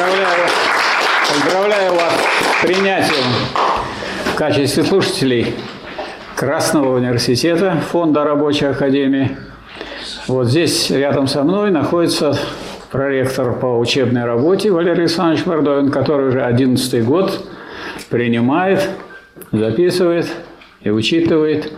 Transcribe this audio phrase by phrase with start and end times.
[0.00, 0.48] Поздравляю,
[1.28, 3.24] поздравляю вас с принятием
[4.32, 5.54] в качестве слушателей
[6.36, 9.36] Красного университета Фонда Рабочей Академии.
[10.26, 12.34] Вот здесь рядом со мной находится
[12.90, 17.46] проректор по учебной работе Валерий Александрович Мордовин, который уже 11 год
[18.08, 18.88] принимает,
[19.52, 20.30] записывает
[20.80, 21.74] и учитывает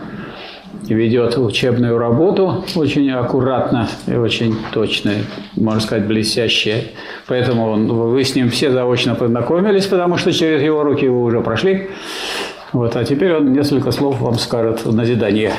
[0.87, 5.13] ведет учебную работу очень аккуратно и очень точно,
[5.55, 6.85] можно сказать, блестяще.
[7.27, 11.41] Поэтому он, вы с ним все заочно познакомились, потому что через его руки вы уже
[11.41, 11.89] прошли.
[12.73, 15.53] Вот, а теперь он несколько слов вам скажет в назидание.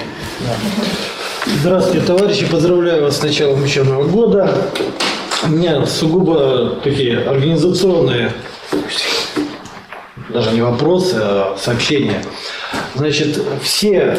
[1.60, 2.50] Здравствуйте, товарищи.
[2.50, 4.52] Поздравляю вас с началом учебного года.
[5.44, 8.32] У меня сугубо такие организационные,
[10.30, 12.22] даже не вопросы, а сообщения.
[12.94, 14.18] Значит, все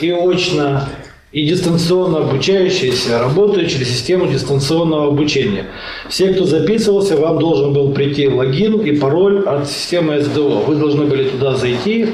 [0.00, 0.88] и очно,
[1.32, 5.66] и дистанционно обучающиеся работают через систему дистанционного обучения.
[6.08, 10.62] Все, кто записывался, вам должен был прийти логин и пароль от системы СДО.
[10.66, 12.10] Вы должны были туда зайти,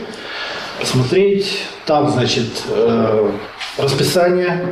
[0.80, 1.58] посмотреть.
[1.86, 3.30] Там, значит, э,
[3.78, 4.66] расписание.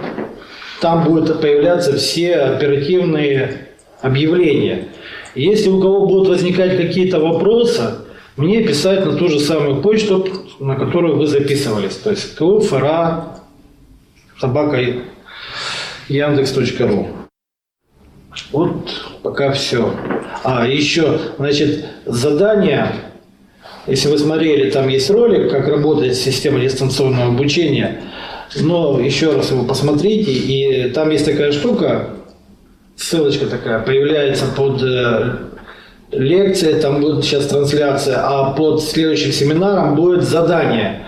[0.81, 3.69] Там будут появляться все оперативные
[4.01, 4.89] объявления.
[5.35, 7.83] Если у кого будут возникать какие-то вопросы,
[8.37, 10.27] мне писать на ту же самую почту,
[10.61, 11.97] на которую вы записывались.
[11.97, 13.39] То есть КУФРА,
[14.39, 14.79] собака
[16.09, 17.09] яндекс.ру.
[18.53, 18.91] Вот
[19.23, 19.93] пока все.
[20.45, 22.93] А, еще, значит, задание,
[23.87, 28.03] если вы смотрели, там есть ролик, как работает система дистанционного обучения,
[28.57, 32.11] но еще раз его посмотрите, и там есть такая штука,
[32.97, 35.37] ссылочка такая, появляется под э,
[36.13, 41.05] лекция, там будет сейчас трансляция, а под следующим семинаром будет задание.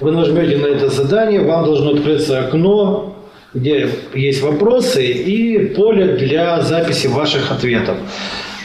[0.00, 3.16] Вы нажмете на это задание, вам должно открыться окно,
[3.54, 7.96] где есть вопросы и поле для записи ваших ответов.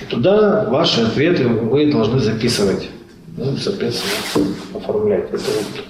[0.09, 2.89] Туда ваши ответы вы должны записывать.
[3.35, 5.25] Ну, соответственно, оформлять.
[5.25, 5.83] Это вот,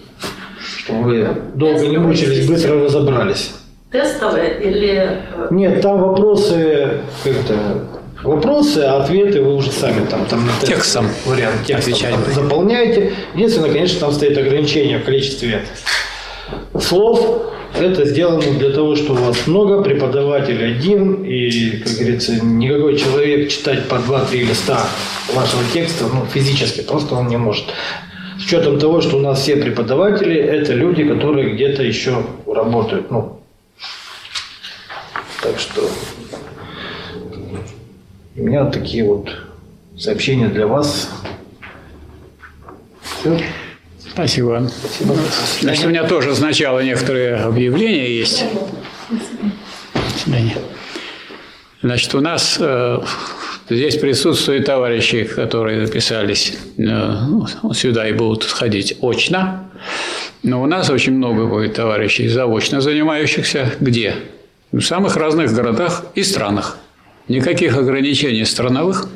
[0.79, 3.53] чтобы вы долго не мучились, быстро разобрались.
[3.91, 4.89] Тестовые или...
[4.97, 7.55] э, Нет, там вопросы как-то
[8.27, 13.13] Вопросы, а ответы вы уже сами там, там Текстом вариант текстом отвечать там заполняете.
[13.33, 15.63] Единственное, конечно, там стоит ограничение в количестве
[16.77, 17.53] слов.
[17.73, 23.49] Это сделано для того, что у вас много, преподаватель один, и, как говорится, никакой человек
[23.49, 24.85] читать по 2-3 листа
[25.33, 27.63] вашего текста ну, физически просто он не может.
[28.41, 33.09] С учетом того, что у нас все преподаватели– это люди, которые где-то еще работают.
[33.09, 33.39] Ну,
[35.41, 35.89] так что
[38.37, 39.29] у меня вот такие вот
[39.97, 41.09] сообщения для вас.
[43.01, 43.39] Все.
[43.99, 44.69] Спасибо.
[44.69, 45.15] Спасибо.
[45.61, 48.45] Значит, у меня тоже сначала некоторые объявления есть.
[49.09, 50.57] До свидания.
[51.81, 52.99] Значит, у нас э,
[53.69, 59.69] здесь присутствуют товарищи, которые записались э, ну, сюда и будут ходить очно.
[60.43, 63.73] Но у нас очень много будет товарищей заочно занимающихся.
[63.79, 64.15] Где?
[64.71, 66.77] В самых разных городах и странах.
[67.27, 69.09] Никаких ограничений страновых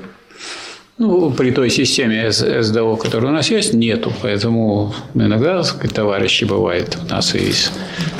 [0.97, 4.13] ну, при той системе СДО, которая у нас есть, нету.
[4.21, 7.71] Поэтому иногда сказать, товарищи бывают у нас из,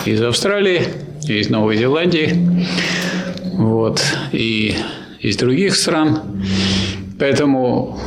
[0.06, 0.84] из Австралии,
[1.28, 2.34] из Новой Зеландии,
[3.53, 4.01] вот,
[4.31, 4.75] и
[5.19, 6.22] из других стран.
[7.19, 8.00] Поэтому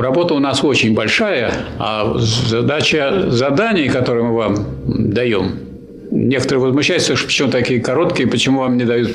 [0.00, 4.66] работа у нас очень большая, а задача заданий, которые мы вам
[5.12, 5.60] даем,
[6.10, 9.12] некоторые возмущаются, что почему такие короткие, почему вам не дают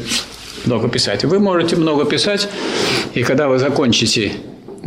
[0.65, 1.23] много писать.
[1.23, 2.49] Вы можете много писать,
[3.13, 4.33] и когда вы закончите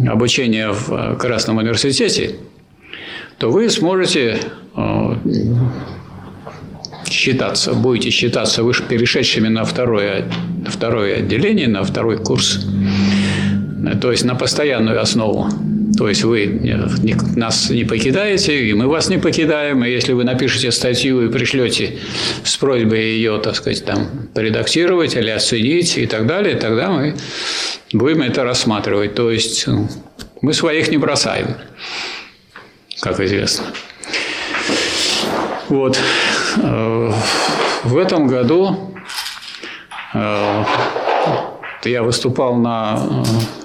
[0.06, 2.36] обучение в э, Красном университете,
[3.38, 4.38] то вы сможете
[4.76, 5.16] э,
[7.08, 10.30] считаться, будете считаться выше перешедшими на второе,
[10.66, 12.60] второе отделение, на второй курс,
[13.86, 15.48] Э, то есть на постоянную основу.
[15.96, 19.84] То есть вы не- нас не покидаете, и мы вас не покидаем.
[19.84, 21.98] И если вы напишете статью и пришлете
[22.42, 27.14] с просьбой ее, так сказать, там, редактировать или оценить и так далее, тогда мы
[27.92, 29.14] будем это рассматривать.
[29.14, 29.88] То есть ну,
[30.42, 31.56] мы своих не бросаем,
[33.00, 33.66] как известно.
[35.68, 35.98] Вот.
[36.62, 37.12] Э,
[37.84, 38.94] В этом году
[40.14, 40.64] э,
[41.84, 43.63] я выступал на э,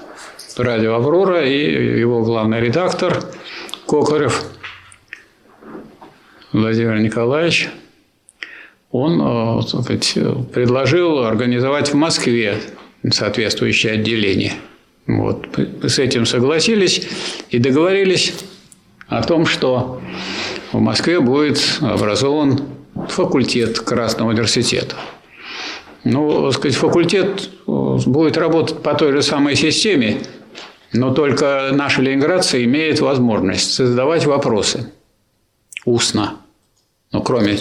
[0.62, 3.22] радио «Аврора», и его главный редактор
[3.86, 4.44] Кокарев
[6.52, 7.68] Владимир Николаевич,
[8.90, 10.18] он э, сказать,
[10.52, 12.56] предложил организовать в Москве
[13.08, 14.54] соответствующее отделение.
[15.06, 15.46] Вот.
[15.82, 17.06] С этим согласились
[17.50, 18.34] и договорились
[19.08, 20.00] о том, что
[20.72, 22.60] в Москве будет образован
[23.08, 24.96] факультет Красного университета.
[26.04, 30.18] Ну, сказать, факультет э, будет работать по той же самой системе,
[30.92, 34.90] Но только наши ленинградцы имеют возможность задавать вопросы
[35.84, 36.36] устно.
[37.12, 37.58] Ну, кроме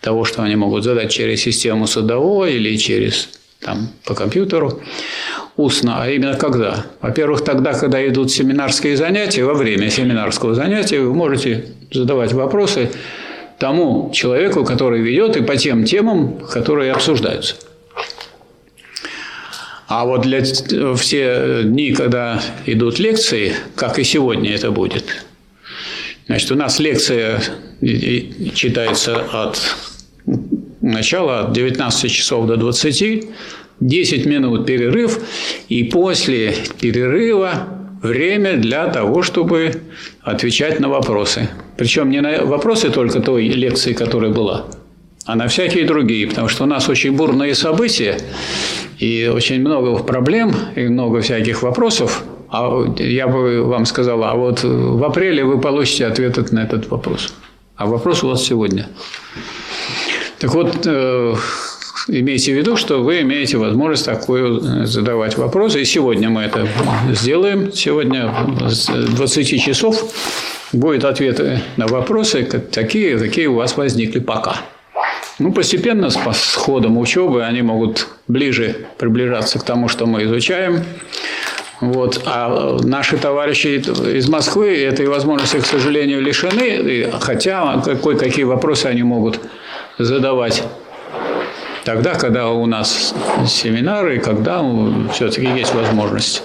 [0.00, 3.28] того, что они могут задать через систему судового или через
[3.60, 4.80] там, по компьютеру
[5.56, 6.86] устно, а именно когда?
[7.00, 12.90] Во-первых, тогда, когда идут семинарские занятия, во время семинарского занятия вы можете задавать вопросы
[13.58, 17.54] тому человеку, который ведет, и по тем темам, которые обсуждаются.
[19.86, 20.42] А вот для
[20.96, 25.04] все дни, когда идут лекции, как и сегодня это будет,
[26.26, 27.40] значит, у нас лекция
[28.54, 29.58] читается от
[30.80, 33.24] начала от 19 часов до 20,
[33.80, 35.18] 10 минут перерыв,
[35.68, 37.68] и после перерыва
[38.02, 39.82] время для того, чтобы
[40.22, 41.48] отвечать на вопросы.
[41.76, 44.66] Причем не на вопросы только той лекции, которая была,
[45.26, 48.18] а на всякие другие, потому что у нас очень бурные события,
[48.98, 52.24] и очень много проблем, и много всяких вопросов.
[52.50, 57.34] А я бы вам сказал, а вот в апреле вы получите ответ на этот вопрос.
[57.76, 58.88] А вопрос у вас сегодня.
[60.38, 61.34] Так вот, э,
[62.08, 65.80] имейте в виду, что вы имеете возможность такую э, задавать вопросы.
[65.80, 66.68] И сегодня мы это
[67.10, 67.72] сделаем.
[67.72, 68.32] Сегодня
[68.68, 70.12] с 20 часов
[70.72, 74.60] будут ответы на вопросы, такие, какие у вас возникли пока.
[75.38, 80.84] Ну, постепенно, с ходом учебы, они могут ближе приближаться к тому, что мы изучаем.
[81.80, 82.22] Вот.
[82.24, 83.82] А наши товарищи
[84.16, 89.40] из Москвы этой возможности, к сожалению, лишены, хотя кое-какие вопросы они могут
[89.98, 90.62] задавать
[91.84, 93.14] тогда, когда у нас
[93.46, 94.62] семинары, когда
[95.12, 96.42] все-таки есть возможность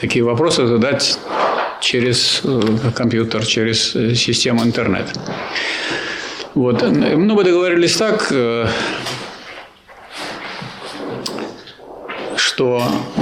[0.00, 1.18] такие вопросы задать
[1.80, 2.60] через э,
[2.94, 5.06] компьютер, через э, систему интернет.
[6.58, 6.82] Вот.
[6.82, 8.66] Ну, мы договорились так, э,
[12.34, 12.82] что
[13.16, 13.20] э,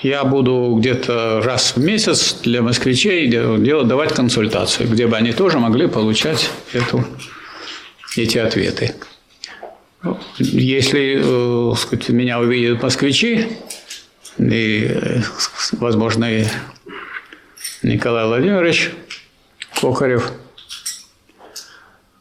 [0.00, 5.58] я буду где-то раз в месяц для москвичей делать, давать консультацию, где бы они тоже
[5.58, 7.04] могли получать эту,
[8.16, 8.94] эти ответы.
[10.38, 13.48] Если э, сказать, меня увидят москвичи,
[14.38, 14.96] и,
[15.72, 16.46] возможно, и
[17.82, 18.92] Николай Владимирович
[19.78, 20.32] Кокарев–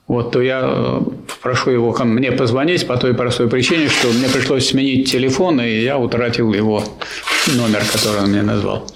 [0.08, 1.02] вот, то я э,
[1.42, 5.82] прошу его ко мне позвонить по той простой причине, что мне пришлось сменить телефон, и
[5.82, 6.84] я утратил его
[7.56, 8.88] номер, который он мне назвал.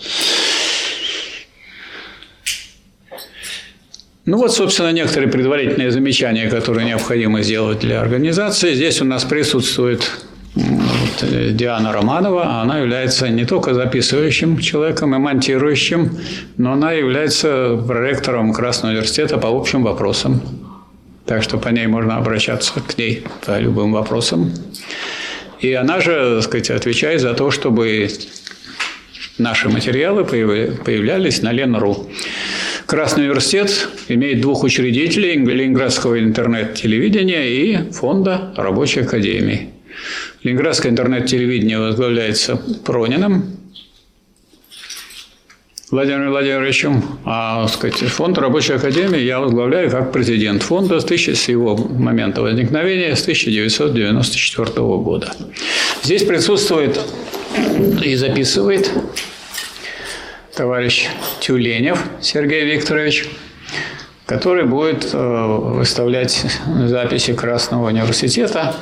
[4.23, 8.73] Ну вот, собственно, некоторые предварительные замечания, которые необходимо сделать для организации.
[8.73, 10.09] Здесь у нас присутствует
[10.55, 12.61] вот, э, Диана Романова.
[12.61, 16.17] Она является не только записывающим человеком и монтирующим,
[16.55, 20.41] но она является проректором Красного университета по общим вопросам
[21.25, 24.51] так что по ней можно обращаться к ней по любым вопросам.
[25.59, 28.09] И она же, так сказать, отвечает за то, чтобы
[29.37, 32.09] наши материалы появлялись на Ленру.
[32.85, 39.69] Красный университет имеет двух учредителей– Ленинградского интернет-телевидения и Фонда рабочей академии.
[40.43, 43.60] Ленинградское интернет-телевидение возглавляется Прониным,
[45.91, 51.49] Владимиром Владимировичем, а сказать, фонд рабочей академии я возглавляю как президент фонда с, тысячи, с
[51.49, 55.33] его момента возникновения с 1994 года.
[56.01, 56.97] Здесь присутствует
[58.05, 58.89] и записывает
[60.55, 61.09] товарищ
[61.41, 63.27] Тюленев Сергей Викторович,
[64.25, 66.45] который будет э, выставлять
[66.85, 68.77] записи Красного университета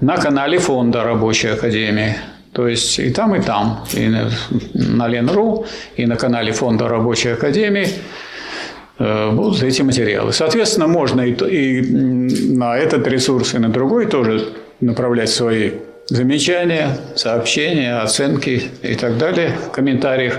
[0.00, 2.16] на канале фонда рабочей академии.
[2.52, 4.08] То есть и там, и там, и
[4.74, 5.66] на Ленру,
[5.96, 7.86] и на канале Фонда Рабочей Академии
[8.98, 10.32] э, будут эти материалы.
[10.32, 11.80] Соответственно, можно и,
[12.52, 15.72] на этот ресурс, и на другой тоже направлять свои
[16.08, 20.38] замечания, сообщения, оценки и так далее в комментариях.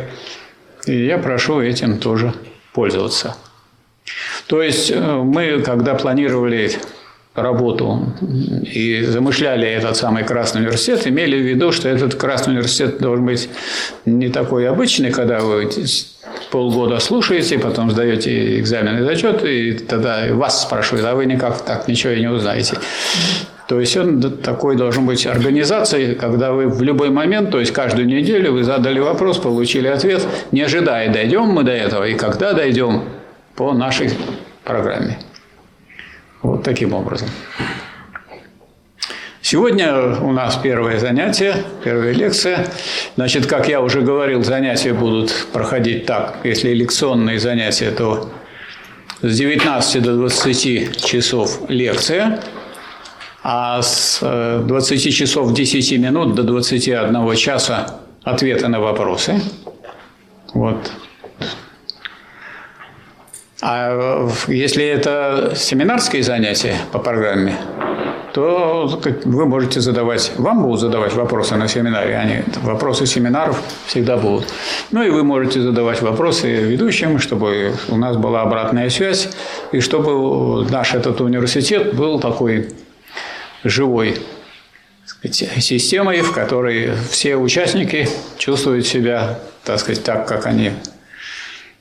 [0.88, 2.34] И я прошу этим тоже
[2.74, 3.38] пользоваться.
[4.48, 6.72] То есть э, мы, когда планировали
[7.36, 13.26] работу и замышляли этот самый Красный университет, имели в виду, что этот Красный университет должен
[13.26, 13.50] быть
[14.06, 15.70] не такой обычный, когда вы
[16.52, 21.88] полгода слушаете, потом сдаете экзамен и зачет, и тогда вас спрашивают, а вы никак так
[21.88, 22.78] ничего и не узнаете.
[23.70, 28.06] То есть он такой должен быть организацией, когда вы в любой момент, то есть каждую
[28.06, 33.04] неделю вы задали вопрос, получили ответ, не ожидая, дойдем мы до этого и когда дойдем
[33.56, 34.10] по нашей
[34.66, 35.18] программе.
[36.42, 37.30] Вот таким образом.
[39.42, 42.68] Сегодня у нас первое занятие, первая лекция.
[43.16, 46.38] Значит, как я уже говорил, занятия будут проходить так.
[46.44, 48.32] Если лекционные занятия, то
[49.22, 52.40] с 19 до 20 часов лекция,
[53.44, 59.42] а с 20 э, часов 10 минут до 21 часа ответы на вопросы.
[60.54, 60.92] Вот.
[63.62, 67.56] А если это семинарские занятия по программе,
[68.34, 74.48] то вы можете задавать, вам будут задавать вопросы на семинаре, они, вопросы семинаров всегда будут.
[74.92, 79.30] Ну и вы можете задавать вопросы ведущим, чтобы у нас была обратная связь,
[79.72, 82.70] и чтобы наш этот университет был такой
[83.64, 84.18] живой
[85.06, 90.72] сказать, системой, в которой все участники чувствуют себя, так сказать, так, как они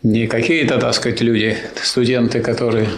[0.02, 2.88] не какие-то, так сказать, люди, студенты, которые,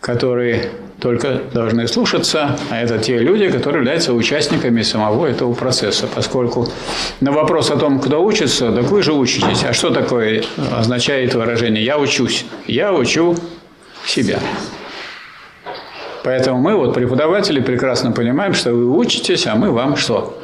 [0.00, 0.70] которые
[1.00, 6.06] только должны слушаться, а это те люди, которые являются участниками самого этого процесса.
[6.14, 6.68] Поскольку
[7.20, 9.64] на вопрос о том, кто учится, так вы же учитесь.
[9.64, 12.46] А что такое означает выражение «я учусь»?
[12.68, 13.36] Я учу
[14.06, 14.38] себя.
[16.22, 20.40] Поэтому мы, вот преподаватели, прекрасно понимаем, что вы учитесь, а мы вам что?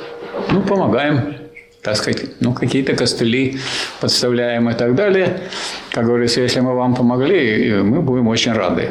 [0.51, 1.37] Ну, помогаем
[1.83, 3.59] так сказать, ну, какие-то костыли
[4.01, 5.41] подставляем и так далее.
[5.93, 8.91] Как говорится, если мы вам помогли, мы будем очень рады.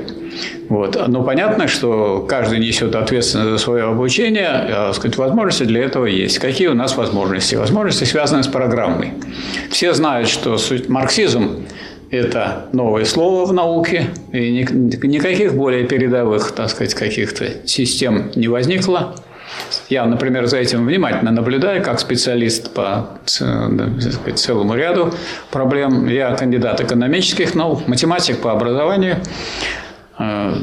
[0.69, 1.07] Вот.
[1.07, 6.39] Но понятно, что каждый несет ответственность за свое обучение, а, сказать, возможности для этого есть.
[6.39, 7.55] Какие у нас возможности?
[7.55, 9.13] Возможности связаны с программой.
[9.69, 11.65] Все знают, что марксизм–
[12.11, 19.15] это новое слово в науке, и никаких более передовых, так сказать, каких-то систем не возникло.
[19.89, 25.13] Я, например, за этим внимательно наблюдаю, как специалист по сказать, целому ряду
[25.51, 26.07] проблем.
[26.07, 29.17] Я кандидат экономических наук, математик по образованию,
[30.19, 30.53] э,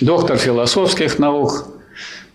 [0.00, 1.66] доктор философских наук.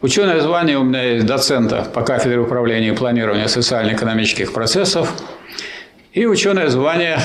[0.02, 5.13] Ученое звание у меня есть доцента по кафедре управления и планирования социально-экономических процессов
[6.12, 7.20] и ученое звание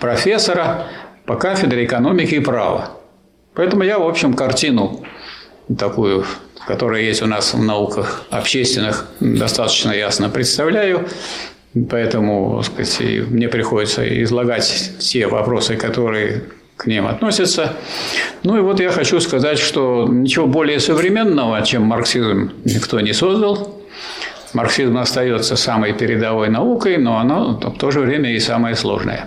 [0.00, 0.86] профессора
[1.24, 2.90] по кафедре экономики и права.
[3.54, 5.04] Поэтому я, в общем, картину
[5.78, 6.24] такую
[6.66, 11.06] которая есть у нас в науках общественных, достаточно ясно представляю.
[11.90, 16.44] Поэтому сказать, мне приходится излагать те вопросы, которые
[16.76, 17.76] к ним относятся.
[18.42, 23.80] Ну и вот я хочу сказать, что ничего более современного, чем марксизм, никто не создал.
[24.52, 29.26] Марксизм остается самой передовой наукой, но оно в то же время и самое сложное.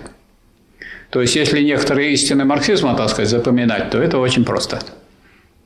[1.10, 4.80] То есть, если некоторые истины марксизма, так сказать, запоминать, то это очень просто–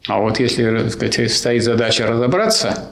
[0.09, 2.91] а вот если сказать, стоит задача разобраться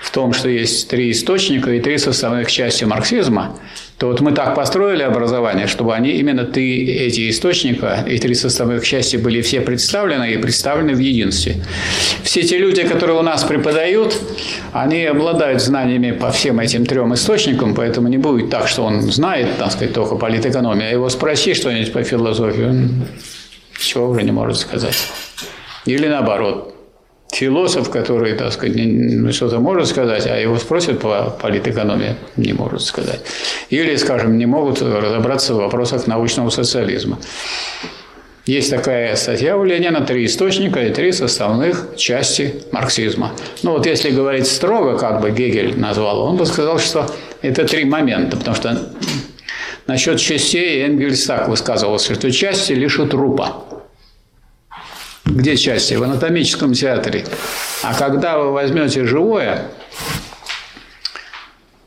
[0.00, 3.58] в том, что есть три источника и три составных части марксизма,
[3.98, 8.84] то вот мы так построили образование, чтобы они именно ты, эти источника и три составных
[8.84, 11.56] части были все представлены и представлены в единстве.
[12.22, 14.16] Все те люди, которые у нас преподают,
[14.72, 19.58] они обладают знаниями по всем этим трем источникам, поэтому не будет так, что он знает,
[19.58, 23.06] так сказать, только политэкономию, а его спроси что-нибудь по философии, он
[23.78, 24.96] ничего уже не может сказать.
[25.86, 26.74] Или наоборот,
[27.32, 33.20] философ, который, так сказать, что-то может сказать, а его спросят по политэкономии, не может сказать.
[33.70, 37.18] Или, скажем, не могут разобраться в вопросах научного социализма.
[38.46, 43.32] Есть такая статья у Ленина «Три источника и три составных части марксизма».
[43.62, 47.06] Ну вот если говорить строго, как бы Гегель назвал, он бы сказал, что
[47.42, 48.90] это три момента, потому что
[49.86, 53.77] насчет частей Энгельс так высказывался, что части лишь у трупа.
[55.30, 55.94] Где части?
[55.94, 57.24] В анатомическом театре.
[57.82, 59.64] А когда вы возьмете живое,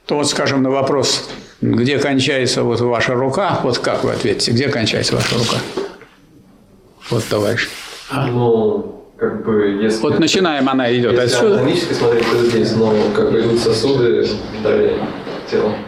[0.05, 1.29] то вот, скажем, на вопрос,
[1.61, 5.57] где кончается вот ваша рука, вот как вы ответите, где кончается ваша рука?
[7.09, 7.67] Вот, товарищ.
[8.09, 8.27] А?
[8.27, 10.01] Ну, как бы, если...
[10.01, 11.47] Вот начинаем, она идет если отсюда.
[11.47, 14.27] Если анатомически смотреть, то здесь, но как бы идут сосуды
[14.63, 14.97] далее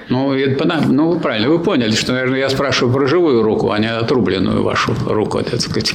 [0.09, 3.79] Ну, это, ну, вы правильно, вы поняли, что, наверное, я спрашиваю про живую руку, а
[3.79, 5.93] не отрубленную вашу руку, так сказать.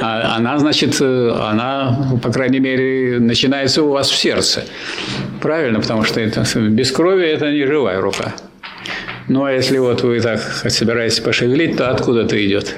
[0.00, 4.64] А, она, значит, она, по крайней мере, начинается у вас в сердце.
[5.40, 8.34] Правильно, потому что это, без крови это не живая рука.
[9.28, 12.74] Ну, а если вот вы так собираетесь пошевелить, то откуда это идет?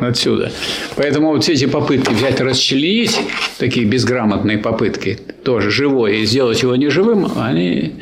[0.00, 0.50] Отсюда.
[0.96, 3.16] Поэтому вот все эти попытки взять расчленить,
[3.58, 7.94] такие безграмотные попытки, тоже живое, и сделать его неживым, они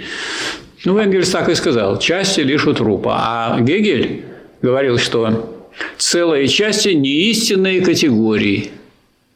[0.84, 3.16] ну, Энгельс так и сказал, части лишь у трупа.
[3.16, 4.24] А Гегель
[4.62, 8.70] говорил, что целые части не истинные категории.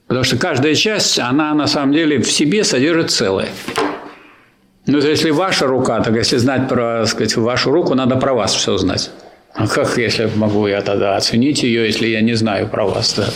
[0.07, 3.49] Потому что каждая часть, она на самом деле в себе содержит целое.
[4.87, 8.55] Ну, если ваша рука, так если знать про, так сказать, вашу руку, надо про вас
[8.55, 9.11] все знать.
[9.53, 13.15] А как, если могу я тогда оценить ее, если я не знаю про вас?
[13.15, 13.29] Да?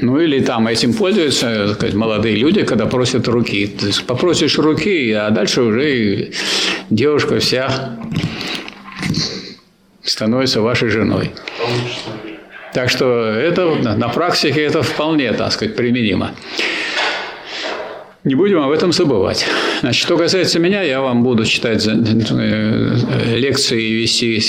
[0.00, 3.66] Ну или там этим пользуются сказать, молодые люди, когда просят руки.
[3.66, 6.30] То есть попросишь руки, а дальше уже
[6.90, 7.98] девушка вся
[10.02, 11.32] становится вашей женой.
[12.72, 16.32] Так что это на практике это вполне, так сказать, применимо.
[18.24, 19.46] Не будем об этом забывать.
[19.80, 24.40] Значит, что касается меня, я вам буду читать э, лекции и вести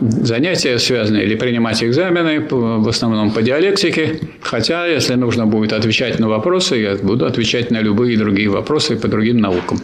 [0.00, 4.20] занятия связанные или принимать экзамены, в основном по диалектике.
[4.40, 9.08] Хотя, если нужно будет отвечать на вопросы, я буду отвечать на любые другие вопросы по
[9.08, 9.80] другим наукам.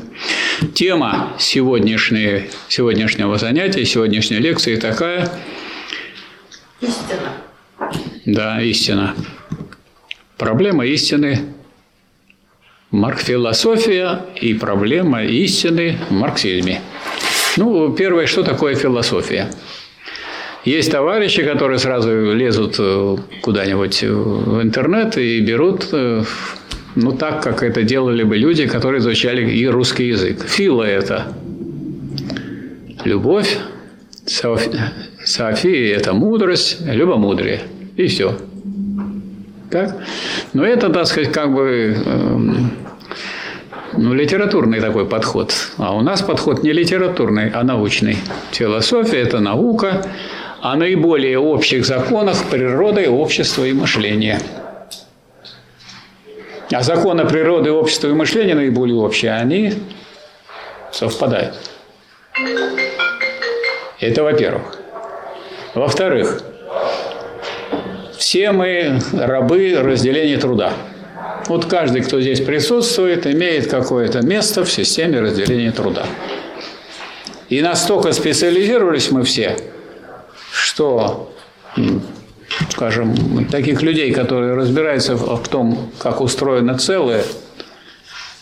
[0.72, 5.28] Тема сегодняшней, сегодняшнего занятия, сегодняшней лекции такая.
[6.80, 7.32] Истина.
[8.24, 9.14] Да, истина.
[10.38, 11.53] Проблема истины
[12.94, 16.80] Марк-философия и проблема истины в марксизме.
[17.56, 19.50] Ну, первое, что такое философия?
[20.64, 26.22] Есть товарищи, которые сразу лезут э, куда-нибудь в интернет и берут, э,
[26.94, 30.44] ну, так, как это делали бы люди, которые изучали и русский язык.
[30.46, 31.34] Фила– это
[33.04, 33.58] любовь,
[34.24, 37.62] София– это мудрость, любомудрие.
[37.96, 38.38] И все.
[39.74, 39.96] Так?
[40.52, 42.70] Но это, так сказать, как бы эм,
[43.94, 45.52] ну, литературный такой подход.
[45.78, 48.18] А у нас подход не литературный, а научный.
[48.52, 50.06] Философия– это наука
[50.60, 54.40] о наиболее общих законах природы, общества и мышления.
[56.72, 59.72] А законы природы, общества и мышления наиболее общие, они
[60.92, 61.56] совпадают.
[63.98, 64.78] Это во-первых.
[65.74, 66.44] Во-вторых,
[68.18, 70.72] все мы рабы разделения труда.
[71.46, 76.06] Вот каждый, кто здесь присутствует, имеет какое-то место в системе разделения труда.
[77.48, 79.56] И настолько специализировались мы все,
[80.52, 81.34] что,
[82.70, 87.24] скажем, таких людей, которые разбираются в том, как устроено целое,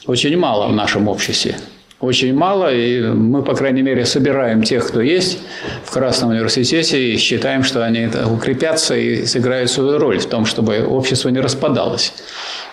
[0.06, 1.56] очень мало в нашем обществе
[2.02, 5.38] очень мало, и мы, по крайней мере, собираем тех, кто есть
[5.84, 10.84] в Красном университете, и считаем, что они укрепятся и сыграют свою роль в том, чтобы
[10.84, 12.12] общество не распадалось.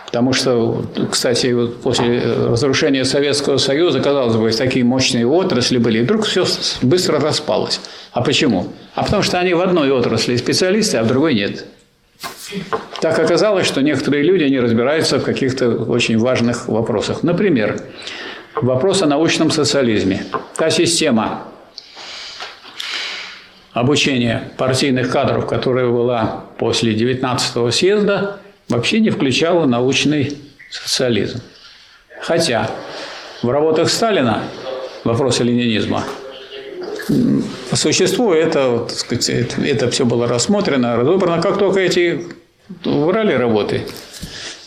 [0.07, 6.25] Потому что, кстати, после разрушения Советского Союза, казалось бы, такие мощные отрасли были, и вдруг
[6.25, 6.45] все
[6.81, 7.79] быстро распалось.
[8.11, 8.69] А почему?
[8.95, 11.65] А потому что они в одной отрасли специалисты, а в другой нет.
[12.99, 17.21] Так оказалось, что некоторые люди не разбираются в каких-то очень важных вопросах.
[17.21, 17.79] Например,
[18.61, 20.25] Вопрос о научном социализме.
[20.57, 21.43] Та система
[23.71, 30.37] обучения партийных кадров, которая была после 19 съезда, вообще не включала научный
[30.69, 31.41] социализм.
[32.21, 32.69] Хотя
[33.41, 34.43] в работах Сталина
[35.05, 36.03] вопросы ленинизма
[37.69, 41.41] по существу это, так сказать, это все было рассмотрено, разобрано.
[41.41, 42.27] Как только эти
[42.83, 43.83] убрали работы,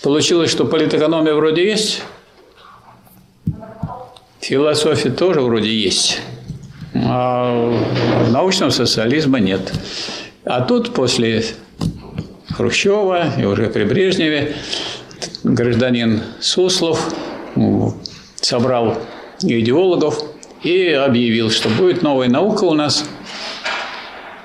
[0.02, 2.02] получилось, что политэкономия вроде есть,
[4.42, 6.20] Философия тоже вроде есть,
[6.94, 7.72] а
[8.32, 9.72] научного социализма нет.
[10.44, 11.44] А тут после
[12.50, 14.56] Хрущева и уже при Брежневе
[15.44, 17.14] гражданин Суслов
[18.40, 18.98] собрал
[19.42, 20.20] идеологов
[20.64, 23.04] и объявил, что будет новая наука у нас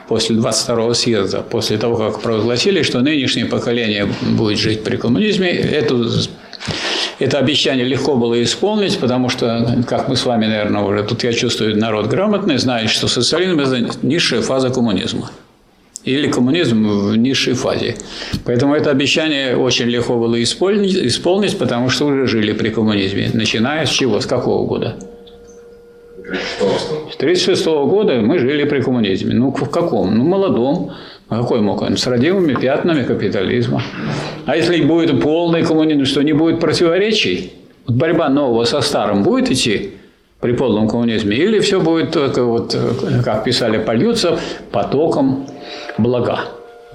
[0.08, 6.08] после 22-го съезда, после того, как провозгласили, что нынешнее поколение будет жить при коммунизме, эту
[7.20, 11.34] это обещание легко было исполнить, потому что, как мы с вами, наверное, уже тут я
[11.34, 15.32] чувствую, народ грамотный, знает, что социализм– это низшая фаза коммунизма.
[16.04, 17.96] Или коммунизм в низшей фазе.
[18.46, 23.30] Поэтому это обещание очень легко было исполнить, исполнить, потому что уже жили при коммунизме.
[23.34, 24.22] Начиная с чего?
[24.22, 24.96] С какого года?
[26.24, 29.34] С 1936 года мы жили при коммунизме.
[29.34, 30.18] Ну, в каком?
[30.18, 30.92] Ну, молодом.
[31.30, 31.98] А какой мог он?
[31.98, 33.82] С родимыми пятнами капитализма.
[34.46, 37.52] А если будет полный коммунизм, что не будет противоречий?
[37.86, 39.92] Вот борьба нового со старым будет идти
[40.40, 41.36] при полном коммунизме?
[41.36, 42.78] Или все будет только, вот,
[43.26, 44.40] как писали, польются
[44.72, 45.48] потоком
[45.98, 46.40] блага?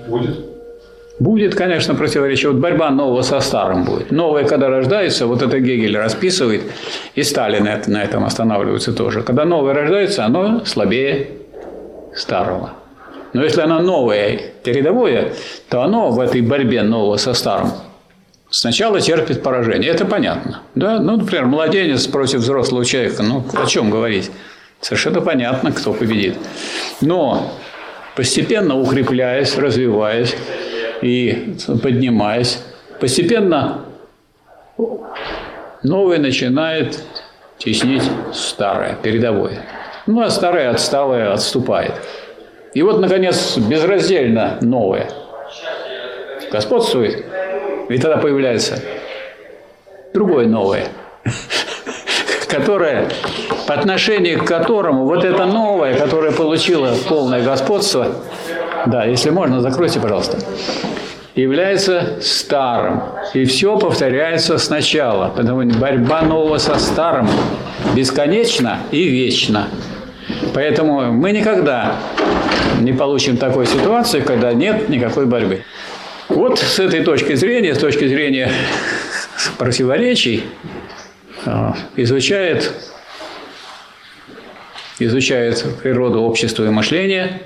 [0.08, 0.46] Будет.
[1.18, 2.50] Будет, конечно, противоречие.
[2.50, 4.10] Вот борьба нового со старым будет.
[4.10, 6.62] Новое, когда рождается, вот это Гегель расписывает,
[7.14, 9.22] и Сталин на этом останавливается тоже.
[9.22, 11.28] Когда новое рождается, оно слабее
[12.14, 12.70] старого.
[13.32, 15.32] Но если оно новое, передовое,
[15.68, 17.72] то оно в этой борьбе нового со старым
[18.52, 19.90] сначала терпит поражение.
[19.90, 20.62] Это понятно.
[20.74, 21.00] Да?
[21.00, 23.22] Ну, например, младенец против взрослого человека.
[23.22, 24.30] Ну, о чем говорить?
[24.80, 26.36] Совершенно понятно, кто победит.
[27.00, 27.52] Но
[28.14, 30.36] постепенно укрепляясь, развиваясь
[31.00, 32.62] и поднимаясь,
[33.00, 33.86] постепенно
[35.82, 37.02] новое начинает
[37.58, 39.64] теснить старое, передовое.
[40.06, 41.94] Ну, а старое отсталое отступает.
[42.74, 45.10] И вот, наконец, безраздельно новое
[46.50, 47.24] господствует,
[47.88, 48.78] и тогда появляется
[50.12, 50.88] другое новое,
[52.48, 53.08] которое,
[53.66, 58.08] по отношению к которому вот это новое, которое получило полное господство,
[58.86, 60.38] да, если можно, закройте, пожалуйста.
[61.34, 63.02] является старым.
[63.32, 65.28] И все повторяется сначала.
[65.34, 67.28] Потому что борьба нового со старым
[67.94, 69.68] бесконечна и вечна.
[70.54, 71.96] Поэтому мы никогда
[72.80, 75.62] не получим такой ситуации, когда нет никакой борьбы.
[76.28, 78.50] Вот с этой точки зрения, с точки зрения
[79.58, 80.44] противоречий,
[81.44, 82.72] э, изучает,
[84.98, 87.42] изучает природу общества и мышления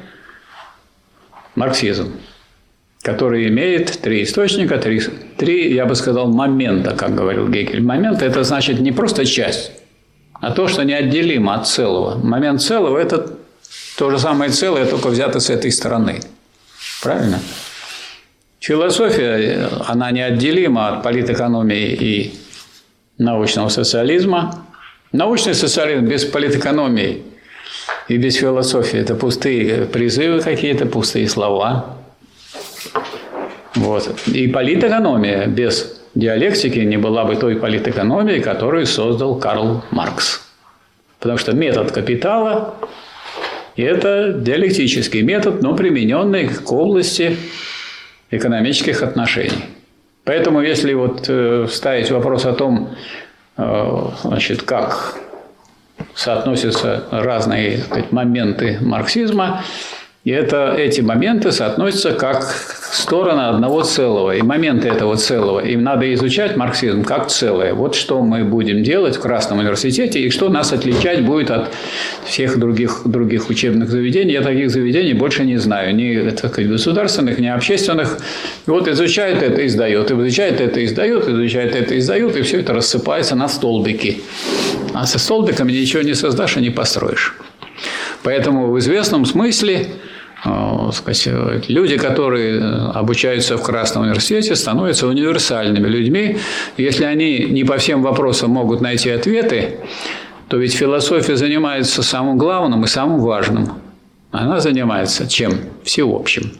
[1.54, 2.12] марксизм,
[3.02, 5.00] который имеет три источника, три,
[5.37, 7.82] три, я бы сказал, момента, как говорил Гегель.
[7.82, 9.72] Момент– это значит не просто часть,
[10.40, 12.18] а то, что неотделимо от целого.
[12.18, 13.37] Момент целого– это
[13.96, 16.20] то же самое целое, только взято с этой стороны.
[17.03, 17.40] Правильно?
[18.61, 22.35] Философия, она неотделима от политэкономии и
[23.18, 24.66] научного социализма.
[25.12, 27.22] Научный социализм без политэкономии
[28.09, 31.96] и без философии– это пустые призывы какие-то, пустые слова.
[33.75, 34.14] Вот.
[34.27, 40.42] И политэкономия без диалектики не была бы той политэкономией, которую создал Карл Маркс.
[41.20, 42.74] Потому что метод капитала–
[43.76, 47.37] это диалектический метод, но примененный к области
[48.31, 49.64] экономических отношений.
[50.24, 52.96] Поэтому, если вот э, ставить вопрос о том,
[53.57, 55.18] э, значит, как
[56.14, 59.62] соотносятся разные сказать, моменты марксизма,
[60.24, 64.37] и это, эти моменты соотносятся как стороны одного целого.
[64.37, 65.61] И моменты этого целого.
[65.61, 67.75] Им надо изучать марксизм как целое.
[67.75, 71.72] Вот что мы будем делать в Красном университете и что нас отличать будет от
[72.25, 74.33] всех других, других учебных заведений.
[74.33, 75.94] Я таких заведений больше не знаю.
[75.94, 78.18] Ни так сказать, государственных, ни общественных.
[78.66, 80.11] И вот изучает это, издает.
[80.11, 81.29] Изучает это, издает.
[81.29, 82.37] Изучает это, издает.
[82.37, 84.20] И все это рассыпается на столбики.
[84.94, 87.35] А со столбиками ничего не создашь и не построишь.
[88.22, 90.06] Поэтому в известном смысле Э,
[90.92, 92.61] сказать, люди, которые
[92.94, 96.38] обучаются в Красном университете, становятся универсальными людьми.
[96.76, 99.80] Если они не по всем вопросам могут найти ответы,
[100.48, 103.72] то ведь философия занимается самым главным и самым важным.
[104.30, 105.54] Она занимается чем?
[105.82, 106.52] Всеобщим.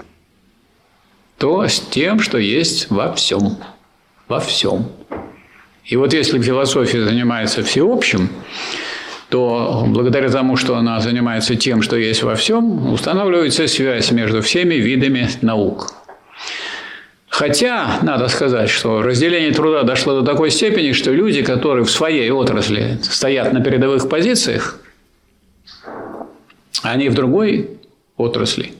[1.39, 3.59] То с тем, что есть во всем.
[4.29, 4.87] Во всем.
[5.85, 8.29] И вот если философия занимается всеобщим,
[9.29, 14.75] то благодаря тому, что она занимается тем, что есть во всем, устанавливается связь между всеми
[14.75, 15.93] видами наук.
[17.29, 22.31] Хотя, надо сказать, что разделение труда дошло до такой степени, что люди, которые в своей
[22.31, 24.81] отрасли стоят на передовых позициях,
[26.83, 27.71] они в другой
[28.17, 28.73] отрасли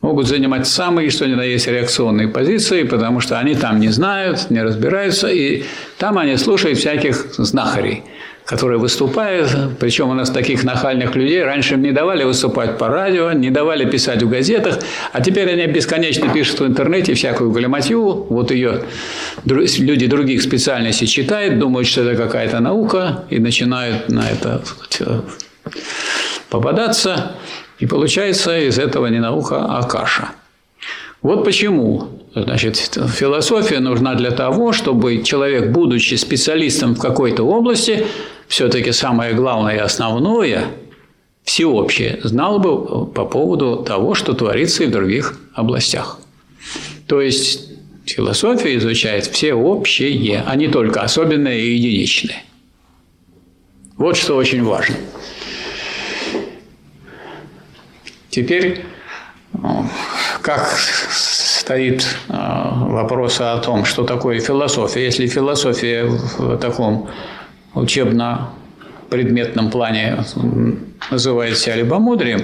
[0.00, 4.50] могут занимать самые, что ни на есть, реакционные позиции, потому что они там не знают,
[4.50, 5.62] не разбираются, и
[5.98, 8.02] там они слушают всяких знахарей–
[8.44, 9.78] которые выступают.
[9.78, 14.22] Причем у нас таких нахальных людей раньше не давали выступать по радио, не давали писать
[14.22, 14.78] в газетах,
[15.12, 18.26] а теперь они бесконечно пишут в интернете всякую галиматью.
[18.28, 18.82] Вот ее
[19.44, 24.62] люди других специальностей читают, думают, что это какая-то наука, и начинают на это
[26.50, 27.32] попадаться.
[27.78, 30.30] И получается из этого не наука, а каша.
[31.22, 38.06] Вот почему Значит, философия нужна для того, чтобы человек, будучи специалистом в какой-то области,
[38.52, 40.66] все-таки самое главное и основное,
[41.42, 46.18] всеобщее, знал бы по поводу того, что творится и в других областях.
[47.06, 47.70] То есть
[48.04, 52.44] философия изучает все общее, а не только особенное и единичное.
[53.96, 54.96] Вот что очень важно.
[58.28, 58.84] Теперь,
[60.42, 65.04] как стоит вопрос о том, что такое философия.
[65.04, 67.08] Если философия в таком
[67.74, 70.24] учебно-предметном плане
[71.10, 72.42] называет себя либомудрием,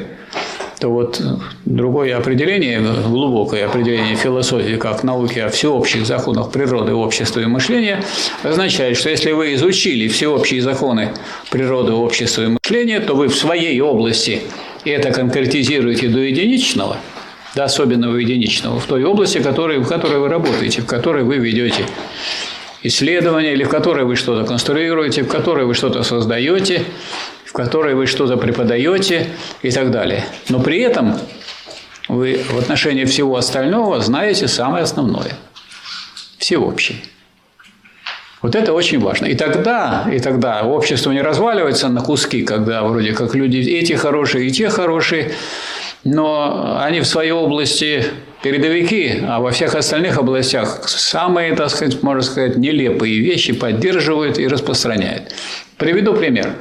[0.80, 1.20] то вот
[1.64, 8.02] другое определение, глубокое определение философии как науки о всеобщих законах природы, общества и мышления
[8.42, 11.12] означает, что если вы изучили всеобщие законы
[11.50, 14.42] природы, общества и мышления, то вы в своей области
[14.84, 16.96] это конкретизируете до единичного–
[17.54, 21.84] до особенного единичного, в той области, в которой вы работаете, в которой вы ведете
[22.82, 26.84] исследования, или в которой вы что-то конструируете, в которой вы что-то создаете,
[27.44, 29.28] в которой вы что-то преподаете
[29.62, 30.24] и так далее.
[30.48, 31.18] Но при этом
[32.08, 35.32] вы в отношении всего остального знаете самое основное,
[36.38, 36.98] всеобщее.
[38.40, 39.26] Вот это очень важно.
[39.26, 44.46] И тогда, и тогда общество не разваливается на куски, когда вроде как люди эти хорошие
[44.46, 45.32] и те хорошие,
[46.04, 48.04] но они в своей области
[48.42, 54.46] передовики, а во всех остальных областях самые, так сказать, можно сказать, нелепые вещи поддерживают и
[54.46, 55.34] распространяют.
[55.76, 56.54] Приведу пример.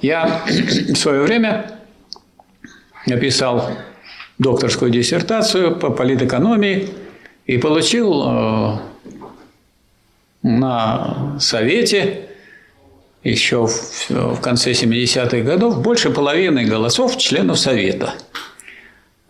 [0.00, 1.78] Я в свое время
[3.06, 3.70] написал
[4.38, 6.90] докторскую диссертацию по политэкономии
[7.46, 8.78] И получил э,
[10.42, 12.28] на совете
[13.24, 18.14] еще в, в конце 70-х годов больше половины голосов членов совета.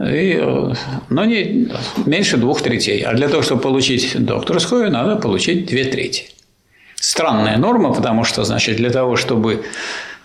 [0.01, 0.73] И, э,
[1.09, 1.69] но не
[2.07, 3.03] меньше двух третей.
[3.03, 6.27] А для того, чтобы получить докторскую, надо получить две трети.
[6.95, 9.65] Странная норма, потому что, значит, для того, чтобы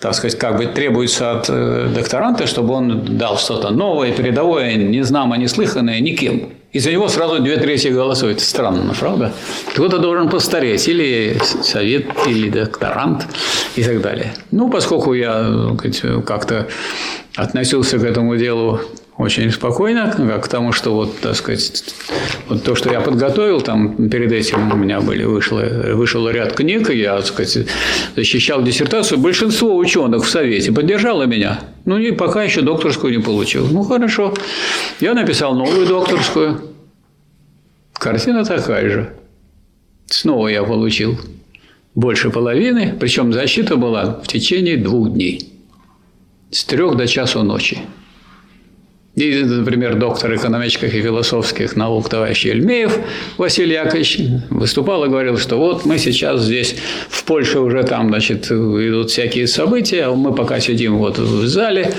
[0.03, 5.37] так сказать, как бы требуется от э, докторанта, чтобы он дал что-то новое, передовое, незнамо,
[5.37, 6.49] неслыханное никем.
[6.73, 8.41] И за него сразу две трети голосуют.
[8.41, 9.31] Странно, правда?
[9.71, 13.27] Кто-то должен постареть, или совет, или докторант,
[13.77, 14.33] и так далее.
[14.51, 15.73] Ну, поскольку я
[16.25, 16.67] как-то
[17.37, 18.81] относился к этому делу
[19.17, 21.83] очень спокойно, к тому, что вот, так сказать,
[22.49, 25.61] вот то, что я подготовил, там перед этим у меня были, вышло,
[25.93, 27.67] вышел ряд книг, я, так сказать,
[28.15, 29.19] защищал диссертацию.
[29.19, 31.61] Большинство ученых в Совете поддержало меня.
[31.85, 33.67] Ну, и пока еще докторскую не получил.
[33.67, 34.33] Ну, хорошо.
[34.99, 36.61] Я написал новую докторскую.
[37.93, 39.13] Картина такая же.
[40.07, 41.19] Снова я получил
[41.95, 45.53] больше половины, причем защита была в течение двух дней.
[46.49, 47.79] С трех до часу ночи.
[49.15, 52.97] И, например, доктор экономических и философских наук товарищ Ельмеев
[53.37, 56.75] Василий Яковлевич выступал и говорил, что вот мы сейчас здесь
[57.09, 61.93] в Польше уже там, значит, идут всякие события, а мы пока сидим вот в зале,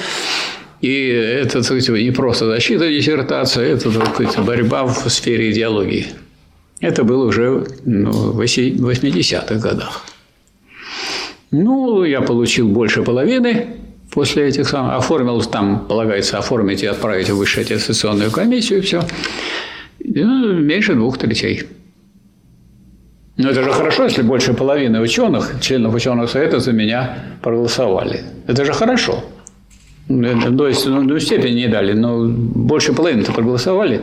[0.81, 6.07] и это сказать, не просто защита диссертации, это сказать, борьба в сфере идеологии.
[6.81, 10.05] Это было уже ну, в 80-х годах.
[11.53, 13.69] Ну, я получил больше половины,
[14.15, 19.03] после этих самых, оформил, там полагается оформить и отправить в высшую аттестационную комиссию, и все.
[19.99, 21.65] Ну, меньше двух третей.
[23.37, 28.21] Но это же хорошо, если больше половины ученых, членов ученого совета за меня проголосовали.
[28.47, 29.25] Это же хорошо.
[30.07, 34.03] То есть, ну, степень не дали, но больше половины-то проголосовали.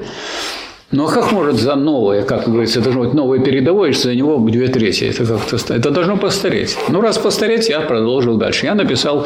[0.92, 4.68] Ну а как может за новое, как говорится, должно быть новое передовое, за него две
[4.68, 5.06] трети?
[5.06, 6.78] Это как-то это должно постареть.
[6.90, 8.66] Ну, раз постареть, я продолжил дальше.
[8.66, 9.26] Я написал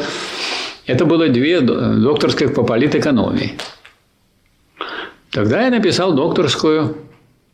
[0.86, 3.52] это было две докторских по политэкономии.
[5.30, 6.96] Тогда я написал докторскую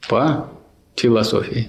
[0.09, 0.49] по
[0.95, 1.69] философии,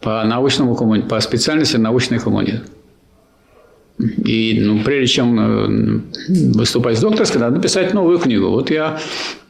[0.00, 1.02] по, научному коммуни...
[1.02, 2.64] по специальности научный коммунизм.
[3.98, 6.00] И ну, прежде чем э,
[6.54, 8.48] выступать с докторской, надо написать новую книгу.
[8.48, 8.98] Вот я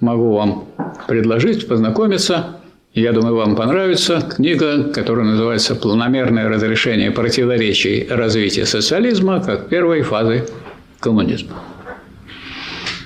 [0.01, 0.69] могу вам
[1.09, 2.61] предложить познакомиться
[2.95, 10.47] я думаю, вам понравится книга, которая называется «Планомерное разрешение противоречий развития социализма как первой фазы
[11.01, 11.63] коммунизма».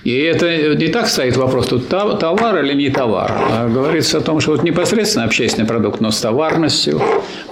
[0.02, 3.32] И это не так стоит вопрос, тут товар или не товар.
[3.32, 7.00] А говорится о том, что вот непосредственно общественный продукт, но с товарностью,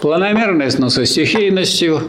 [0.00, 2.02] планомерность, но со стихийностью,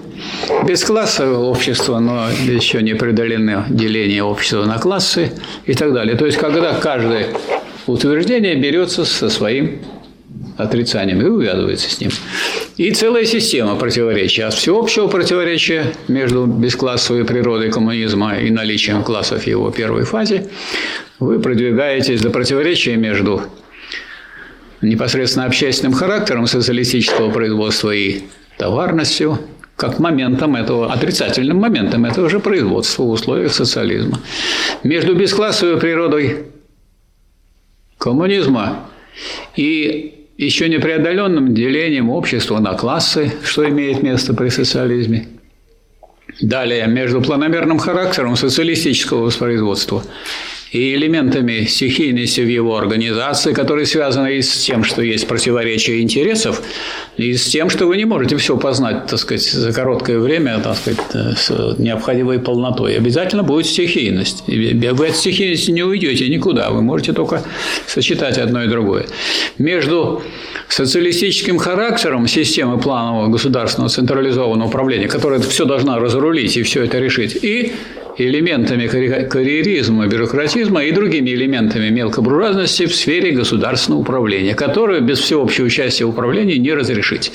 [0.68, 5.32] бесклассовое общество, но еще не преодолено деление общества на классы
[5.66, 6.16] и так далее.
[6.16, 7.30] То есть, когда каждое
[7.88, 9.80] утверждение берется со своим
[10.58, 12.12] отрицанием и увязывается с ним.
[12.78, 14.42] И целая система противоречий.
[14.42, 20.50] От всеобщего противоречия между бесклассовой природой коммунизма и наличием классов в его первой фазе
[21.20, 23.42] вы продвигаетесь до противоречия между
[24.82, 28.24] непосредственно общественным характером социалистического производства и
[28.58, 29.40] товарностью,
[29.76, 34.20] как моментом этого, отрицательным моментом этого же производства в условиях социализма.
[34.84, 36.46] Между бесклассовой природой
[37.98, 38.90] коммунизма
[39.56, 45.28] и еще непреодоленным делением общества на классы, что имеет место при социализме.
[46.42, 50.04] Далее, между планомерным характером социалистического воспроизводства
[50.76, 56.62] и элементами стихийности в его организации, которые связаны и с тем, что есть противоречие интересов,
[57.16, 60.76] и с тем, что вы не можете все познать, так сказать, за короткое время, так
[60.76, 62.98] сказать, с необходимой полнотой.
[62.98, 64.44] Обязательно будет стихийность.
[64.48, 67.42] Вы от стихийности не уйдете никуда, вы можете только
[67.88, 69.06] сочетать одно и другое.
[69.58, 70.24] Между
[70.68, 77.38] социалистическим характером системы планового государственного централизованного управления, которая все должна разрулить и все это решить,
[77.42, 77.72] и
[78.18, 86.06] элементами карьеризма, бюрократизма и другими элементами мелкобуржуазности в сфере государственного управления, которую без всеобщего участия
[86.06, 87.32] в управлении не разрешить.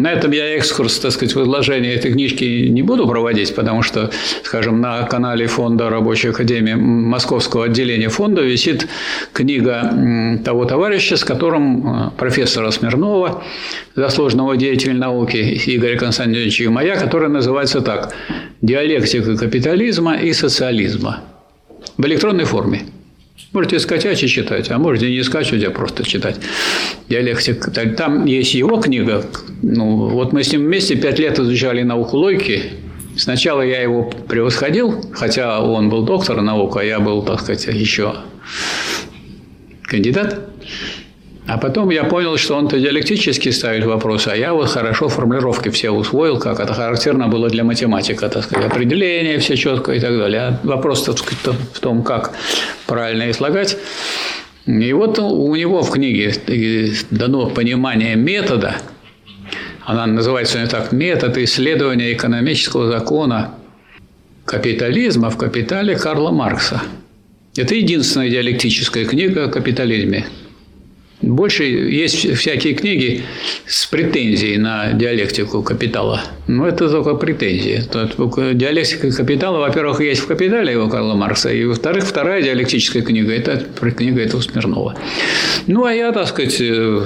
[0.00, 4.10] На этом я экскурс, так сказать, в этой книжки не буду проводить, потому что,
[4.42, 8.88] скажем, на канале Фонда Рабочей Академии Московского отделения фонда висит
[9.34, 13.44] книга того товарища, с которым э, профессора Смирнова,
[13.94, 18.14] заслуженного деятеля науки Игоря Константиновича и моя, которая называется так
[18.62, 21.24] «Диалектика капитализма и социализма»
[21.98, 22.84] в электронной форме.
[23.52, 26.36] Можете скачать и читать, а можете не скачивать, а просто читать.
[27.08, 27.72] Диалектик.
[27.96, 29.26] Там есть его книга.
[29.62, 32.62] Ну, вот мы с ним вместе пять лет изучали науку логики.
[33.16, 38.14] Сначала я его превосходил, хотя он был доктор наук, а я был, так сказать, еще
[39.82, 40.48] кандидат.
[41.52, 45.90] А потом я понял, что он-то диалектически ставит вопросы, а я вот хорошо формулировки все
[45.90, 50.40] усвоил, как это характерно было для математика, так сказать, определение все четко и так далее.
[50.40, 52.30] А вопрос так в том, как
[52.86, 53.76] правильно их слагать.
[54.66, 56.32] И вот у него в книге
[57.10, 58.76] дано понимание метода,
[59.84, 63.54] она называется не так, метод исследования экономического закона
[64.44, 66.80] капитализма в капитале Карла Маркса.
[67.56, 70.26] Это единственная диалектическая книга о капитализме.
[71.22, 73.22] Больше есть всякие книги
[73.66, 76.22] с претензией на диалектику капитала.
[76.46, 77.82] Но это только претензии.
[78.54, 83.62] Диалектика капитала, во-первых, есть в «Капитале» его Карла Маркса, и, во-вторых, вторая диалектическая книга– это
[83.92, 84.96] книга этого Смирнова.
[85.66, 87.02] Ну, а я, так сказать, э,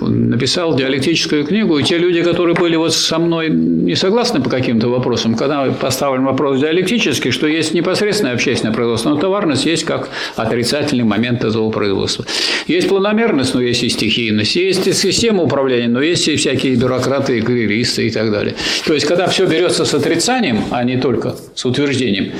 [0.00, 4.88] написал диалектическую книгу, и те люди, которые были вот со мной не согласны по каким-то
[4.88, 11.04] вопросам, когда поставлен вопрос диалектический, что есть непосредственное общественное производство, но товарность есть как отрицательный
[11.04, 12.24] момент этого производства.
[12.66, 17.38] Есть планомерность, но есть и стихийность, есть и система управления, но есть и всякие бюрократы,
[17.38, 18.54] и карьеристы и так далее.
[18.86, 22.34] То есть, когда все берется с отрицанием, а не только с утверждением,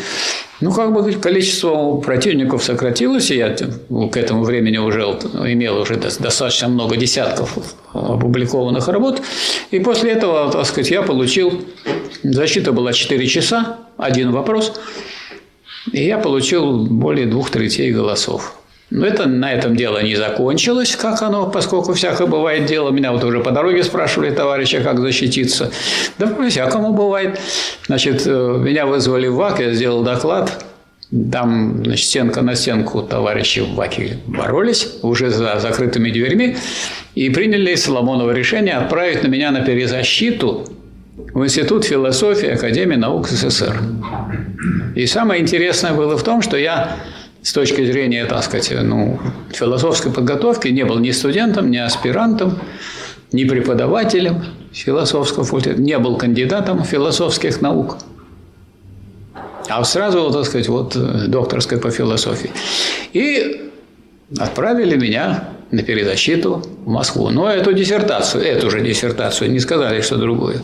[0.61, 6.69] ну, как бы количество противников сократилось, и я к этому времени уже имел уже достаточно
[6.69, 7.59] много десятков
[7.93, 9.21] опубликованных работ.
[9.73, 11.65] И после этого, так сказать, я получил,
[12.23, 14.81] защита была 4 часа, один вопрос,
[15.91, 18.55] и я получил более двух третей голосов.
[18.91, 22.91] Но это на этом дело не закончилось, как оно, поскольку всякое бывает дело.
[22.91, 25.71] Меня вот уже по дороге спрашивали товарища, как защититься.
[26.19, 27.39] Да по-всякому бывает.
[27.87, 30.65] Значит, э, меня вызвали в ВАК, я сделал доклад.
[31.33, 36.57] Там, значит, стенка на стенку товарищи в ВАКе боролись, уже за закрытыми дверьми,
[37.15, 40.67] и приняли Соломоново решение отправить на меня на перезащиту
[41.35, 43.81] в Институт философии Академии наук СССР.
[44.95, 46.97] И самое интересное было в том, что я
[47.49, 49.19] с точки зрения, так сказать, ну,
[49.51, 52.59] философской подготовки не был ни студентом, ни аспирантом,
[53.33, 57.97] ни преподавателем философского факультета, не был кандидатом философских наук.
[59.67, 60.95] А сразу, так сказать, вот
[61.31, 62.51] докторской по философии.
[63.15, 63.71] И
[64.39, 67.31] отправили меня на перезащиту в Москву.
[67.31, 70.61] Но эту диссертацию, эту же диссертацию, не сказали, что другую.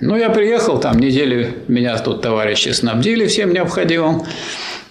[0.00, 4.22] Ну, я приехал, там неделю меня тут товарищи снабдили всем необходимым.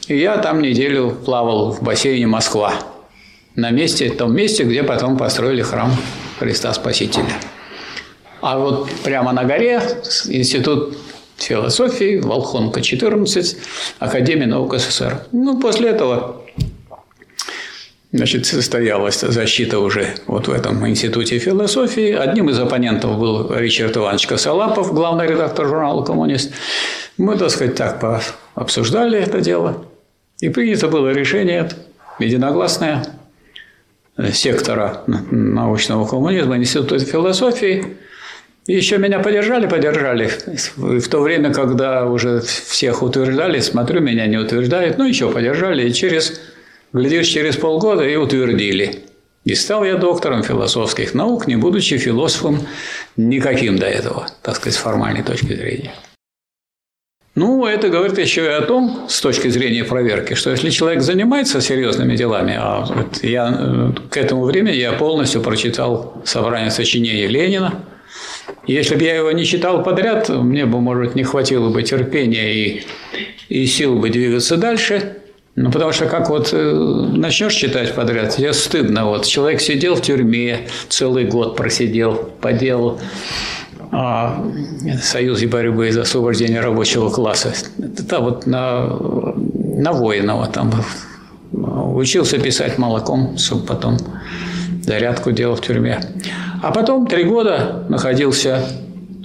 [0.08, 2.74] И я там неделю плавал в бассейне Москва.
[3.56, 5.91] На месте, том месте, где потом построили храм
[6.39, 7.26] Христа Спасителя.
[8.41, 9.82] А вот прямо на горе
[10.28, 10.98] институт
[11.36, 13.58] философии, Волхонка 14,
[14.00, 15.24] Академия наук СССР.
[15.32, 16.43] Ну, после этого
[18.13, 22.13] Значит, состоялась защита уже вот в этом институте философии.
[22.13, 26.54] Одним из оппонентов был Ричард Иванович Косолапов, главный редактор журнала «Коммунист».
[27.17, 28.24] Мы, так сказать, так
[28.56, 29.86] обсуждали это дело.
[30.39, 31.69] И принято было решение
[32.19, 33.06] единогласное
[34.32, 37.97] сектора научного коммунизма, Института философии.
[38.65, 40.30] И еще меня поддержали, поддержали.
[40.76, 45.88] В то время, когда уже всех утверждали, смотрю, меня не утверждают, ну еще поддержали.
[45.88, 46.41] И через,
[46.91, 49.04] глядишь, через полгода и утвердили.
[49.45, 52.67] И стал я доктором философских наук, не будучи философом
[53.15, 55.93] никаким до этого, так сказать, с формальной точки зрения.
[57.38, 61.62] Ну, это говорит еще и о том, с точки зрения проверки, что если человек занимается
[61.62, 67.76] серьезными делами, а вот я э, к этому времени я полностью прочитал собрание сочинений Ленина,
[68.65, 72.84] если бы я его не читал подряд, мне бы, может, не хватило бы терпения и,
[73.50, 75.17] и сил бы двигаться дальше.
[75.56, 79.06] Ну, потому что как вот э, начнешь читать подряд, тебе стыдно.
[79.06, 83.00] Вот человек сидел в тюрьме, целый год просидел, поделал
[83.91, 84.43] о
[85.02, 87.54] Союзе борьбы за освобождение рабочего класса.
[87.78, 90.71] Это вот на, на воинова там
[91.52, 93.97] учился писать молоком, чтобы потом
[94.84, 96.00] зарядку делал в тюрьме.
[96.62, 98.63] А потом три года находился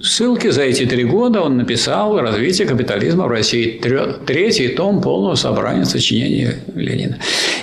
[0.01, 0.53] в ссылке.
[0.53, 3.81] За эти три года он написал «Развитие капитализма в России».
[4.27, 7.19] Третий том полного собрания сочинений Ленина.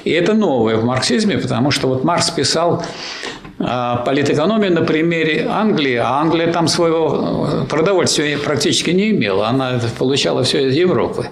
[0.05, 5.95] И это новое в марксизме, потому что вот Маркс писал а, политэкономия на примере Англии,
[5.95, 11.27] а Англия там своего э, продовольствия практически не имела, она получала все из Европы.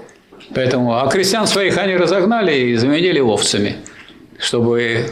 [0.54, 3.78] Поэтому, а крестьян своих они разогнали и заменили овцами,
[4.38, 5.10] чтобы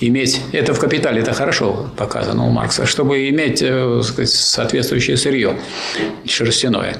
[0.00, 5.56] иметь, это в «Капитале» это хорошо показано у Маркса, чтобы иметь э, сказать, соответствующее сырье
[6.26, 6.96] шерстяное.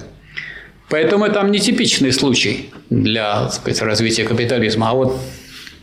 [0.88, 4.90] Поэтому это там нетипичный случай для сказать, развития капитализма.
[4.90, 5.18] А вот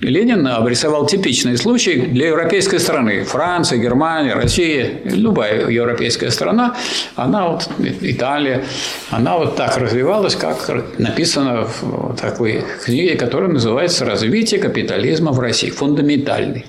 [0.02, 3.24] Ленин обрисовал типичный случай для европейской страны.
[3.24, 6.76] Франция, Германия, Россия, любая европейская страна,
[7.16, 7.70] она вот,
[8.02, 8.66] Италия,
[9.12, 15.70] она вот так развивалась, как написано в такой книге, которая называется «Развитие капитализма в России.
[15.70, 16.66] Фундаментальный».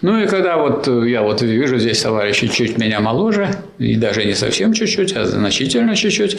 [0.00, 4.34] Ну и когда вот я вот вижу здесь товарищи чуть меня моложе, и даже не
[4.34, 6.38] совсем чуть-чуть, а значительно чуть-чуть,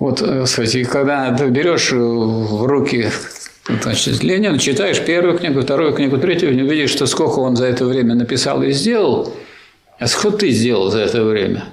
[0.00, 3.08] вот, кстати, когда ты берешь в руки
[3.68, 7.84] Значит, Ленин, читаешь первую книгу, вторую книгу, третью, не видишь, что сколько он за это
[7.84, 9.34] время написал и сделал,
[9.98, 11.64] а сколько ты сделал за это время?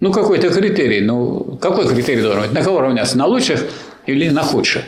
[0.00, 1.00] Ну, какой-то критерий.
[1.00, 2.52] Ну, какой критерий должен быть?
[2.52, 3.16] На кого равняться?
[3.16, 3.64] На лучших
[4.06, 4.82] или на худших?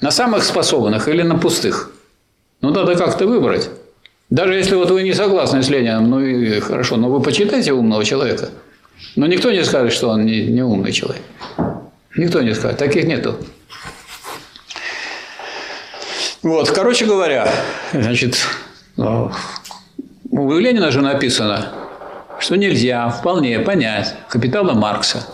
[0.00, 1.92] На самых способных или на пустых?
[2.60, 3.70] Ну, надо как-то выбрать.
[4.28, 8.04] Даже если вот вы не согласны с Лениным, ну и хорошо, но вы почитайте умного
[8.04, 8.50] человека.
[9.14, 11.22] Но никто не скажет, что он не, не умный человек.
[12.16, 12.78] Никто не скажет.
[12.78, 13.36] Таких нету.
[16.46, 17.48] Вот, короче говоря,
[17.92, 18.38] значит,
[18.96, 19.30] у
[20.30, 21.72] Ленина же написано,
[22.38, 25.26] что нельзя вполне понять капитала Маркса,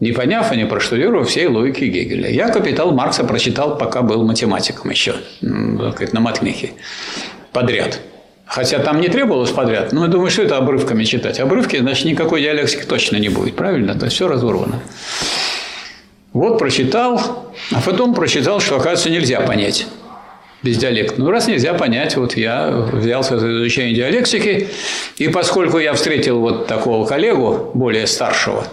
[0.00, 2.28] не поняв и не проштудировав всей логики Гегеля.
[2.30, 6.72] Я капитал Маркса прочитал, пока был математиком еще, на матмехе,
[7.52, 8.00] подряд.
[8.44, 11.38] Хотя там не требовалось подряд, но я думаю, что это обрывками читать.
[11.38, 13.96] Обрывки, значит, никакой диалектики точно не будет, правильно?
[13.96, 14.80] То есть все разорвано.
[16.32, 19.86] Вот прочитал, а потом прочитал, что, оказывается, нельзя понять
[20.62, 21.20] без диалекта.
[21.20, 24.68] Ну, раз нельзя понять, вот я взялся за изучение диалектики,
[25.18, 28.66] и поскольку я встретил вот такого коллегу, более старшего,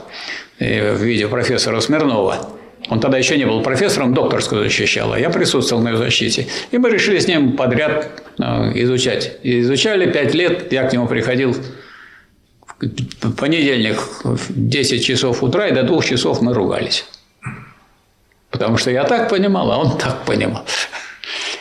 [0.59, 2.49] э, в виде профессора Смирнова,
[2.89, 6.47] он тогда еще не был профессором, докторскую защищал, а я присутствовал на ее защите.
[6.71, 8.43] И мы решили с ним подряд э,
[8.83, 9.37] изучать.
[9.43, 11.55] И изучали пять лет, я к нему приходил
[12.79, 17.05] в понедельник в 10 часов утра, и до двух часов мы ругались.
[18.49, 20.63] Потому что я так понимал, а он так понимал.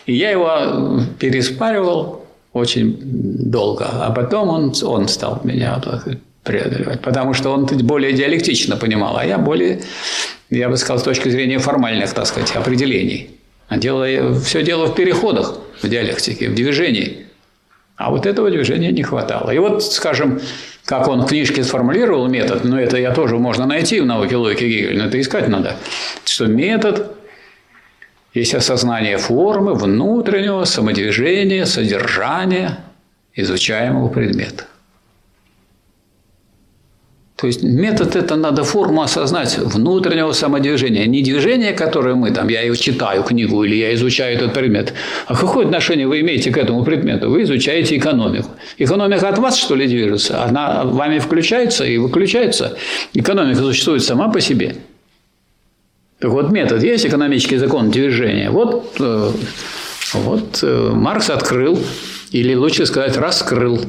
[0.06, 5.80] И я его переспаривал очень долго, а потом он, он стал меня
[6.44, 9.82] преодолевать, потому что он более диалектично понимал, а я более,
[10.48, 13.30] я бы сказал, с точки зрения формальных, так сказать, определений.
[13.68, 17.26] А дело, все дело в переходах, в диалектике, в движении.
[17.98, 19.50] А вот этого движения не хватало.
[19.50, 20.40] И вот, скажем,
[20.84, 24.64] как он в книжке сформулировал метод, но это я тоже можно найти в науке логики
[24.64, 25.74] Гегеля, но это искать надо,
[26.24, 27.10] что метод
[28.32, 32.78] есть осознание формы, внутреннего самодвижения, содержания
[33.34, 34.64] изучаемого предмета.
[37.38, 41.06] То есть метод это надо форму осознать внутреннего самодвижения.
[41.06, 44.92] Не движение, которое мы там, я читаю книгу или я изучаю этот предмет.
[45.28, 47.30] А какое отношение вы имеете к этому предмету?
[47.30, 48.48] Вы изучаете экономику.
[48.76, 50.42] Экономика от вас, что ли, движется?
[50.42, 52.76] Она вами включается и выключается.
[53.14, 54.74] Экономика существует сама по себе.
[56.18, 58.50] Так вот, метод есть экономический закон движения.
[58.50, 59.30] Вот, э,
[60.14, 61.78] вот э, Маркс открыл,
[62.32, 63.80] или лучше сказать, раскрыл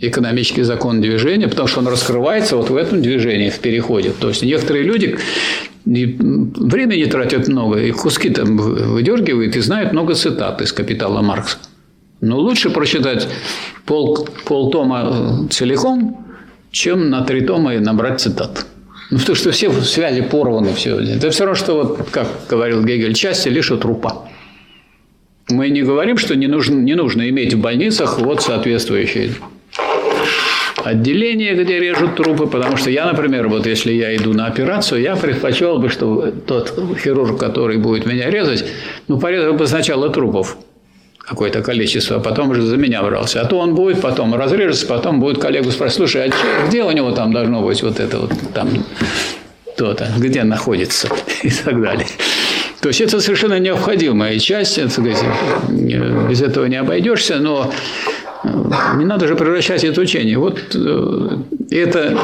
[0.00, 4.12] экономический закон движения, потому что он раскрывается вот в этом движении, в переходе.
[4.18, 5.18] То есть некоторые люди
[5.84, 11.58] времени тратят много, и куски там выдергивают и знают много цитат из «Капитала Маркса».
[12.20, 13.28] Но лучше прочитать
[13.84, 16.26] пол, полтома целиком,
[16.70, 18.66] чем на три тома и набрать цитат.
[19.10, 20.72] Ну, потому что все связи порваны.
[20.72, 20.98] Все.
[20.98, 24.28] Это все равно, что, вот, как говорил Гегель, части лишь трупа.
[25.50, 29.32] Мы не говорим, что не нужно, не нужно иметь в больницах вот соответствующие
[30.84, 35.16] отделение, где режут трупы, потому что я, например, вот если я иду на операцию, я
[35.16, 38.64] предпочел бы, что тот хирург, который будет меня резать,
[39.08, 40.56] ну, порезал бы сначала трупов
[41.18, 43.40] какое-то количество, а потом уже за меня брался.
[43.40, 47.12] А то он будет потом разрежется, потом будет коллегу спрашивать, слушай, а где у него
[47.12, 48.68] там должно быть вот это вот там
[49.76, 51.08] то-то, где находится
[51.42, 52.06] и так далее.
[52.80, 57.72] То есть это совершенно необходимая часть, это, без этого не обойдешься, но
[58.96, 60.38] не надо же превращать это учение.
[60.38, 61.28] Вот э,
[61.70, 62.18] это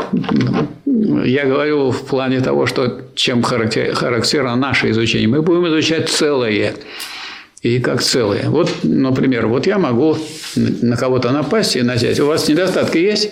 [1.25, 5.29] я говорю в плане того, что чем характерно наше изучение.
[5.29, 6.75] Мы будем изучать целое
[7.63, 8.49] и как целое.
[8.49, 10.17] Вот, например, вот я могу
[10.57, 12.19] на кого-то напасть и начать.
[12.21, 13.31] У вас недостатки есть?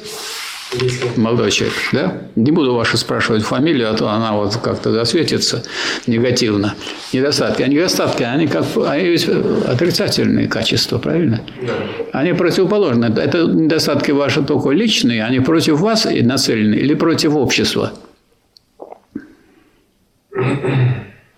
[1.17, 2.19] Молодой человек, да?
[2.37, 5.63] Не буду вашу спрашивать фамилию, а то она вот как-то засветится
[6.07, 6.75] негативно.
[7.13, 7.63] Недостатки.
[7.63, 9.27] А недостатки, они как они ведь
[9.67, 11.41] отрицательные качества, правильно?
[11.63, 11.73] Да.
[12.13, 13.07] Они противоположны.
[13.07, 17.93] Это недостатки ваши только личные, они против вас и нацелены или против общества?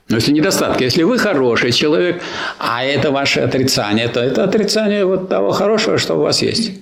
[0.09, 2.21] Но если недостатки, если вы хороший человек,
[2.59, 6.73] а это ваше отрицание, то это отрицание вот того хорошего, что у вас есть.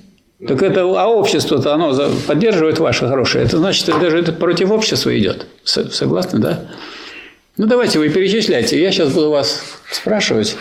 [0.47, 1.93] Так это, а общество-то оно
[2.26, 3.45] поддерживает ваше хорошее.
[3.45, 5.47] Это значит, это даже это против общества идет.
[5.64, 6.66] Согласны, да?
[7.57, 8.80] Ну, давайте вы перечисляйте.
[8.80, 10.57] Я сейчас буду вас спрашивать.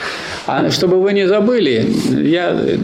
[0.48, 1.86] А чтобы вы не забыли,
[2.24, 2.78] я э,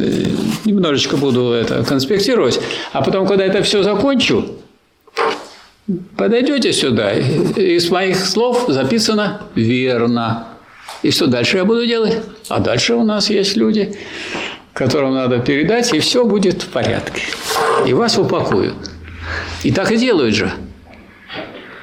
[0.65, 2.59] немножечко буду это конспектировать.
[2.91, 4.49] А потом, когда это все закончу,
[6.15, 7.13] подойдете сюда.
[7.13, 10.45] Из моих слов записано верно.
[11.01, 12.19] И что дальше я буду делать?
[12.49, 13.97] А дальше у нас есть люди,
[14.73, 17.21] которым надо передать, и все будет в порядке.
[17.85, 18.75] И вас упакуют.
[19.63, 20.51] И так и делают же.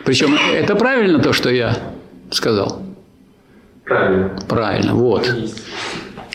[0.05, 1.76] Причем это правильно то, что я
[2.30, 2.82] сказал?
[3.84, 4.38] Правильно.
[4.49, 5.30] Правильно, вот.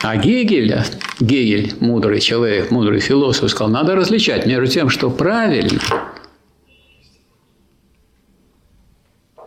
[0.01, 0.75] А Гегель,
[1.19, 5.79] Гегель, мудрый человек, мудрый философ, сказал, надо различать между тем, что правильно,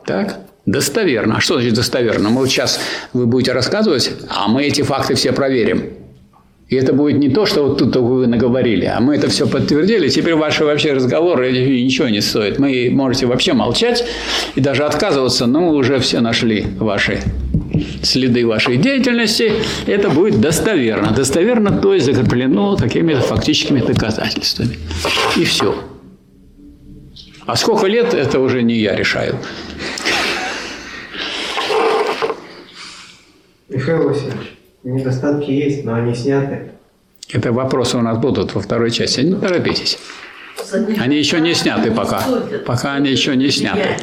[0.08, 1.36] так, достоверно.
[1.36, 2.30] А что значит достоверно?
[2.30, 2.80] Мы вот сейчас
[3.12, 5.92] вы будете рассказывать, а мы эти факты все проверим.
[6.68, 10.08] И это будет не то, что вот тут вы наговорили, а мы это все подтвердили.
[10.08, 12.58] Теперь ваши вообще разговоры ничего не стоят.
[12.58, 14.04] Мы можете вообще молчать
[14.54, 17.22] и даже отказываться, но мы уже все нашли ваши
[18.02, 19.52] следы вашей деятельности.
[19.86, 21.12] Это будет достоверно.
[21.12, 24.76] Достоверно, то есть закреплено какими-то фактическими доказательствами.
[25.36, 25.74] И все.
[27.46, 29.36] А сколько лет, это уже не я решаю.
[33.70, 36.70] Михаил Васильевич, недостатки есть, но они сняты.
[37.30, 39.20] Это вопросы у нас будут во второй части.
[39.20, 39.98] Не торопитесь.
[40.98, 42.22] Они еще не сняты пока.
[42.66, 43.96] Пока они еще не сняты.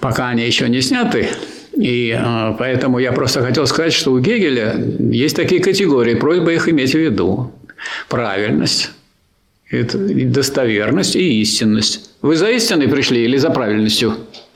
[0.00, 1.28] Пока они еще не сняты.
[1.76, 6.68] И э, поэтому я просто хотел сказать, что у Гегеля есть такие категории, просьба их
[6.68, 7.52] иметь в виду.
[8.08, 8.90] Правильность,
[9.70, 12.10] это достоверность и истинность.
[12.20, 14.14] Вы за истиной пришли или за правильностью?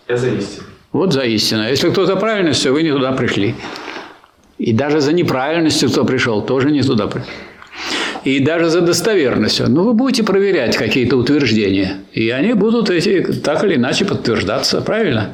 [0.09, 0.67] Я за истину.
[0.91, 1.69] Вот за истину.
[1.69, 3.55] Если кто за правильностью, вы не туда пришли.
[4.63, 7.29] И даже за неправильностью, кто пришел, тоже не туда пришел.
[8.23, 9.69] И даже за достоверностью.
[9.69, 11.97] Но вы будете проверять какие-то утверждения.
[12.13, 14.81] И они будут эти так или иначе подтверждаться.
[14.81, 15.33] Правильно?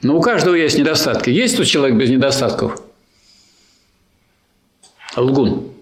[0.00, 1.28] Но у каждого есть недостатки.
[1.28, 2.80] Есть тут человек без недостатков?
[5.14, 5.72] Лгун.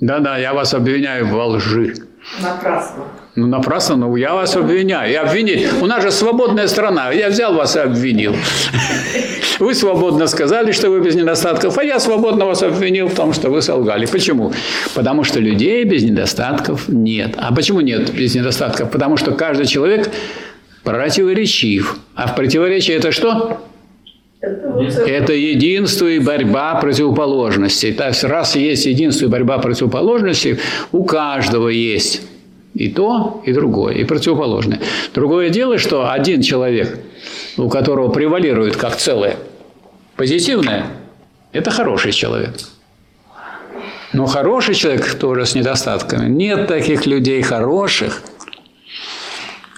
[0.00, 1.94] Да-да, я вас обвиняю во лжи.
[2.40, 3.04] Напрасно.
[3.36, 5.12] Ну, напрасно, но я вас обвиняю.
[5.12, 5.68] И обвинить.
[5.80, 7.10] У нас же свободная страна.
[7.12, 8.34] Я взял вас и обвинил.
[9.58, 13.50] Вы свободно сказали, что вы без недостатков, а я свободно вас обвинил в том, что
[13.50, 14.06] вы солгали.
[14.06, 14.54] Почему?
[14.94, 17.34] Потому что людей без недостатков нет.
[17.36, 18.90] А почему нет без недостатков?
[18.90, 20.10] Потому что каждый человек
[20.82, 21.98] противоречив.
[22.14, 23.60] А в противоречии это что?
[24.40, 27.92] Это единство и борьба противоположностей.
[27.92, 30.58] То есть, раз есть единство и борьба противоположностей,
[30.92, 32.22] у каждого есть
[32.74, 34.80] и то, и другое, и противоположное.
[35.14, 36.98] Другое дело, что один человек,
[37.58, 39.36] у которого превалирует как целое
[40.16, 40.86] позитивное,
[41.52, 42.54] это хороший человек.
[44.12, 46.28] Но хороший человек тоже с недостатками.
[46.28, 48.22] Нет таких людей хороших,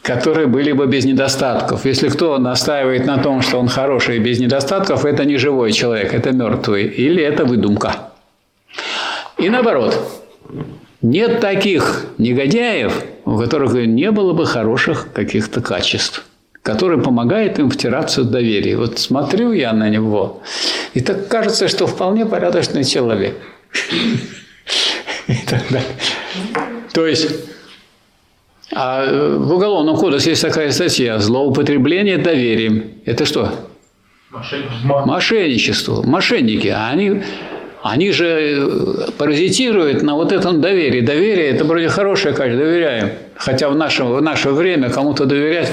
[0.02, 1.86] которые были бы без недостатков.
[1.86, 6.12] Если кто настаивает на том, что он хороший и без недостатков, это не живой человек,
[6.12, 6.84] это мертвый.
[6.84, 8.10] Или это выдумка.
[9.38, 9.96] И наоборот,
[11.00, 16.24] нет таких негодяев, у которых не было бы хороших каких-то качеств,
[16.62, 18.76] которые помогают им втираться в доверие.
[18.76, 20.42] Вот смотрю я на него,
[20.94, 23.36] и так кажется, что вполне порядочный человек.
[26.92, 27.51] То есть
[28.74, 32.92] а в Уголовном кодексе есть такая статья «Злоупотребление доверием».
[33.04, 33.52] Это что?
[34.84, 36.02] Мошенничество.
[36.02, 36.68] Мошенники.
[36.68, 37.22] А они,
[37.82, 41.02] они же паразитируют на вот этом доверии.
[41.02, 43.12] Доверие– это вроде хорошее качество, доверяем.
[43.36, 45.70] Хотя в наше, в наше время кому-то доверять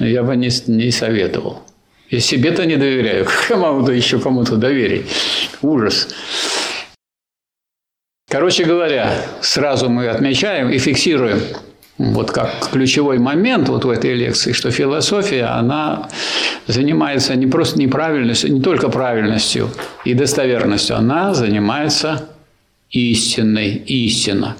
[0.00, 1.62] я бы не, не советовал.
[2.10, 3.24] Я себе-то не доверяю.
[3.24, 5.06] Как я могу еще кому-то доверить?
[5.62, 6.08] Ужас.
[8.28, 11.40] Короче говоря, сразу мы отмечаем и фиксируем
[11.98, 16.08] вот как ключевой момент вот в этой лекции, что философия, она
[16.66, 19.70] занимается не просто неправильностью, не только правильностью
[20.04, 22.28] и достоверностью, она занимается
[22.90, 24.56] истинной, истина.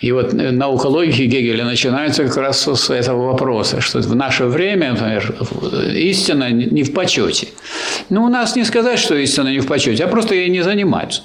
[0.00, 4.92] И вот наука логики Гегеля начинается как раз с этого вопроса, что в наше время,
[4.92, 5.34] например,
[5.92, 7.48] истина не в почете.
[8.08, 11.22] Ну, у нас не сказать, что истина не в почете, а просто ей не занимаются.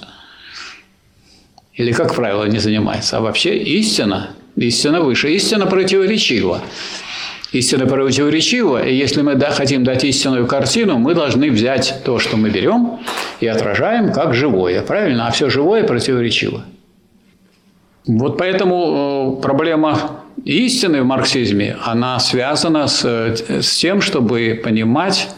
[1.72, 3.16] Или, как правило, не занимается.
[3.16, 5.32] А вообще истина Истина выше.
[5.32, 6.60] Истина противоречива.
[7.52, 12.36] Истина противоречива, и если мы да, хотим дать истинную картину, мы должны взять то, что
[12.36, 12.98] мы берем,
[13.38, 14.82] и отражаем как живое.
[14.82, 15.28] Правильно?
[15.28, 16.64] А все живое противоречиво.
[18.06, 25.28] Вот поэтому э, проблема истины в марксизме, она связана с, с тем, чтобы понимать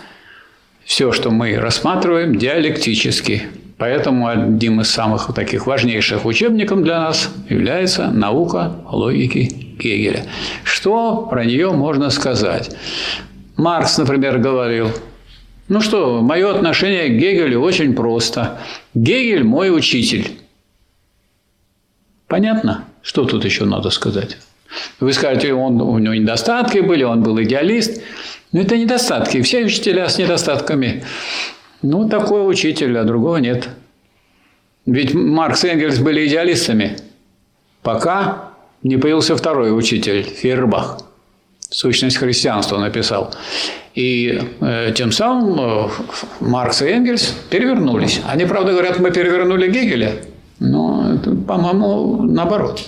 [0.84, 3.42] все, что мы рассматриваем диалектически.
[3.78, 10.24] Поэтому одним из самых таких важнейших учебников для нас является наука логики Гегеля.
[10.64, 12.74] Что про нее можно сказать?
[13.56, 14.90] Маркс, например, говорил,
[15.68, 18.58] ну что, мое отношение к Гегелю очень просто.
[18.94, 20.38] Гегель– мой учитель.
[22.28, 22.84] Понятно?
[23.02, 24.38] Что тут еще надо сказать?
[25.00, 28.02] Вы скажете, он, у него недостатки были, он был идеалист.
[28.52, 29.42] Но это недостатки.
[29.42, 31.04] Все учителя с недостатками.
[31.88, 33.68] Ну, такой учитель, а другого нет.
[34.86, 36.96] Ведь Маркс и Энгельс были идеалистами,
[37.82, 38.50] пока
[38.82, 41.02] не появился второй учитель, Фейербах.
[41.60, 43.32] «Сущность христианства» написал.
[43.94, 45.88] И э, тем самым э,
[46.40, 48.20] Маркс и Энгельс перевернулись.
[48.26, 50.12] Они, правда, говорят, мы перевернули Гегеля,
[50.58, 52.82] но, по-моему, наоборот.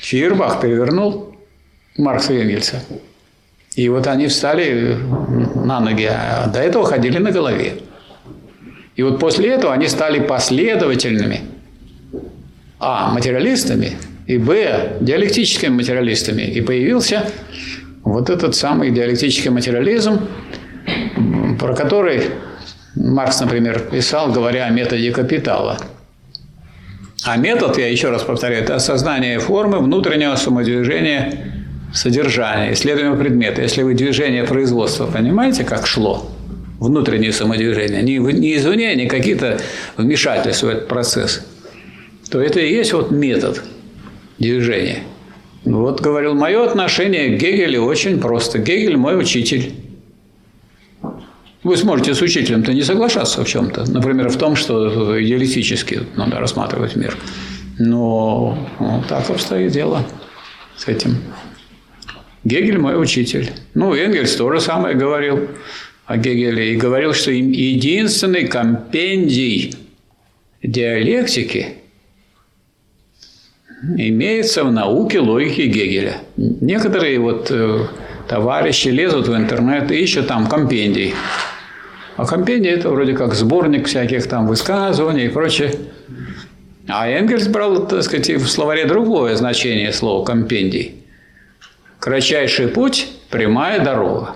[0.00, 1.34] Фейербах перевернул
[1.96, 2.82] Маркса и Энгельса.
[3.76, 4.96] И вот они встали
[5.54, 7.74] на ноги, а до этого ходили на голове.
[8.96, 11.40] И вот после этого они стали последовательными.
[12.78, 13.10] А.
[13.12, 13.92] Материалистами.
[14.26, 14.98] И Б.
[15.00, 16.42] Диалектическими материалистами.
[16.42, 17.24] И появился
[18.04, 20.28] вот этот самый диалектический материализм,
[21.58, 22.24] про который
[22.94, 25.78] Маркс, например, писал, говоря о методе капитала.
[27.24, 31.51] А метод, я еще раз повторяю, это осознание формы внутреннего самодвижения
[31.92, 33.62] содержания, исследуемого предмета.
[33.62, 36.30] Если вы движение производства понимаете, как шло,
[36.80, 39.60] внутреннее самодвижение, не, не извне, не какие-то
[39.96, 41.46] вмешательства в этот процесс,
[42.30, 43.62] то это и есть вот метод
[44.38, 45.04] движения.
[45.64, 48.58] Вот говорил, мое отношение к Гегелю очень просто.
[48.58, 49.74] Гегель мой учитель.
[51.62, 53.88] Вы сможете с учителем-то не соглашаться в чем-то.
[53.88, 57.16] Например, в том, что идеалистически надо рассматривать мир.
[57.78, 60.04] Но ну, так обстоит дело
[60.76, 61.18] с этим.
[62.44, 63.50] Гегель мой учитель.
[63.74, 65.48] Ну, Энгельс тоже самое говорил
[66.06, 66.72] о Гегеле.
[66.72, 69.74] И говорил, что единственный компендий
[70.62, 71.74] диалектики
[73.96, 76.16] имеется в науке логики Гегеля.
[76.36, 77.86] Некоторые вот э,
[78.28, 81.14] товарищи лезут в интернет и ищут там компендий.
[82.16, 85.74] А компендий– это вроде как сборник всяких там высказываний и прочее.
[86.88, 91.01] А Энгельс брал, так сказать, в словаре другое значение слова «компендий».
[92.02, 94.34] Кратчайший путь– прямая дорога.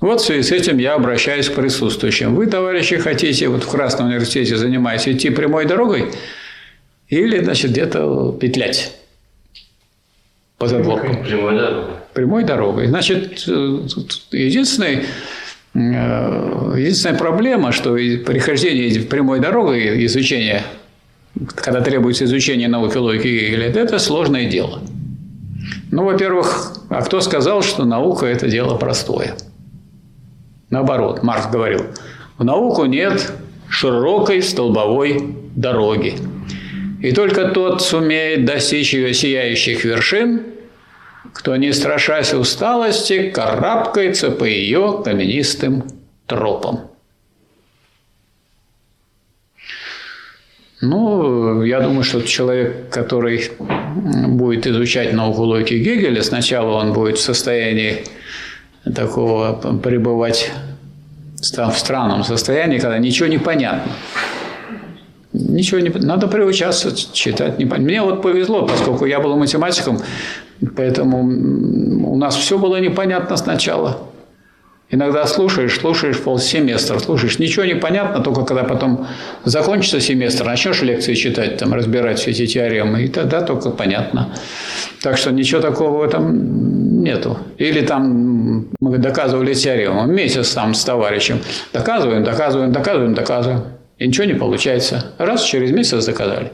[0.00, 2.34] Вот в связи с этим я обращаюсь к присутствующим.
[2.34, 6.10] Вы, товарищи, хотите вот в Красном университете занимаясь идти прямой дорогой
[7.08, 8.96] или, значит, где-то петлять
[10.56, 11.22] по задворкам?
[11.22, 11.94] Прямой дорогой.
[12.14, 12.86] Прямой дорогой.
[12.86, 13.46] Значит,
[14.30, 15.04] единственный
[15.74, 20.62] э, Единственная проблема, что прихождение прямой дорогой, изучение,
[21.56, 23.28] когда требуется изучение науки логики
[23.76, 24.80] это сложное дело.
[25.90, 29.36] Ну, во-первых, а кто сказал, что наука– это дело простое?
[30.70, 31.86] Наоборот, Маркс говорил,
[32.38, 33.32] в науку нет
[33.68, 36.14] широкой столбовой дороги.
[37.00, 40.42] И только тот сумеет достичь ее сияющих вершин,
[41.32, 45.84] кто, не страшась усталости, карабкается по ее каменистым
[46.26, 46.89] тропам.
[50.80, 53.50] Ну, я думаю, что человек, который
[54.28, 58.04] будет изучать науку логики Гегеля, сначала он будет в состоянии
[58.94, 60.50] такого пребывать
[61.36, 63.92] в странном состоянии, когда ничего не понятно.
[65.32, 67.58] Ничего не надо приучаться читать.
[67.58, 69.98] Не Мне вот повезло, поскольку я был математиком,
[70.76, 71.20] поэтому
[72.10, 73.98] у нас все было непонятно сначала.
[74.92, 79.06] Иногда слушаешь, слушаешь полсеместра, слушаешь, ничего не понятно, только когда потом
[79.44, 84.34] закончится семестр, начнешь лекции читать, там, разбирать все эти теоремы, и тогда только понятно.
[85.00, 87.38] Так что ничего такого этом нету.
[87.56, 91.40] Или там мы доказывали теорему, месяц там с товарищем,
[91.72, 93.62] доказываем, доказываем, доказываем, доказываем,
[93.98, 95.12] и ничего не получается.
[95.18, 96.50] Раз, через месяц доказали.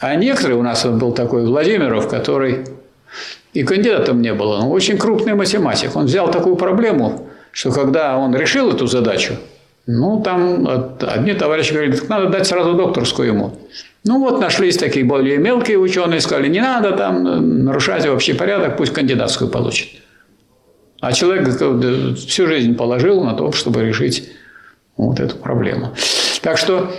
[0.00, 2.64] А некоторые у нас был такой Владимиров, который
[3.52, 4.58] и кандидатом не было.
[4.60, 5.96] Но очень крупный математик.
[5.96, 9.34] Он взял такую проблему, что когда он решил эту задачу,
[9.86, 10.68] ну, там
[11.00, 13.58] одни товарищи говорили, так надо дать сразу докторскую ему.
[14.04, 18.92] Ну, вот нашлись такие более мелкие ученые, сказали, не надо там нарушать общий порядок, пусть
[18.92, 19.88] кандидатскую получит.
[21.00, 21.48] А человек
[22.16, 24.30] всю жизнь положил на то, чтобы решить
[24.96, 25.94] вот эту проблему.
[26.42, 26.92] Так что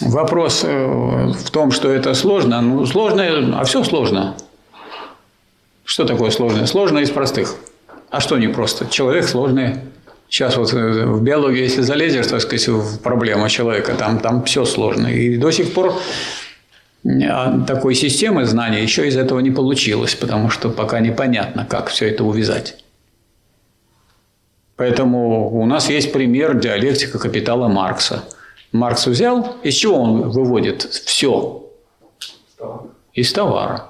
[0.00, 2.60] вопрос э, в том, что это сложно.
[2.60, 4.36] Ну, сложно, а все сложно.
[5.88, 6.66] Что такое сложное?
[6.66, 7.54] Сложное из простых.
[8.10, 8.86] А что не просто?
[8.90, 9.76] Человек сложный.
[10.28, 14.66] Сейчас вот э, в биологию, если залезешь, так сказать, в проблему человека, там, там все
[14.66, 15.06] сложно.
[15.06, 15.98] И до сих пор
[17.06, 22.10] а, такой системы знаний еще из этого не получилось, потому что пока непонятно, как все
[22.10, 22.84] это увязать.
[24.76, 28.24] Поэтому у нас есть пример диалектика капитала Маркса.
[28.72, 31.64] Маркс взял, из чего он выводит все?
[33.14, 33.88] Из товара.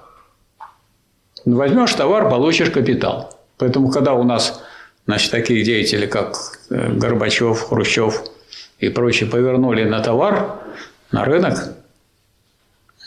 [1.55, 3.35] Возьмешь товар, получишь капитал.
[3.57, 4.63] Поэтому, когда у нас
[5.07, 6.37] значит, такие деятели, как
[6.71, 8.23] э, Горбачев, Хрущев
[8.79, 10.61] и прочие, повернули на товар,
[11.11, 11.75] на рынок,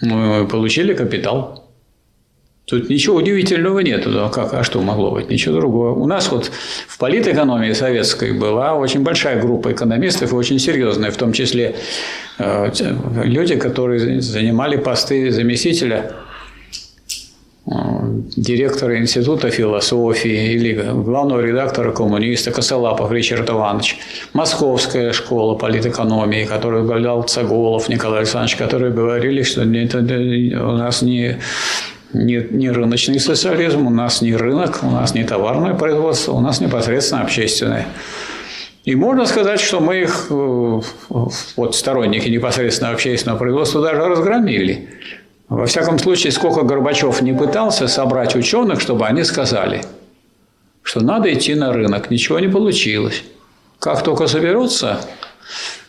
[0.02, 1.70] мы получили капитал.
[2.66, 4.04] Тут ничего удивительного нет.
[4.08, 5.30] А, как, а что могло быть?
[5.30, 5.94] Ничего другого.
[5.94, 6.52] У нас вот
[6.88, 11.76] в политэкономии советской была очень большая группа экономистов, очень серьезная, в том числе
[12.40, 12.72] э,
[13.24, 16.14] люди, которые занимали посты заместителя
[18.36, 23.98] директора Института философии или главного редактора коммуниста Косолапов Ричард Иванович,
[24.34, 31.38] Московская школа политэкономии, которую возглавлял Цаголов Николай Александрович, которые говорили, что это у нас не
[32.14, 36.60] не, не рыночный социализм, у нас не рынок, у нас не товарное производство, у нас
[36.60, 37.88] непосредственно общественное.
[38.84, 40.82] И можно сказать, что мы их, э,
[41.56, 44.90] вот сторонники непосредственно общественного производства, даже разгромили.
[45.52, 49.84] Во всяком случае, сколько Горбачев не пытался собрать ученых, чтобы они сказали,
[50.82, 53.22] что надо идти на рынок, ничего не получилось.
[53.78, 55.02] Как только соберутся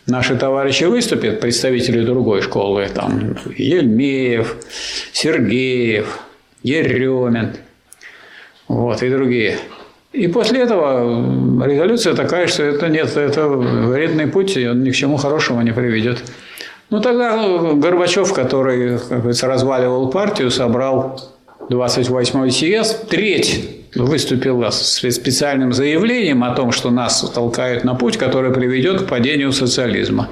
[0.05, 4.57] наши товарищи выступят, представители другой школы, там Ельмеев,
[5.13, 6.19] Сергеев,
[6.61, 7.55] Еремин,
[8.67, 9.59] вот, и другие.
[10.11, 14.95] И после этого резолюция такая, что это нет, это вредный путь, и он ни к
[14.95, 16.21] чему хорошему не приведет.
[16.93, 21.19] Ну, тогда Горбачев, который, как говорится, разваливал партию, собрал
[21.67, 28.53] 28-й съезд, треть выступила с специальным заявлением о том, что нас толкают на путь, который
[28.53, 30.29] приведет к падению социализма.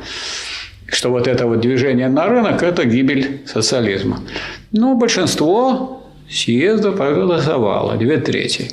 [0.86, 4.20] Что вот это вот движение на рынок– это гибель социализма.
[4.72, 8.70] Но большинство съезда проголосовало, две трети.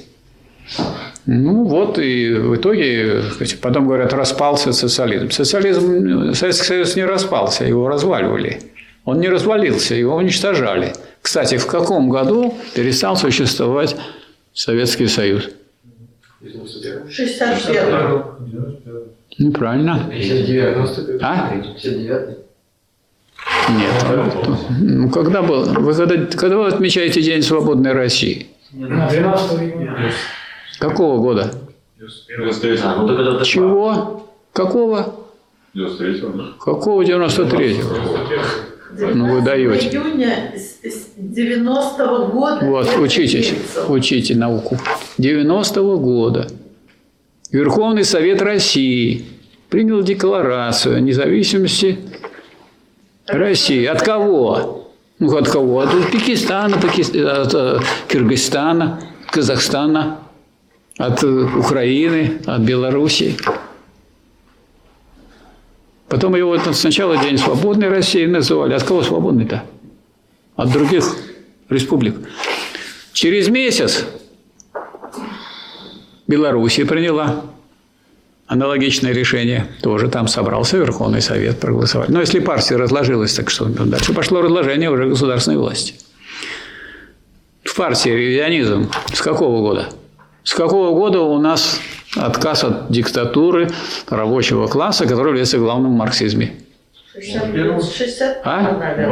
[1.30, 3.20] Ну вот и в итоге,
[3.60, 5.30] потом говорят, распался социализм.
[5.30, 8.62] Социализм, Советский Союз не распался, его разваливали.
[9.04, 10.94] Он не развалился, его уничтожали.
[11.20, 13.94] Кстати, в каком году перестал существовать
[14.54, 15.50] Советский Союз.
[16.40, 18.24] 61
[19.38, 20.08] Неправильно.
[20.10, 21.50] 59 А?
[21.50, 22.38] 59
[23.68, 24.48] Нет.
[24.80, 25.64] Ну, когда был?
[25.64, 28.46] Вы когда, когда вы отмечаете День свободной России?
[28.72, 30.10] 12 июня.
[30.78, 31.52] Какого года?
[31.98, 32.76] 93
[33.44, 34.26] Чего?
[34.52, 35.14] Какого?
[35.74, 36.22] 93
[36.60, 39.14] Какого 93-го?
[39.14, 39.88] Ну, вы даете.
[39.88, 42.64] июня с- с 90-го года.
[42.64, 43.52] Вот, учитесь,
[43.88, 44.78] учите науку.
[45.18, 46.48] 90-го года
[47.52, 49.24] Верховный Совет России
[49.68, 51.98] принял декларацию о независимости
[53.26, 53.84] России.
[53.84, 54.90] От кого?
[55.18, 55.80] Ну, от кого?
[55.80, 59.00] От Узбекистана, Пакис- от э, Кыргызстана,
[59.30, 60.18] Казахстана,
[60.98, 63.36] от э, Украины, от Белоруссии.
[66.08, 68.74] Потом его сначала День свободной России называли.
[68.74, 69.62] От кого свободный-то?
[70.56, 71.04] От других
[71.68, 72.16] республик.
[73.12, 74.06] Через месяц
[76.26, 77.44] Белоруссия приняла
[78.46, 79.66] аналогичное решение.
[79.82, 82.08] Тоже там собрался Верховный Совет проголосовать.
[82.08, 85.94] Но если партия разложилась, так что дальше пошло разложение уже государственной власти.
[87.62, 89.90] В партии ревизионизм с какого года?
[90.48, 91.78] С какого года у нас
[92.16, 93.68] отказ от диктатуры
[94.08, 96.54] рабочего класса, который является главным в марксизме?
[97.12, 98.62] 60, 60 А?
[98.78, 99.08] наверное.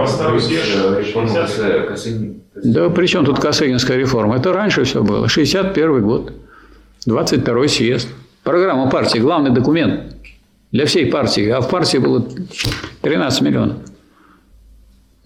[2.55, 4.37] Да при чем тут Косыгинская реформа?
[4.37, 5.29] Это раньше все было.
[5.29, 6.33] 61 год.
[7.05, 8.09] 22 съезд.
[8.43, 10.17] Программа партии– главный документ
[10.73, 11.51] для всей партии.
[11.51, 12.27] А в партии было
[13.03, 13.77] 13 миллионов.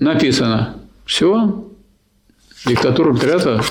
[0.01, 0.75] Написано.
[1.07, 1.67] Все.
[2.67, 3.63] Диктатура пролетариата.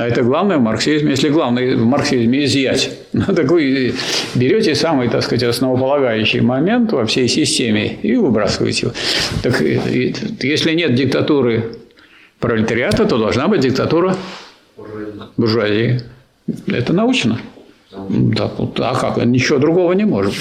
[0.00, 1.10] А это главное в марксизме.
[1.10, 3.92] Если главное в марксизме изъять, ну, так вы
[4.34, 8.94] берете самый, так сказать, основополагающий момент во всей системе и выбрасываете его.
[9.42, 11.76] Так и- если нет диктатуры
[12.38, 14.16] пролетариата, то должна быть диктатура
[15.36, 16.00] буржуазии.
[16.66, 17.38] Это научно.
[18.08, 19.22] Да, а как?
[19.26, 20.34] Ничего другого не может.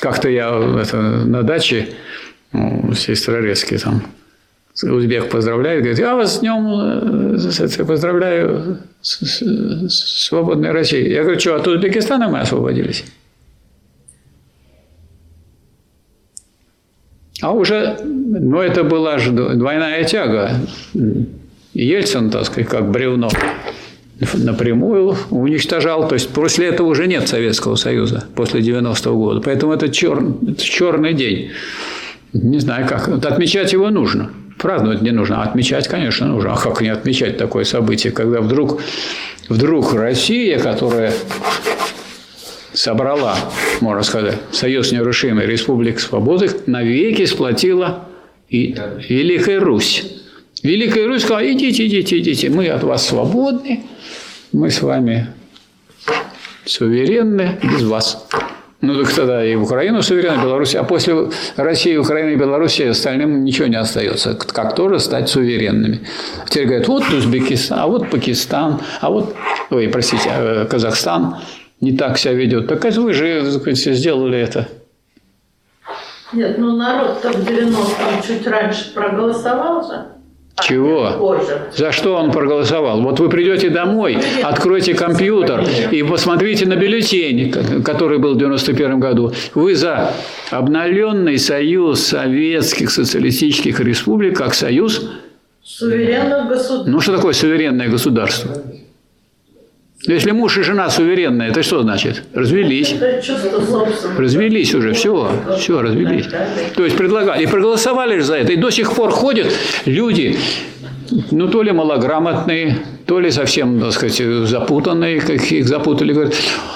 [0.00, 0.50] Как-то я
[0.82, 1.88] это, на даче
[2.52, 4.02] ну, сестрорецкий там
[4.82, 11.12] узбек поздравляет, говорит, я вас с днем э, поздравляю с, с- с свободной Россией.
[11.12, 13.04] Я говорю, что, от Узбекистана мы освободились?
[17.42, 20.52] А уже, ну, это была же двойная тяга.
[21.74, 23.28] Ельцин, так сказать, как бревно
[24.34, 26.08] напрямую уничтожал.
[26.08, 29.40] То есть после этого уже нет Советского Союза, после 90-го года.
[29.42, 31.50] Поэтому это, чер- это черный день.
[32.32, 33.08] Не знаю как.
[33.08, 34.30] Отмечать его нужно.
[34.66, 36.54] Праздновать не нужно, а отмечать, конечно, нужно.
[36.54, 38.82] А как не отмечать такое событие, когда вдруг,
[39.48, 41.12] вдруг Россия, которая
[42.72, 43.36] собрала,
[43.80, 48.08] можно сказать, Союз нерушимый Республик Свободы, навеки сплотила
[48.48, 48.74] и
[49.08, 50.02] Великая Русь.
[50.64, 53.84] Великая Русь сказала, идите, идите, идите, мы от вас свободны,
[54.50, 55.28] мы с вами
[56.64, 58.26] суверенны без вас.
[58.82, 63.68] Ну, так тогда и Украину суверенна, Беларусь, а после России, Украины и Беларуси остальным ничего
[63.68, 64.34] не остается.
[64.34, 66.00] Как тоже стать суверенными.
[66.48, 69.34] Теперь говорят, вот Узбекистан, а вот Пакистан, а вот,
[69.70, 71.36] ой, простите, э, Казахстан
[71.80, 72.68] не так себя ведет.
[72.68, 74.68] Так это вы же сказать, сделали это.
[76.32, 80.15] Нет, ну народ-то в 90-м чуть раньше проголосовал же.
[80.62, 81.38] Чего?
[81.74, 83.02] За что он проголосовал?
[83.02, 87.52] Вот вы придете домой, откройте компьютер и посмотрите на бюллетень,
[87.82, 89.32] который был в 91 году.
[89.54, 90.12] Вы за
[90.50, 95.08] обновленный союз советских социалистических республик как союз.
[95.62, 96.86] Суверенных государств.
[96.86, 98.62] Ну, что такое суверенное государство?
[100.02, 102.22] Если муж и жена суверенные, это что значит?
[102.34, 102.94] Развелись.
[104.18, 106.26] Развелись уже, все, все, развелись.
[106.76, 108.52] То есть предлагали, и проголосовали же за это.
[108.52, 109.50] И до сих пор ходят
[109.86, 110.36] люди,
[111.30, 114.16] ну, то ли малограмотные, то ли совсем, так сказать,
[114.48, 116.34] запутанные, как их запутали, говорят,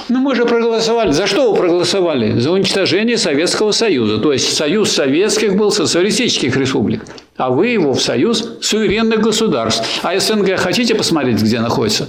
[0.08, 1.10] ну, мы же проголосовали.
[1.10, 2.38] За что вы проголосовали?
[2.38, 4.18] За уничтожение Советского Союза.
[4.18, 7.04] То есть, Союз Советских был социалистических республик,
[7.36, 9.84] а вы его в Союз суверенных государств.
[10.02, 12.08] А СНГ хотите посмотреть, где находится?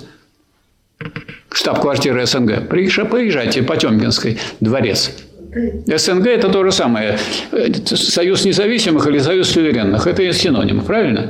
[1.53, 2.69] Штаб-квартира СНГ.
[2.69, 5.11] Поезжайте, Потемкинский дворец.
[5.85, 7.17] СНГ– это то же самое.
[7.85, 10.07] Союз независимых или союз суверенных.
[10.07, 11.27] Это синоним, правильно?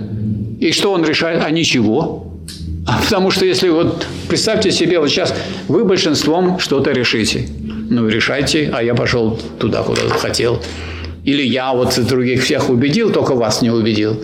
[0.60, 1.44] И что он решает?
[1.44, 2.28] А ничего.
[2.88, 5.34] А потому что если вот представьте себе, вот сейчас
[5.68, 7.48] вы большинством что-то решите.
[7.90, 10.62] Ну, решайте, а я пошел туда, куда хотел.
[11.24, 14.24] Или я вот других всех убедил, только вас не убедил.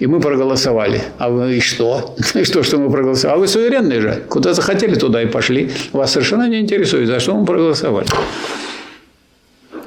[0.00, 1.02] И мы проголосовали.
[1.18, 2.16] А вы и что?
[2.34, 3.36] И что, что мы проголосовали?
[3.36, 4.22] А вы суверенные же.
[4.28, 5.70] Куда захотели, туда и пошли.
[5.92, 8.08] Вас совершенно не интересует, за что мы проголосовали.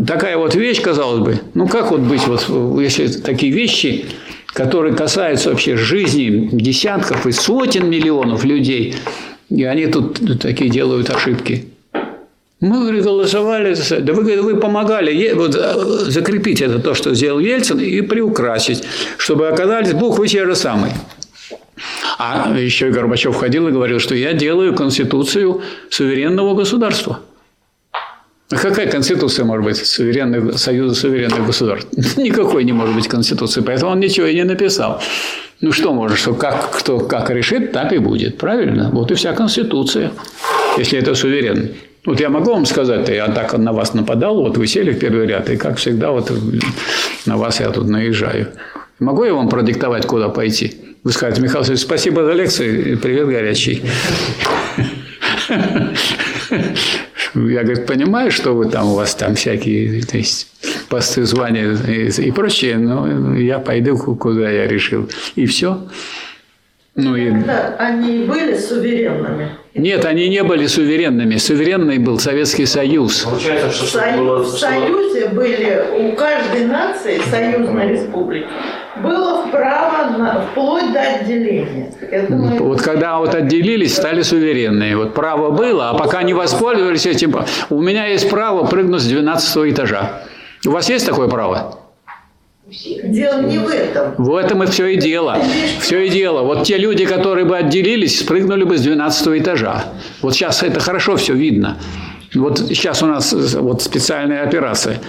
[0.05, 1.39] Такая вот вещь, казалось бы.
[1.55, 2.47] Ну, как вот быть, вот,
[2.79, 4.05] если такие вещи,
[4.47, 8.95] которые касаются вообще жизни десятков и сотен миллионов людей,
[9.49, 11.72] и они тут такие делают ошибки.
[12.63, 17.77] Мы говорит, голосовали, да вы, говорит, вы помогали вот, закрепить это то, что сделал Ельцин,
[17.81, 18.85] и приукрасить,
[19.17, 20.93] чтобы оказались буквы те же самые.
[22.17, 27.19] А еще и Горбачев ходил и говорил, что я делаю конституцию суверенного государства.
[28.49, 31.89] А какая конституция может быть суверенных, Союза суверенных государств?
[32.17, 35.01] Никакой не может быть конституции, поэтому он ничего и не написал.
[35.59, 38.89] Ну что может, что как, кто как решит, так и будет, правильно?
[38.93, 40.13] Вот и вся конституция,
[40.77, 41.73] если это суверен.
[42.05, 45.25] Вот я могу вам сказать, я так на вас нападал, вот вы сели в первый
[45.25, 46.31] ряд, и как всегда вот
[47.25, 48.47] на вас я тут наезжаю.
[48.99, 50.73] Могу я вам продиктовать, куда пойти?
[51.03, 53.83] Вы скажете, Михаил Васильевич, спасибо за лекцию, привет горячий.
[57.35, 60.47] Я, говорит, понимаю, что вы там, у вас там всякие то есть,
[60.89, 65.09] посты, звания и, и прочее, но я пойду, куда я решил.
[65.35, 65.79] И все.
[66.95, 67.31] Ну, и...
[67.31, 69.49] Когда они были суверенными?
[69.73, 71.37] Нет, они не были суверенными.
[71.37, 73.23] Суверенный был Советский Союз.
[73.23, 74.43] Получается, что Сою...
[74.43, 78.45] В Союзе были у каждой нации, союзной республики,
[79.01, 81.91] было право на, вплоть до отделения.
[82.29, 84.95] Думаю, вот когда вот отделились, стали суверенные.
[84.95, 87.35] Вот право было, а пока не воспользовались этим.
[87.71, 90.21] У меня есть право прыгнуть с 12 этажа.
[90.67, 91.79] У вас есть такое право?
[93.03, 94.15] Дело не в этом.
[94.17, 95.37] В этом и все и дело.
[95.79, 96.41] Все и дело.
[96.41, 99.85] Вот те люди, которые бы отделились, спрыгнули бы с 12 этажа.
[100.21, 101.77] Вот сейчас это хорошо все видно.
[102.33, 104.99] Вот сейчас у нас вот специальная операция.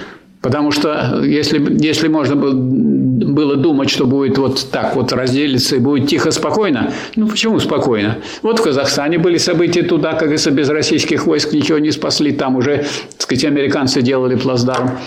[0.42, 6.06] Потому что если, если можно было, думать, что будет вот так вот разделиться и будет
[6.06, 8.18] тихо, спокойно, ну почему спокойно?
[8.42, 12.56] Вот в Казахстане были события туда, как говорится, без российских войск ничего не спасли, там
[12.56, 14.98] уже, так сказать, американцы делали плацдарм.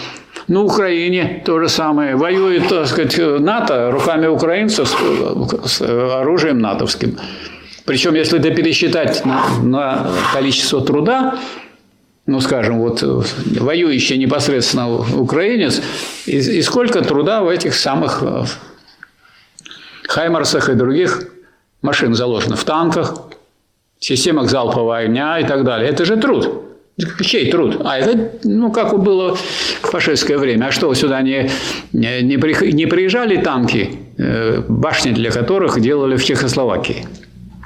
[0.48, 2.16] На Украине то же самое.
[2.16, 4.98] Воюет, так сказать, НАТО руками украинцев
[5.66, 7.18] с оружием натовским.
[7.86, 11.40] Причем, если это пересчитать на, на количество труда,
[12.26, 15.82] ну, скажем, вот воюющий непосредственно украинец,
[16.26, 18.24] и, и сколько труда в этих самых
[20.08, 21.28] Хаймарсах и других
[21.82, 23.16] машин заложено, в танках,
[24.00, 25.90] системах залпового огня и так далее.
[25.90, 26.64] Это же труд.
[27.22, 27.82] Чей труд?
[27.84, 29.40] А это, ну, как было в
[29.82, 30.66] фашистское время.
[30.66, 31.50] А что, сюда не,
[31.94, 37.06] не, не, при, не приезжали танки, э, башни для которых делали в Чехословакии?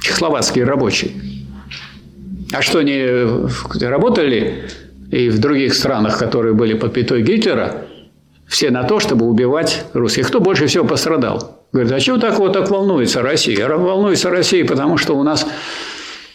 [0.02, 1.12] Чехословацкие рабочие.
[2.52, 4.66] А что, не работали
[5.12, 7.86] и в других странах, которые были под пятой Гитлера,
[8.48, 10.28] все на то, чтобы убивать русских?
[10.28, 11.66] Кто больше всего пострадал?
[11.72, 13.66] Говорит, а чего так вот так волнуется Россия?
[13.70, 15.48] Волнуется Россия, потому что у нас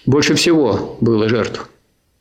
[0.07, 1.69] больше всего было жертв.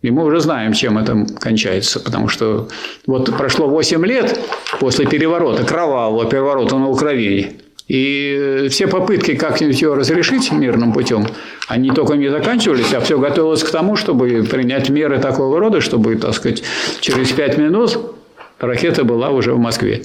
[0.05, 2.67] И мы уже знаем, чем это кончается, потому что
[3.07, 4.39] вот прошло 8 лет
[4.79, 7.53] после переворота, кровавого переворота на Украине.
[7.87, 11.25] И все попытки как-нибудь ее разрешить мирным путем,
[11.67, 16.15] они только не заканчивались, а все готовилось к тому, чтобы принять меры такого рода, чтобы,
[16.17, 16.61] так сказать,
[16.99, 17.97] через пять минут
[18.59, 20.03] ракета была уже в Москве.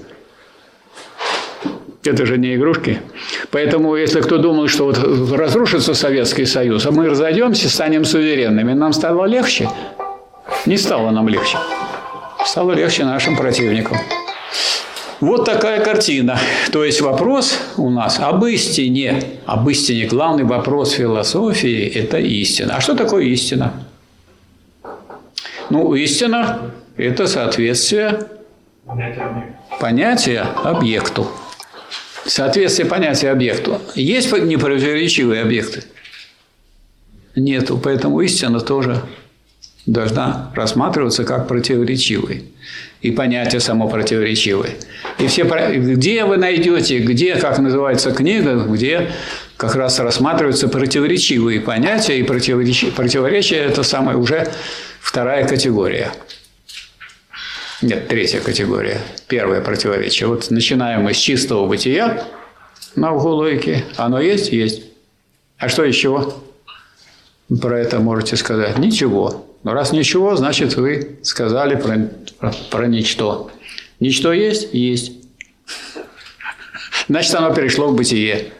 [2.02, 3.00] Это же не игрушки.
[3.50, 4.98] Поэтому, если кто думал, что вот
[5.32, 9.68] разрушится Советский Союз, а мы разойдемся, станем суверенными, нам стало легче,
[10.64, 11.58] не стало нам легче.
[12.46, 13.98] Стало легче нашим противникам.
[15.20, 16.38] Вот такая картина.
[16.72, 19.22] То есть вопрос у нас об истине.
[19.44, 20.06] Об истине.
[20.06, 22.76] Главный вопрос философии– это истина.
[22.76, 23.74] А что такое истина?
[25.68, 28.20] Ну, истина– это соответствие
[29.78, 31.28] понятия объекту.
[32.30, 33.80] Соответствие понятия объекту.
[33.96, 35.82] Есть непротиворечивые объекты?
[37.34, 37.76] Нету.
[37.76, 39.02] Поэтому истина тоже
[39.84, 42.44] должна рассматриваться как противоречивый.
[43.00, 44.74] И понятие само противоречивое.
[45.18, 49.10] И все, где вы найдете, где, как называется книга, где
[49.56, 54.46] как раз рассматриваются противоречивые понятия, и противоречие, противоречие– это самая уже
[55.00, 56.12] вторая категория.
[57.82, 59.00] Нет, третья категория.
[59.26, 60.28] Первое противоречие.
[60.28, 62.26] Вот начинаем мы с чистого бытия
[62.94, 63.86] на логике.
[63.96, 64.52] Оно есть?
[64.52, 64.82] Есть.
[65.56, 66.34] А что еще?
[67.48, 68.76] Про это можете сказать?
[68.76, 69.46] Ничего.
[69.62, 73.50] Но раз ничего, значит, вы сказали про, про, про ничто.
[73.98, 74.74] Ничто есть?
[74.74, 75.12] Есть.
[77.08, 78.52] Значит, оно перешло в бытие.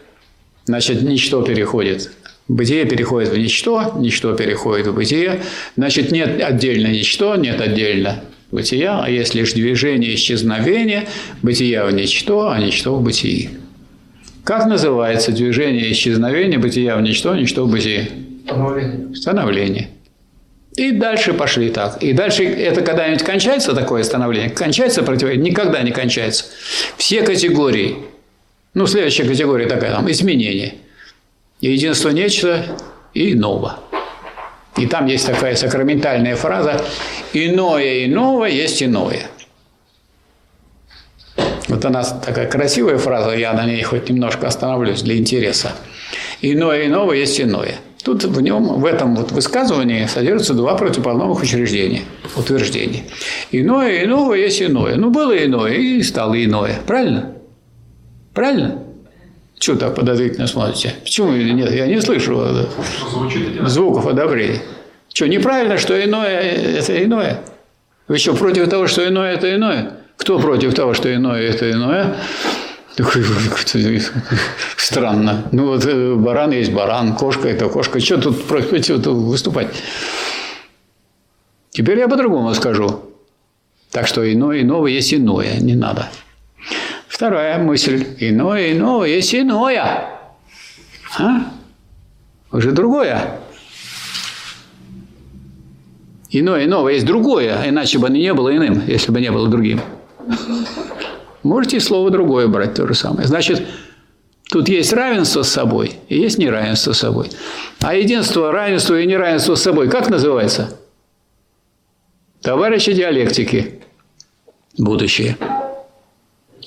[0.64, 2.10] Значит, ничто переходит.
[2.48, 5.42] Бытие переходит в ничто, ничто переходит в бытие.
[5.76, 11.06] Значит, нет отдельно ничто, нет отдельно бытия, а есть лишь движение исчезновения,
[11.42, 13.50] бытия в ничто, а ничто в бытии.
[14.44, 18.10] Как называется движение исчезновения, бытия в ничто, ничто в бытии?
[18.46, 19.14] Становление.
[19.14, 19.88] Становление.
[20.76, 22.02] И дальше пошли так.
[22.02, 24.50] И дальше это когда-нибудь кончается, такое становление?
[24.50, 25.44] Кончается противоречие?
[25.44, 26.44] Никогда не кончается.
[26.96, 27.96] Все категории.
[28.74, 30.74] Ну, следующая категория такая, там, изменение.
[31.60, 32.64] Единство нечто
[33.14, 33.80] и иного.
[34.80, 36.82] И там есть такая сакраментальная фраза
[37.34, 39.26] «иное иного есть иное».
[41.68, 45.72] Вот она такая красивая фраза, я на ней хоть немножко остановлюсь для интереса.
[46.40, 47.74] «Иное иного есть иное».
[48.02, 52.00] Тут в нем, в этом вот высказывании содержатся два противоположных учреждения,
[52.34, 53.04] утверждения.
[53.52, 54.96] Иное иного есть иное.
[54.96, 56.78] Ну, было иное и стало иное.
[56.86, 57.34] Правильно?
[58.32, 58.79] Правильно?
[59.60, 60.94] Чего так подозрительно смотрите?
[61.02, 61.70] Почему нет?
[61.70, 62.66] Я не слышу
[63.66, 64.62] звуков одобрения.
[65.12, 66.40] Что, неправильно, что иное–
[66.78, 67.40] это иное?
[68.08, 69.98] Вы что, против того, что иное– это иное?
[70.16, 72.16] Кто против того, что иное– это иное?
[74.78, 75.44] Странно.
[75.52, 78.00] Ну вот э, баран есть баран, кошка это кошка.
[78.00, 79.68] Что тут против выступать?
[81.70, 83.02] Теперь я по-другому скажу.
[83.90, 86.08] Так что иное иного есть иное, не надо.
[87.10, 88.06] Вторая мысль.
[88.20, 90.08] Иное иного есть иное.
[91.18, 91.50] А?
[92.52, 93.40] Уже другое.
[96.30, 99.80] Иное иного есть другое, иначе бы не было иным, если бы не было другим.
[101.42, 103.26] Можете слово другое брать, то же самое.
[103.26, 103.66] Значит,
[104.48, 107.28] тут есть равенство с собой и есть неравенство с собой.
[107.80, 110.78] А единство, равенство и неравенство с собой как называется?
[112.40, 113.80] Товарищи диалектики.
[114.78, 115.36] Будущее.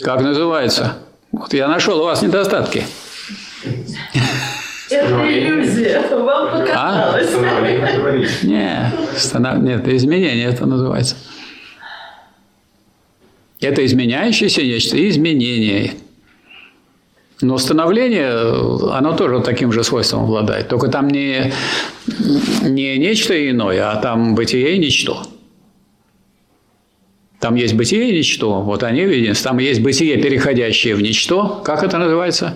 [0.01, 0.97] Как называется?
[1.31, 2.83] Вот я нашел у вас недостатки.
[4.89, 6.01] Это иллюзия.
[6.09, 7.29] Вам показалось.
[7.33, 8.45] А?
[8.45, 9.61] Нет, станов...
[9.63, 11.15] нет, изменение это называется.
[13.59, 15.93] Это изменяющееся нечто, изменение.
[17.41, 18.31] Но становление,
[18.93, 20.67] оно тоже таким же свойством обладает.
[20.67, 21.51] Только там не,
[22.61, 25.23] не нечто иное, а там бытие и ничто.
[27.43, 28.61] Там есть бытие и ничто.
[28.61, 29.37] Вот они видят.
[29.43, 31.61] Там есть бытие, переходящее в ничто.
[31.65, 32.55] Как это называется?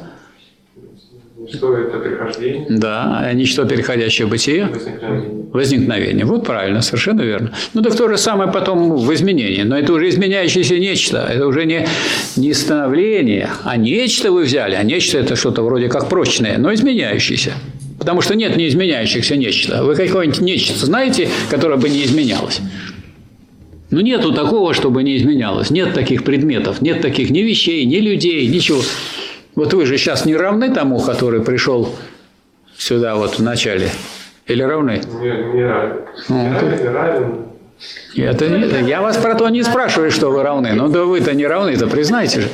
[1.52, 2.66] Что это прихождение?
[2.70, 4.68] Да, а ничто переходящее в бытие.
[4.68, 5.50] Возникновение.
[5.52, 6.26] Возникновение.
[6.26, 7.52] Вот правильно, совершенно верно.
[7.74, 9.64] Ну так то же самое потом в изменении.
[9.64, 11.18] Но это уже изменяющееся нечто.
[11.18, 11.86] Это уже не,
[12.38, 14.76] не становление, а нечто вы взяли.
[14.76, 17.52] А нечто это что-то вроде как прочное, но изменяющееся.
[18.00, 19.84] Потому что нет неизменяющихся нечто.
[19.84, 22.62] Вы какое-нибудь нечто знаете, которое бы не изменялось?
[23.90, 25.70] Ну, нету такого, чтобы не изменялось.
[25.70, 28.82] Нет таких предметов, нет таких ни вещей, ни людей, ничего.
[29.56, 31.90] Вот вы же сейчас не равны тому, который пришел
[32.78, 33.90] сюда вот в начале?
[34.46, 35.02] Или равны?
[35.22, 35.94] Не, не равен.
[36.30, 37.36] Ну, Не равен, равен.
[38.16, 40.74] Это не- я вас про то не спрашиваю, что вы равны.
[40.74, 42.50] Ну да вы-то не равны, то признайте же.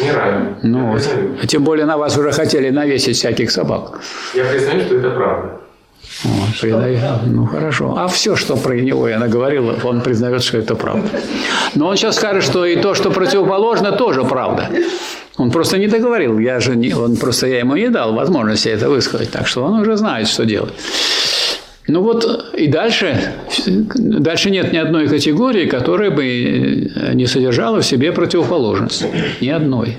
[0.00, 0.56] Не равен.
[0.62, 1.08] Ну вот.
[1.42, 4.00] А тем более на вас уже хотели навесить всяких собак.
[4.34, 5.60] я признаю, что это правда.
[6.24, 6.98] Вот, признаю.
[7.26, 7.94] Ну хорошо.
[7.96, 11.08] А все, что про него я наговорил, он признает, что это правда.
[11.74, 14.68] Но он сейчас скажет, что и то, что противоположно, тоже правда.
[15.36, 18.88] Он просто не договорил, я же не, он просто я ему не дал возможности это
[18.88, 20.74] высказать, так что он уже знает, что делать.
[21.88, 23.32] Ну вот и дальше,
[23.66, 29.06] дальше нет ни одной категории, которая бы не содержала в себе противоположность.
[29.40, 29.96] Ни одной.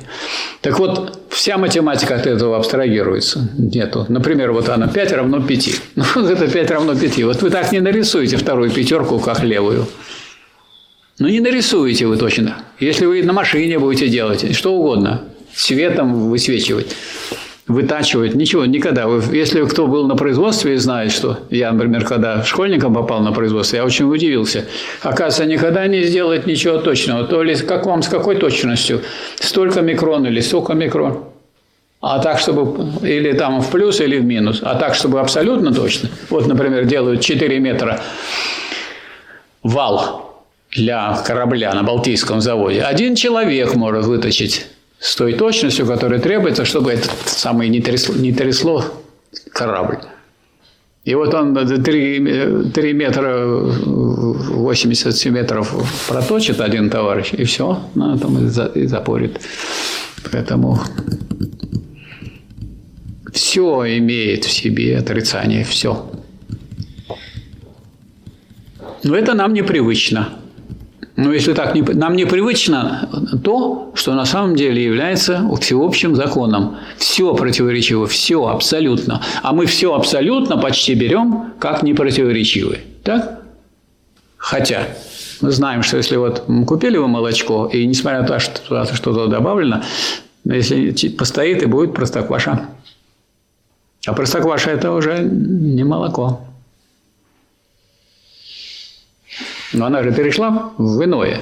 [0.62, 3.50] Так вот, вся математика от этого абстрагируется.
[3.58, 4.06] Нету.
[4.08, 5.82] Например, вот она 5 равно 5.
[5.96, 7.24] Ну, это 5 равно 5.
[7.24, 9.88] Вот вы так не нарисуете вторую пятерку, как левую.
[11.18, 12.58] Ну, не нарисуете вы точно.
[12.80, 15.24] Если вы на машине будете делать, что угодно,
[15.56, 16.96] цветом высвечивать
[17.70, 19.06] вытачивать, ничего, никогда.
[19.32, 23.78] Если кто был на производстве и знает, что я, например, когда школьником попал на производство,
[23.78, 24.66] я очень удивился.
[25.02, 27.24] Оказывается, никогда не сделать ничего точного.
[27.26, 29.02] То ли как вам, с какой точностью?
[29.36, 31.24] Столько микрон или столько микрон?
[32.02, 34.62] А так, чтобы или там в плюс, или в минус.
[34.64, 36.10] А так, чтобы абсолютно точно.
[36.30, 38.02] Вот, например, делают 4 метра
[39.62, 42.82] вал для корабля на Балтийском заводе.
[42.82, 44.66] Один человек может выточить
[45.00, 48.84] с той точностью, которая требуется, чтобы это самое не трясло, не трясло
[49.52, 50.00] корабль.
[51.06, 55.74] И вот он 3, 3 метра 80 метров
[56.08, 59.40] проточит один товарищ, и все, на этом и запорит.
[60.32, 60.80] Поэтому
[63.34, 66.12] все имеет в себе отрицание, все.
[69.04, 70.39] Но это нам непривычно.
[71.20, 73.10] Но если так, нам непривычно
[73.44, 76.78] то, что на самом деле является всеобщим законом.
[76.98, 79.22] Все противоречиво, все абсолютно.
[79.44, 82.80] А мы все абсолютно почти берем как непротиворечивые.
[83.04, 83.42] Так?
[84.38, 84.88] Хотя
[85.42, 89.28] мы знаем, что если вот купили вы молочко, и несмотря на то, что туда что-то
[89.28, 89.84] добавлено,
[90.46, 92.68] если постоит и будет простокваша.
[94.06, 96.40] А простокваша– это уже не молоко.
[99.74, 101.42] Но она же перешла в иное.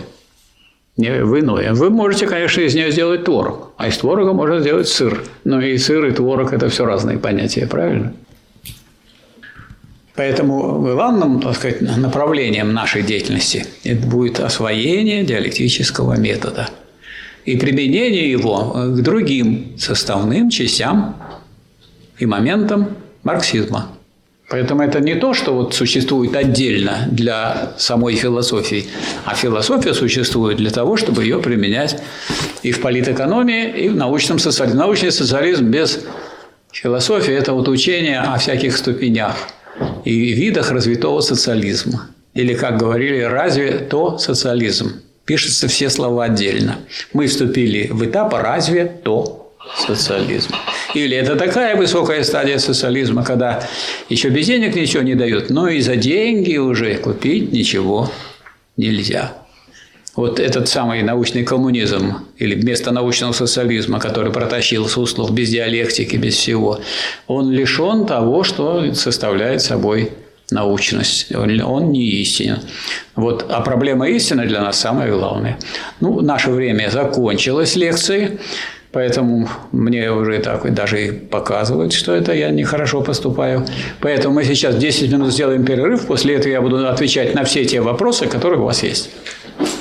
[0.97, 1.73] Не в иное.
[1.73, 3.71] Вы можете, конечно, из нее сделать творог.
[3.77, 5.23] А из творога можно сделать сыр.
[5.43, 8.13] Но и сыр, и творог– это все разные понятия, правильно?
[10.15, 16.69] Поэтому главным, так сказать, направлением нашей деятельности это будет освоение диалектического метода
[17.45, 21.15] и применение его к другим составным частям
[22.17, 23.89] и моментам марксизма.
[24.49, 28.85] Поэтому это не то, что вот существует отдельно для самой философии,
[29.25, 32.01] а философия существует для того, чтобы ее применять
[32.63, 34.79] и в политэкономии, и в научном социализме.
[34.79, 35.99] Научный социализм без
[36.71, 39.35] философии– это вот учение о всяких ступенях
[40.05, 42.07] и видах развитого социализма.
[42.33, 45.01] Или, как говорили, разве то социализм?
[45.25, 46.77] Пишутся все слова отдельно.
[47.11, 49.36] Мы вступили в этап «разве то
[49.75, 50.51] социализм.
[50.93, 53.67] Или это такая высокая стадия социализма, когда
[54.09, 58.11] еще без денег ничего не дают, но и за деньги уже купить ничего
[58.77, 59.33] нельзя.
[60.15, 66.35] Вот этот самый научный коммунизм или вместо научного социализма, который протащил суслов без диалектики, без
[66.35, 66.79] всего,
[67.27, 70.11] он лишен того, что составляет собой
[70.49, 71.31] научность.
[71.35, 72.59] Он, не истинен.
[73.15, 75.59] Вот, а проблема истины для нас самое главное.
[75.99, 78.39] Ну, наше время закончилось лекции.
[78.97, 83.63] Поэтому мне уже так даже и показывают, что это я нехорошо поступаю.
[84.01, 86.07] Поэтому мы сейчас 10 минут сделаем перерыв.
[86.07, 89.11] После этого я буду отвечать на все те вопросы, которые у вас есть.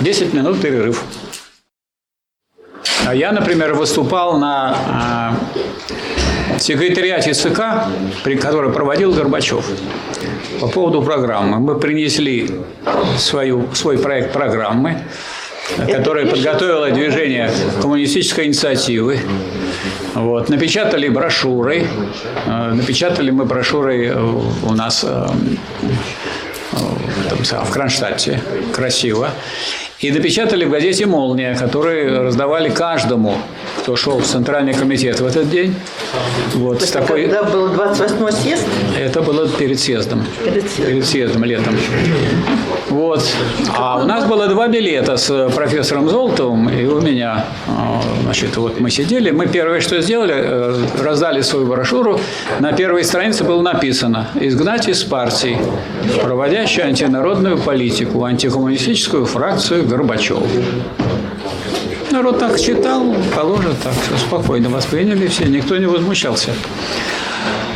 [0.00, 1.02] 10 минут перерыв.
[3.06, 5.34] А я, например, выступал на а,
[6.58, 7.86] секретариате ЦК,
[8.22, 9.64] при который проводил Горбачев
[10.60, 11.58] по поводу программы.
[11.58, 12.50] Мы принесли
[13.16, 15.00] свою, свой проект программы
[15.90, 17.50] которое подготовило движение
[17.80, 19.20] коммунистической инициативы.
[20.14, 20.48] Вот.
[20.48, 21.86] Напечатали брошюры.
[22.46, 25.26] Э, напечатали мы брошюры э, у нас э,
[26.72, 28.40] в Кронштадте.
[28.72, 29.30] Красиво.
[30.00, 33.36] И напечатали в газете «Молния», которые раздавали каждому,
[33.86, 35.72] кто шел в Центральный комитет в этот день.
[36.54, 37.28] Вот, с такой...
[37.28, 38.66] Когда был 28-й съезд?
[38.98, 40.24] Это было перед съездом.
[40.44, 40.86] Перед съездом.
[40.86, 41.76] Перед съездом летом.
[42.88, 43.24] Вот.
[43.78, 47.44] А у нас было два билета с профессором Золотовым и у меня.
[47.68, 49.30] А, значит, вот мы сидели.
[49.30, 52.18] Мы первое, что сделали, э, раздали свою брошюру.
[52.58, 55.58] На первой странице было написано «Изгнать из партии,
[56.24, 60.42] проводящую антинародную политику, антикоммунистическую фракцию Горбачев».
[62.16, 66.52] Народ так читал, положено так, все спокойно восприняли все, никто не возмущался.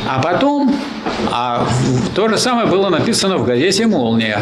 [0.09, 0.75] А потом,
[1.31, 1.69] а
[2.15, 4.41] то же самое было написано в газете «Молния»,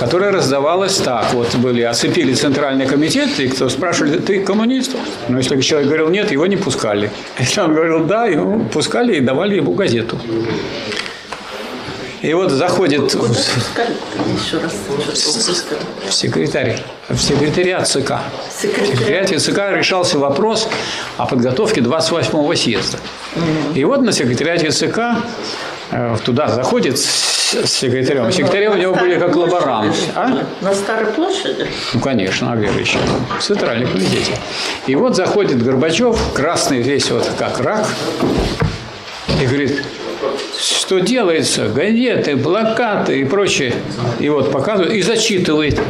[0.00, 1.34] которая раздавалась так.
[1.34, 4.96] Вот были, оцепили Центральный комитет, и кто спрашивали, ты коммунист?
[5.28, 7.10] Но если человек говорил нет, его не пускали.
[7.38, 10.18] Если он говорил да, его пускали и давали ему газету.
[12.26, 14.72] И вот заходит Куда еще раз?
[16.08, 16.76] в секретарь,
[17.08, 18.14] в секретариат ЦК.
[18.48, 18.86] В Секретарь.
[18.90, 20.68] секретариате ЦК решался вопрос
[21.18, 22.98] о подготовке 28-го съезда.
[23.76, 24.98] И вот на секретариате ЦК
[25.92, 28.32] э, туда заходит с секретарем.
[28.32, 29.94] Секретари у него были как лаборант.
[30.16, 30.44] А?
[30.62, 31.68] На Старой площади?
[31.94, 32.98] Ну, конечно, а где же еще?
[33.38, 34.36] В центральном комитете.
[34.88, 37.86] И вот заходит Горбачев, красный весь вот как рак,
[39.40, 39.80] и говорит,
[40.58, 43.74] что делается, газеты, плакаты и прочее.
[44.20, 45.80] И вот показывает, и зачитывает.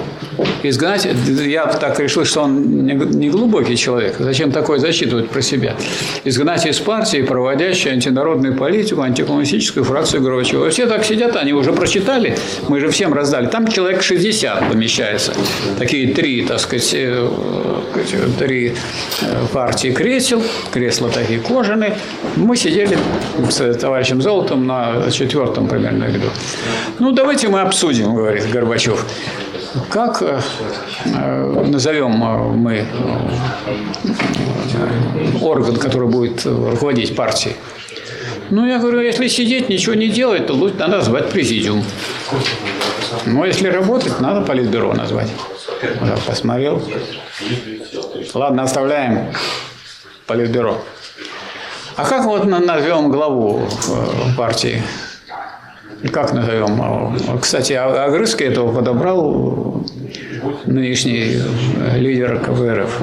[0.63, 1.09] Изгнать,
[1.47, 4.17] я так решил, что он не глубокий человек.
[4.19, 5.77] Зачем такое зачитывать про себя?
[6.25, 10.71] Изгнать из партии, проводящей антинародную политику, антикоммунистическую фракцию Горбачева.
[10.71, 12.37] Все так сидят, они уже прочитали,
[12.69, 13.47] мы же всем раздали.
[13.47, 15.33] Там человек 60 помещается.
[15.79, 17.29] Такие три, так сказать, э,
[17.95, 18.75] э, три
[19.23, 20.43] э, партии кресел,
[20.73, 21.97] кресла такие кожаные.
[22.37, 22.99] Мы сидели
[23.49, 26.29] с товарищем Золотом на четвертом примерно ряду.
[26.99, 29.05] Ну, давайте мы обсудим, говорит Горбачев.
[29.91, 30.41] Как э,
[31.67, 32.87] назовем э, мы э,
[35.41, 37.57] орган, который будет руководить партией?
[38.51, 41.85] Ну, я говорю, если сидеть, ничего не делать, то лучше надо назвать президиум.
[43.27, 45.29] Но если работать, надо политбюро назвать.
[45.83, 46.83] Я посмотрел.
[48.35, 49.33] Ладно, оставляем
[50.27, 50.79] политбюро.
[51.97, 53.67] А как вот на- назовем главу
[54.37, 54.83] партии?
[56.13, 56.81] Как назовем?
[56.81, 59.85] А, Кстати, А- Агрызский этого подобрал
[60.67, 63.01] нынешний э, лидер КПРФ.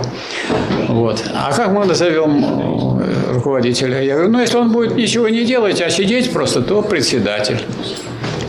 [0.89, 1.23] Вот.
[1.33, 4.01] А как мы назовем э, руководителя?
[4.01, 7.59] Я говорю, ну если он будет ничего не делать, а сидеть просто, то председатель.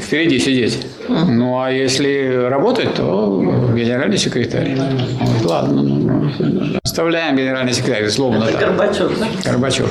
[0.01, 0.87] Впереди сидеть.
[1.09, 3.43] Ну, а если работать, то
[3.75, 4.77] генеральный секретарь.
[5.21, 8.61] Вот, ладно, ну, ну, оставляем генеральный секретарь, злобно так.
[8.61, 9.29] Горбачев, да?
[9.45, 9.87] Горбачев.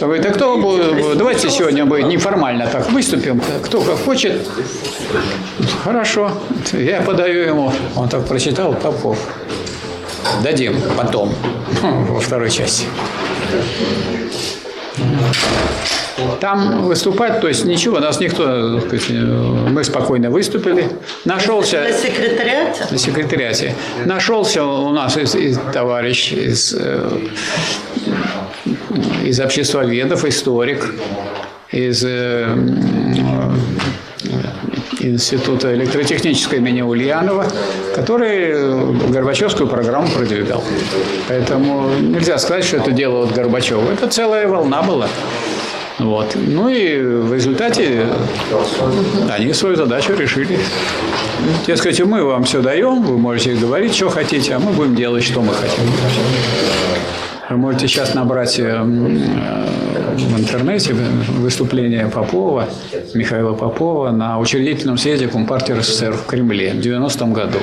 [0.00, 1.16] Говорит, а кто будет?
[1.16, 3.40] Давайте сегодня будет неформально так выступим.
[3.62, 4.48] Кто как хочет.
[5.84, 6.32] Хорошо.
[6.72, 7.72] Я подаю ему.
[7.96, 9.18] Он так прочитал, Попов.
[10.42, 11.32] Дадим потом,
[11.82, 12.86] во второй части.
[16.40, 20.88] Там выступать, то есть ничего, нас никто, сказать, мы спокойно выступили.
[21.24, 22.86] Нашелся На секретариате?
[22.90, 23.74] на секретариате.
[24.04, 27.10] Нашелся у нас из, из товарищ из, э,
[29.24, 30.94] из обществоведов, историк,
[31.70, 33.31] из э, э,
[35.02, 37.46] Института электротехнической имени Ульянова,
[37.94, 40.62] который Горбачевскую программу продвигал.
[41.28, 43.92] Поэтому нельзя сказать, что это дело от Горбачева.
[43.92, 45.08] Это целая волна была.
[45.98, 46.34] Вот.
[46.34, 48.06] Ну и в результате
[49.30, 50.58] они свою задачу решили.
[51.66, 55.40] Дескать, мы вам все даем, вы можете говорить, что хотите, а мы будем делать, что
[55.42, 55.84] мы хотим.
[57.50, 62.68] Вы можете сейчас набрать э, э, в интернете выступление Попова,
[63.14, 67.58] Михаила Попова на учредительном съезде Компартии РСФСР в Кремле в 90-м году.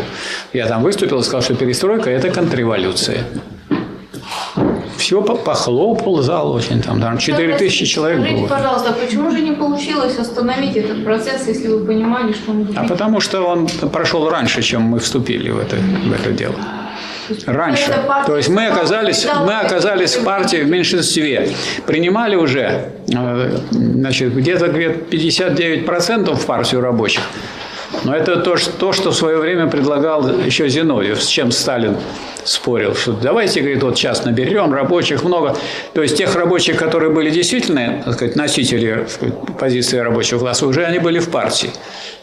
[0.54, 3.24] Я там выступил и сказал, что перестройка– это контрреволюция.
[4.98, 8.48] Все похлопал зал очень, там, там 4 тысячи человек Скажите, было.
[8.48, 13.22] пожалуйста, почему же не получилось остановить этот процесс, если вы понимали, что он А потому
[13.22, 16.56] что он прошел раньше, чем мы вступили в это, в это дело.
[17.46, 17.92] Раньше.
[18.26, 21.50] То есть мы оказались, мы оказались в партии в меньшинстве.
[21.86, 27.24] Принимали уже э, значит, где-то говорят, 59% в партию рабочих.
[28.04, 31.98] Но это то, что- то, что в свое время предлагал еще Зиновьев, с чем Сталин
[32.46, 32.96] спорил.
[32.96, 35.58] Что давайте, говорит, вот сейчас наберем рабочих много.
[35.94, 39.06] То есть тех рабочих, которые были действительно так сказать, носители
[39.60, 41.72] позиции рабочего класса, уже они были в партии.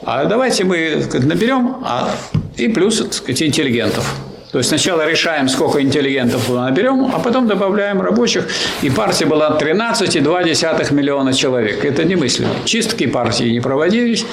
[0.04, 2.10] А давайте мы так сказать, наберем а,
[2.56, 4.14] и плюс так сказать, интеллигентов.
[4.56, 8.48] То есть сначала решаем, сколько интеллигентов мы наберем, а потом добавляем рабочих.
[8.80, 11.84] И партия была 13,2 миллиона человек.
[11.84, 12.48] Это немыслимо.
[12.64, 14.24] Чистки партии не проводились.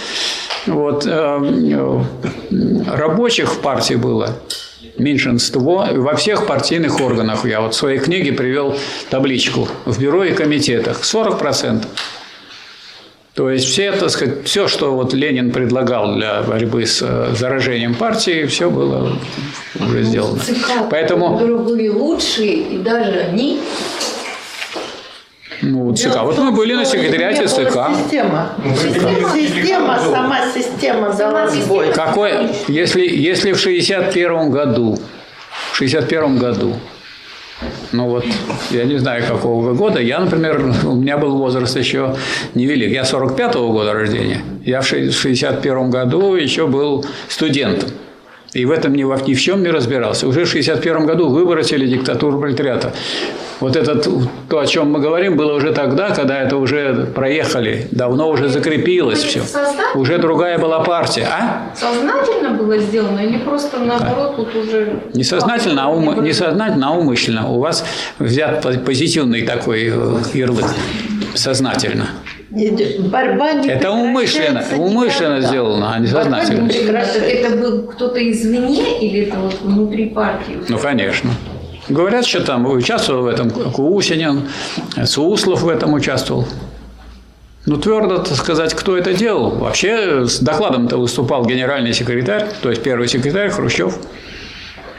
[0.65, 2.01] Вот, э, э,
[2.87, 4.29] рабочих в партии было
[4.97, 7.45] меньшинство во всех партийных органах.
[7.45, 8.77] Я вот в своей книге привел
[9.09, 9.67] табличку.
[9.83, 11.85] В бюро и комитетах 40%.
[13.35, 17.95] То есть все, так сказать, все, что вот Ленин предлагал для борьбы с э, заражением
[17.95, 19.17] партии, все было
[19.79, 20.39] уже сделано.
[20.91, 23.59] Поэтому, которые были лучшие, и даже они
[25.63, 26.17] ну, ЦК.
[26.17, 27.89] В Вот мы были на секретариате ЦК.
[28.03, 28.53] Система.
[29.33, 31.91] Система, сама система дала сбой.
[31.91, 34.99] Какой, если, если в 61 году,
[35.71, 36.75] в 61 году,
[37.91, 38.25] ну вот,
[38.71, 42.15] я не знаю, какого года, я, например, у меня был возраст еще
[42.55, 47.89] невелик, я 45 года рождения, я в 61 году еще был студентом.
[48.53, 50.27] И в этом ни, во, ни в чем не разбирался.
[50.27, 52.93] Уже в 1961 году выбросили диктатуру пролетариата.
[53.59, 57.87] Вот это то, о чем мы говорим, было уже тогда, когда это уже проехали.
[57.91, 59.41] Давно уже закрепилось все.
[59.95, 61.27] Уже другая была партия.
[61.31, 61.71] А?
[61.75, 65.01] Сознательно было сделано или просто наоборот тут уже...
[65.13, 66.23] Не сознательно, а, ум...
[66.23, 67.49] не сознательно, а умышленно.
[67.49, 67.85] У вас
[68.19, 70.65] взят позитивный такой э, ярлык.
[71.33, 72.09] Сознательно.
[72.53, 75.47] Борьба не Это умышленно, умышленно никогда.
[75.47, 76.69] сделано, а не сознательно.
[76.69, 80.59] Это был кто-то извне или это вот внутри партии?
[80.69, 81.31] Ну, конечно.
[81.89, 84.47] Говорят, что там участвовал в этом Кусинин,
[85.03, 86.47] Суслов в этом участвовал.
[87.65, 89.49] Ну, твердо так сказать, кто это делал.
[89.51, 93.97] Вообще с докладом-то выступал генеральный секретарь, то есть первый секретарь Хрущев.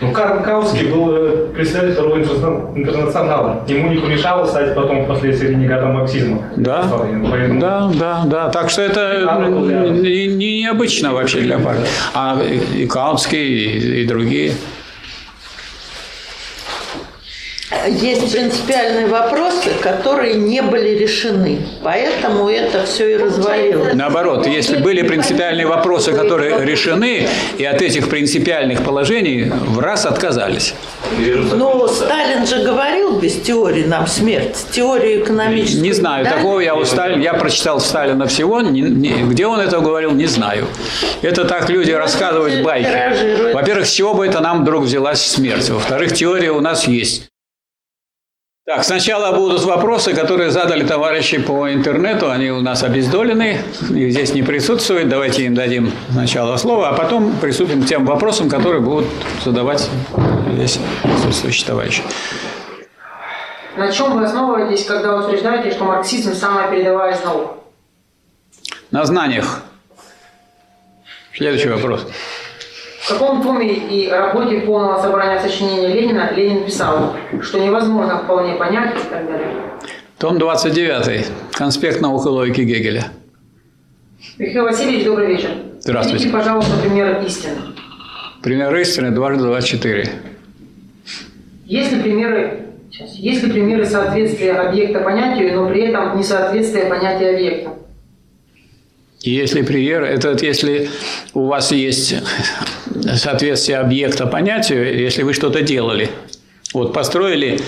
[0.00, 3.64] Ну, Карл Кауский был э, интерна- интернационала.
[3.68, 6.42] Ему не помешало стать потом впоследствии ренегатом марксизма.
[6.56, 6.84] Да,
[7.30, 8.48] Поэтому- да, да, да.
[8.50, 9.48] Так что это
[10.02, 11.86] не, не необычно вообще для партии.
[12.14, 14.52] А и Каунский, и, и другие.
[17.88, 21.58] Есть принципиальные вопросы, которые не были решены.
[21.82, 23.94] Поэтому это все и развалилось.
[23.94, 27.28] Наоборот, если были принципиальные вопросы, которые решены,
[27.58, 30.74] и от этих принципиальных положений в раз отказались.
[31.52, 34.56] Но Сталин же говорил без теории нам смерть.
[34.72, 35.82] Теорию экономическую.
[35.82, 36.32] Не знаю, да?
[36.32, 40.26] такого я у Сталина, я прочитал Сталина всего, не- не- где он это говорил, не
[40.26, 40.66] знаю.
[41.22, 43.52] Это так люди рассказывают байки.
[43.52, 45.68] Во-первых, с чего бы это нам вдруг взялась смерть?
[45.70, 47.24] Во-вторых, теория у нас есть.
[48.66, 52.30] Так, сначала будут вопросы, которые задали товарищи по интернету.
[52.30, 53.60] Они у нас обездолены,
[53.90, 55.10] их здесь не присутствуют.
[55.10, 59.06] Давайте им дадим сначала слово, а потом приступим к тем вопросам, которые будут
[59.44, 59.90] задавать
[60.54, 62.02] здесь присутствующие товарищи.
[63.76, 67.58] На чем вы основываетесь, когда утверждаете, что марксизм– самая передовая из наук?
[68.90, 69.60] На знаниях.
[71.34, 72.06] Следующий вопрос.
[73.04, 78.94] В каком томе и работе полного собрания сочинений Ленина Ленин писал, что невозможно вполне понять
[78.96, 79.48] и так далее?
[80.16, 81.26] Том 29.
[81.52, 83.08] Конспект наук и логики Гегеля.
[84.38, 85.50] Михаил Васильевич, добрый вечер.
[85.80, 86.24] Здравствуйте.
[86.24, 87.56] Приведите, пожалуйста, пример истины.
[88.42, 90.08] Пример истины дважды 24.
[91.66, 97.34] Есть ли примеры, сейчас, есть ли примеры соответствия объекта понятию, но при этом несоответствия понятия
[97.34, 97.74] объекта?
[99.20, 100.90] Если пример, это вот если
[101.32, 102.14] у вас есть
[103.16, 106.10] соответствие объекта понятию, если вы что-то делали.
[106.72, 107.60] Вот построили,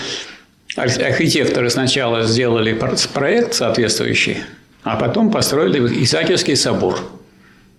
[0.75, 4.37] арх- архитекторы сначала сделали пр- проект соответствующий,
[4.83, 6.99] а потом построили Исаакиевский собор.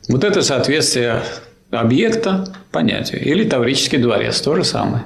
[0.09, 1.23] Вот это соответствие
[1.71, 3.23] объекта понятию.
[3.23, 5.05] Или Таврический дворец, то же самое.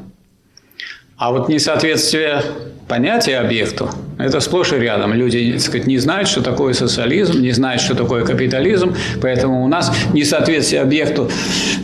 [1.22, 2.42] А вот несоответствие
[2.88, 3.88] понятия объекту–
[4.18, 5.12] это сплошь и рядом.
[5.12, 9.68] Люди так сказать, не знают, что такое социализм, не знают, что такое капитализм, поэтому у
[9.68, 11.30] нас несоответствие объекту,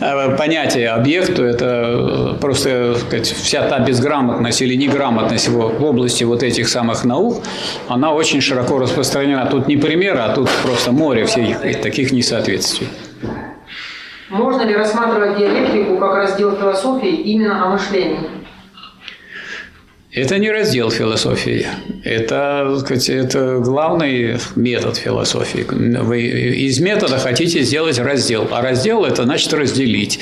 [0.01, 6.25] э, понятия объекту– это э, просто так сказать, вся та безграмотность или неграмотность в области
[6.25, 7.41] вот этих самых наук,
[7.87, 9.45] она очень широко распространена.
[9.45, 12.89] Тут не пример, а тут просто море всех таких несоответствий.
[14.29, 18.38] Можно ли рассматривать диалектику как раздел философии именно о мышлении?
[20.11, 21.67] Это не раздел философии.
[22.03, 25.63] Это, сказать, это главный метод философии.
[25.69, 28.47] Вы из метода хотите сделать раздел.
[28.49, 30.19] А раздел– это значит разделить.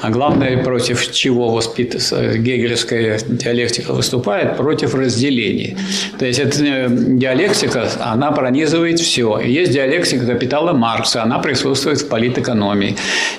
[0.00, 1.94] А главное, против чего воспит...
[1.94, 4.56] гегелевская диалектика выступает?
[4.56, 5.76] Против разделения.
[6.18, 9.38] То есть, эта э, диалектика, она пронизывает все.
[9.40, 12.96] Есть диалектика капитала Маркса, она присутствует в политэкономии.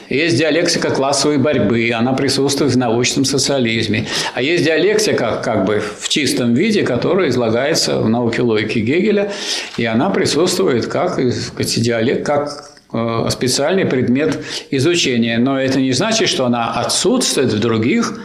[0.09, 4.05] Есть диалектика классовой борьбы, она присутствует в научном социализме.
[4.35, 9.31] А есть диалектика, как бы, в чистом виде, которая излагается в науке логики Гегеля,
[9.77, 14.39] и она присутствует как, э, сказать, диалект, как э, специальный предмет
[14.71, 15.37] изучения.
[15.37, 18.19] Но это не значит, что она отсутствует в других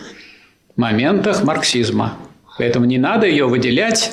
[0.77, 2.19] моментах марксизма.
[2.59, 4.13] Поэтому не надо ее выделять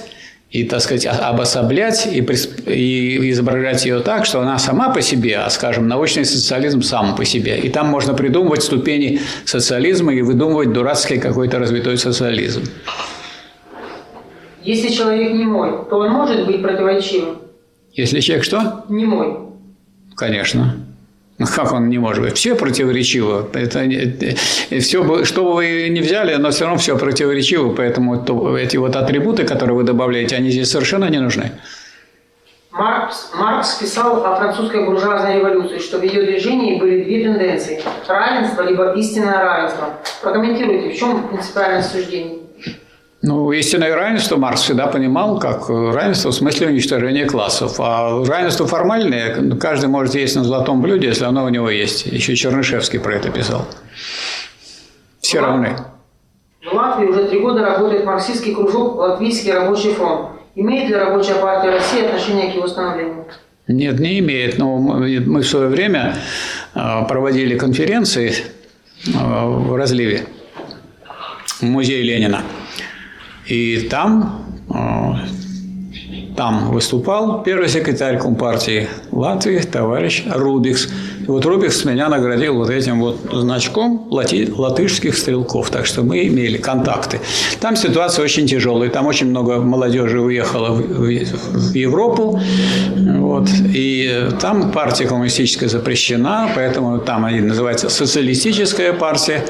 [0.52, 2.26] и, так сказать, обособлять и,
[2.66, 7.24] и изображать ее так, что она сама по себе, а, скажем, научный социализм сам по
[7.24, 7.60] себе.
[7.60, 12.64] И там можно придумывать ступени социализма и выдумывать дурацкий какой-то развитой социализм.
[14.64, 17.38] Если человек не мой, то он может быть противоречивым?
[17.94, 18.86] Если человек что?
[18.90, 19.38] Не мой.
[20.16, 20.76] Конечно.
[21.38, 22.36] Ну, Как он не может быть?
[22.36, 23.48] Все противоречиво.
[23.54, 23.88] Это,
[24.82, 27.74] все, бы- что бы вы ни взяли, но все равно все противоречиво.
[27.74, 31.52] Поэтому то- эти вот атрибуты, которые вы добавляете, они здесь совершенно не нужны.
[32.72, 38.62] Маркс, Маркс писал о французской буржуазной революции, что в ее движении были две тенденции– равенство
[38.62, 39.94] либо истинное равенство.
[40.22, 42.39] Прокомментируйте, в чем принципиальное суждение?
[43.22, 47.76] Ну, истинное равенство Маркс всегда понимал как э, равенство в смысле уничтожения классов.
[47.80, 52.06] А равенство формальное каждый может есть на золотом блюде, если оно у него есть.
[52.06, 53.66] Еще Чернышевский про это писал.
[55.20, 55.76] Все равны.
[56.64, 60.30] В Латвии уже три года работает марксистский кружок «Латвийский рабочий фронт».
[60.56, 63.26] Имеет ли рабочая партия России отношение к его становлению?
[63.68, 64.58] Нет, не имеет.
[64.58, 66.16] Но мы в свое время
[66.74, 68.34] э, проводили конференции
[69.08, 70.26] э, в разливе
[71.60, 72.42] в музее Ленина.
[73.50, 75.14] И там, э,
[76.38, 80.88] там выступал первый секретарь Компартии Латвии, товарищ Рубикс.
[81.30, 85.70] И вот Рубикс меня наградил вот этим вот значком лати- латышских стрелков.
[85.70, 87.20] Так что мы имели контакты.
[87.60, 88.90] Там ситуация очень тяжелая.
[88.90, 92.42] Там очень много молодежи уехало в, в- в Европу.
[92.98, 93.48] Вот.
[93.76, 99.46] И там партия коммунистическая запрещена, поэтому там они называются социалистическая партия.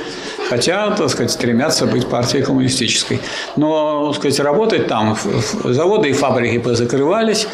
[0.49, 3.21] Хотя, так сказать, стремятся быть партией коммунистической.
[3.55, 5.15] Но, так сказать, работать там,
[5.63, 7.47] заводы и фабрики позакрывались,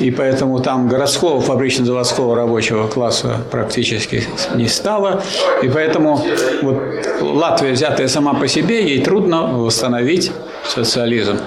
[0.00, 5.22] и поэтому там городского фабрично-заводского рабочего класса практически не стало.
[5.62, 6.20] И поэтому
[6.62, 6.76] вот
[7.20, 10.32] Латвия, взятая сама по себе, ей трудно восстановить
[10.66, 11.38] социализм.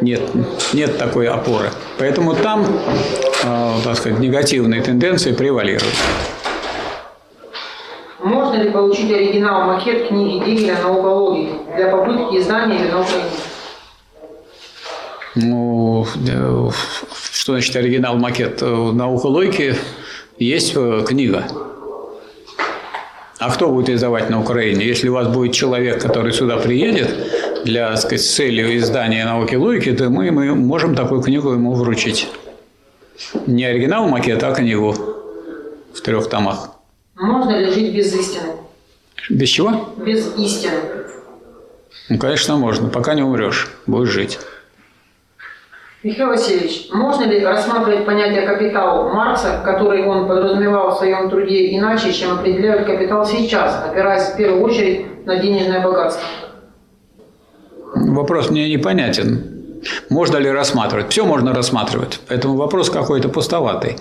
[0.00, 0.22] Нет,
[0.72, 1.70] нет такой опоры.
[1.98, 2.66] Поэтому там,
[3.44, 5.94] э, так сказать, негативные тенденции превалируют.
[8.18, 13.30] Можно ли получить оригинал макет книги Дигеля «Наука логики» для попытки издания ее на Украине?
[15.36, 16.70] Ну, э,
[17.44, 18.62] что значит оригинал макет?
[18.62, 19.74] Э, Наука логики
[20.38, 21.44] есть э, книга.
[23.38, 24.86] А кто будет издавать на Украине?
[24.86, 27.14] Если у вас будет человек, который сюда приедет
[27.66, 31.74] для, так сказать, с целью издания науки логики, то мы, мы можем такую книгу ему
[31.74, 32.28] вручить.
[33.46, 34.96] Не оригинал макета, а книгу
[35.92, 36.70] в трех томах.
[37.14, 38.52] Можно ли жить без истины?
[39.28, 39.94] Без чего?
[39.98, 40.78] Без истины.
[42.08, 42.88] Ну, конечно, можно.
[42.88, 44.38] Пока не умрешь, будешь жить.
[46.04, 52.12] Михаил Васильевич, можно ли рассматривать понятие капитал Маркса, который он подразумевал в своем труде иначе,
[52.12, 56.22] чем определяют капитал сейчас, опираясь в первую очередь на денежное богатство?
[57.94, 59.80] Вопрос мне непонятен.
[60.10, 61.08] Можно ли рассматривать?
[61.08, 62.20] Все можно рассматривать.
[62.28, 63.96] Поэтому вопрос какой-то пустоватый.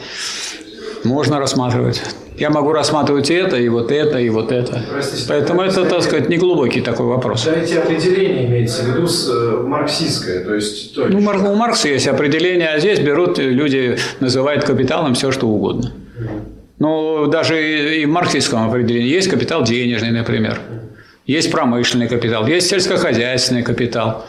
[1.05, 2.03] Можно рассматривать.
[2.37, 4.83] Я могу рассматривать и это, и вот это, и вот это.
[4.91, 7.45] Простите, Поэтому это, так сказать, не глубокий такой вопрос.
[7.45, 10.95] Да эти определения имеется в виду с, э, марксистское, то есть...
[10.95, 15.93] То Ну, у Маркса есть определение, а здесь берут люди, называют капиталом все, что угодно.
[16.79, 20.59] Ну, даже и и в марксистском определении есть капитал денежный, например.
[21.25, 24.25] Есть промышленный капитал, есть сельскохозяйственный капитал.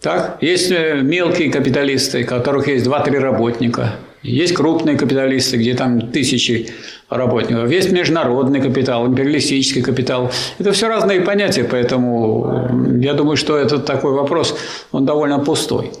[0.00, 0.38] Так?
[0.40, 3.96] Есть э, мелкие капиталисты, у которых есть 2-3 работника.
[4.22, 6.70] Есть крупные капиталисты, где там тысячи
[7.08, 7.70] работников.
[7.70, 10.30] Есть международный капитал, империалистический капитал.
[10.58, 14.56] Это все разные понятия, поэтому я думаю, что этот такой вопрос,
[14.92, 15.92] он довольно пустой.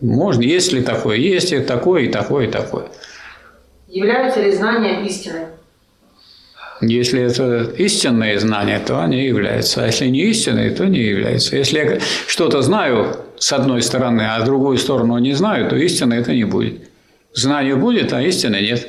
[0.00, 1.16] Можно, есть ли такое?
[1.16, 2.86] Есть и такое, и такое, и такое.
[3.88, 5.46] Являются ли знания истиной?
[6.80, 9.84] Если это истинные знания, то они являются.
[9.84, 11.56] А если не истинные, то не являются.
[11.56, 16.14] Если я что-то знаю с одной стороны, а с другой сторону не знаю, то истины
[16.14, 16.89] это не будет.
[17.32, 18.88] Знание будет, а истины нет.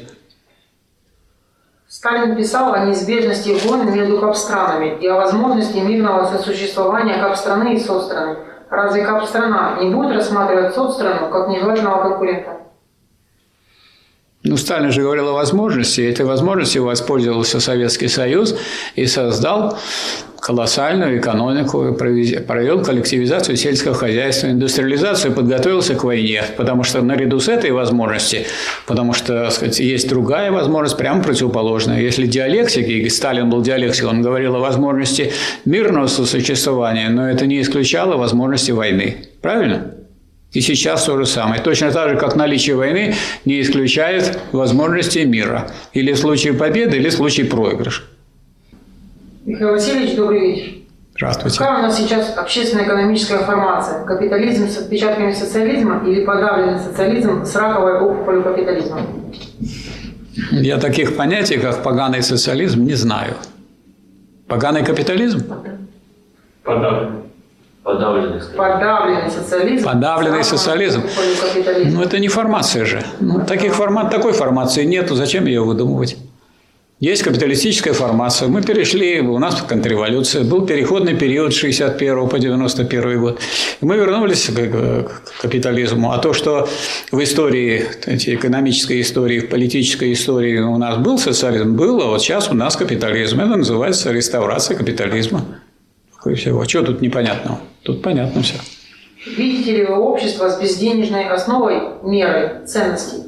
[1.88, 8.38] Сталин писал о неизбежности войн между капстранами и о возможности мирного сосуществования капстраны и соцстраны.
[8.70, 12.61] Разве капстрана не будет рассматривать соцстрану как нежелательного конкурента?
[14.44, 18.56] Ну, Сталин же говорил о возможности, и этой возможностью воспользовался Советский Союз
[18.96, 19.78] и создал
[20.40, 27.70] колоссальную экономику, провел коллективизацию сельского хозяйства, индустриализацию, подготовился к войне, потому что наряду с этой
[27.70, 28.42] возможностью,
[28.88, 32.02] потому что, так сказать, есть другая возможность, прямо противоположная.
[32.02, 35.32] Если диалектики, и Сталин был диалектиком, он говорил о возможности
[35.66, 39.18] мирного сосуществования, но это не исключало возможности войны.
[39.42, 40.01] Правильно?
[40.54, 41.62] И сейчас то же самое.
[41.62, 43.16] Точно так же, как наличие войны
[43.46, 45.72] не исключает возможности мира.
[45.94, 48.04] Или в случае победы, или в случае проигрыша.
[49.46, 50.74] Михаил Васильевич, добрый вечер.
[51.16, 51.58] Здравствуйте.
[51.60, 54.06] Какая у нас сейчас общественно-экономическая формация?
[54.06, 59.02] Капитализм с отпечатками социализма или подавленный социализм с раковой опухолью капитализма?
[60.52, 63.36] Я таких понятий, как поганый социализм, не знаю.
[64.48, 65.44] Поганый капитализм?
[66.64, 67.31] Подавлен.
[67.84, 68.58] Подавленный, скорее.
[68.58, 69.86] Подавленный социализм.
[69.86, 71.04] Подавленный социализм.
[71.86, 73.04] Ну, это не формация же.
[73.20, 75.16] Ну, таких формат, такой формации нету.
[75.16, 76.18] Зачем ее выдумывать?
[77.00, 78.48] Есть капиталистическая формация.
[78.48, 83.40] Мы перешли, у нас контрреволюция, был переходный период с 61 по 91 год.
[83.82, 86.12] И мы вернулись к, к капитализму.
[86.12, 86.70] А то, что
[87.12, 92.22] в истории, эти экономической истории, в политической истории у нас был социализм, был, а вот
[92.22, 93.40] сейчас у нас капитализм.
[93.40, 95.44] Это называется реставрация капитализма.
[96.22, 96.64] Такое всего.
[96.66, 97.60] Чего тут непонятного?
[97.82, 98.54] Тут понятно все.
[99.26, 103.24] Видите ли вы общество с безденежной основой меры ценностей?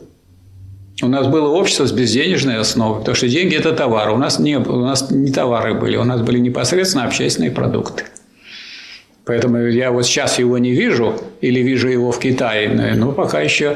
[1.01, 4.11] У нас было общество с безденежной основой, потому что деньги– это товар.
[4.11, 8.03] У нас не, у нас не товары были, у нас были непосредственно общественные продукты.
[9.25, 13.75] Поэтому я вот сейчас его не вижу или вижу его в Китае, но пока еще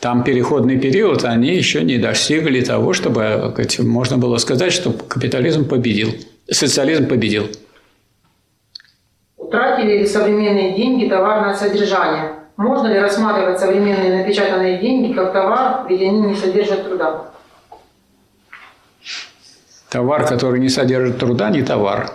[0.00, 6.14] там переходный период, они еще не достигли того, чтобы можно было сказать, что капитализм победил,
[6.50, 7.48] социализм победил.
[9.48, 12.32] Утратили ли современные деньги товарное содержание?
[12.58, 17.30] Можно ли рассматривать современные напечатанные деньги как товар, ведь они не содержат труда?
[19.88, 22.10] Товар, который не содержит труда, не товар.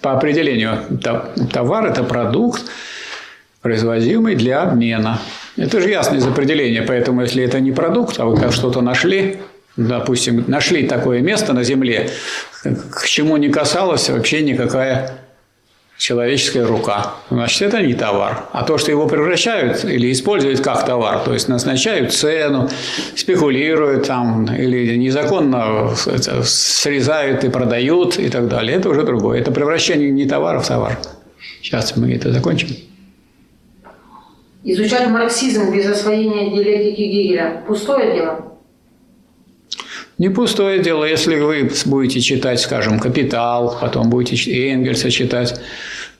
[0.00, 0.78] По определению,
[1.52, 2.62] товар– это продукт,
[3.60, 5.18] производимый для обмена.
[5.56, 9.40] Это же ясно из определения, поэтому если это не продукт, а вы как что-то нашли,
[9.76, 12.10] допустим, нашли такое место на Земле,
[12.62, 15.23] к чему не касалась вообще никакая
[15.96, 17.14] человеческая рука.
[17.30, 18.46] Значит, это не товар.
[18.52, 22.68] А то, что его превращают или используют как товар, то есть назначают цену,
[23.14, 25.94] спекулируют там, или незаконно
[26.44, 29.40] срезают и продают и так далее, это уже другое.
[29.40, 30.98] Это превращение не товара в товар.
[31.62, 32.68] Сейчас мы это закончим.
[34.64, 38.53] Изучать марксизм без освоения диалектики Гегеля– пустое дело?
[40.24, 45.60] Не пустое дело, если вы будете читать, скажем, «Капитал», потом будете Энгельса читать,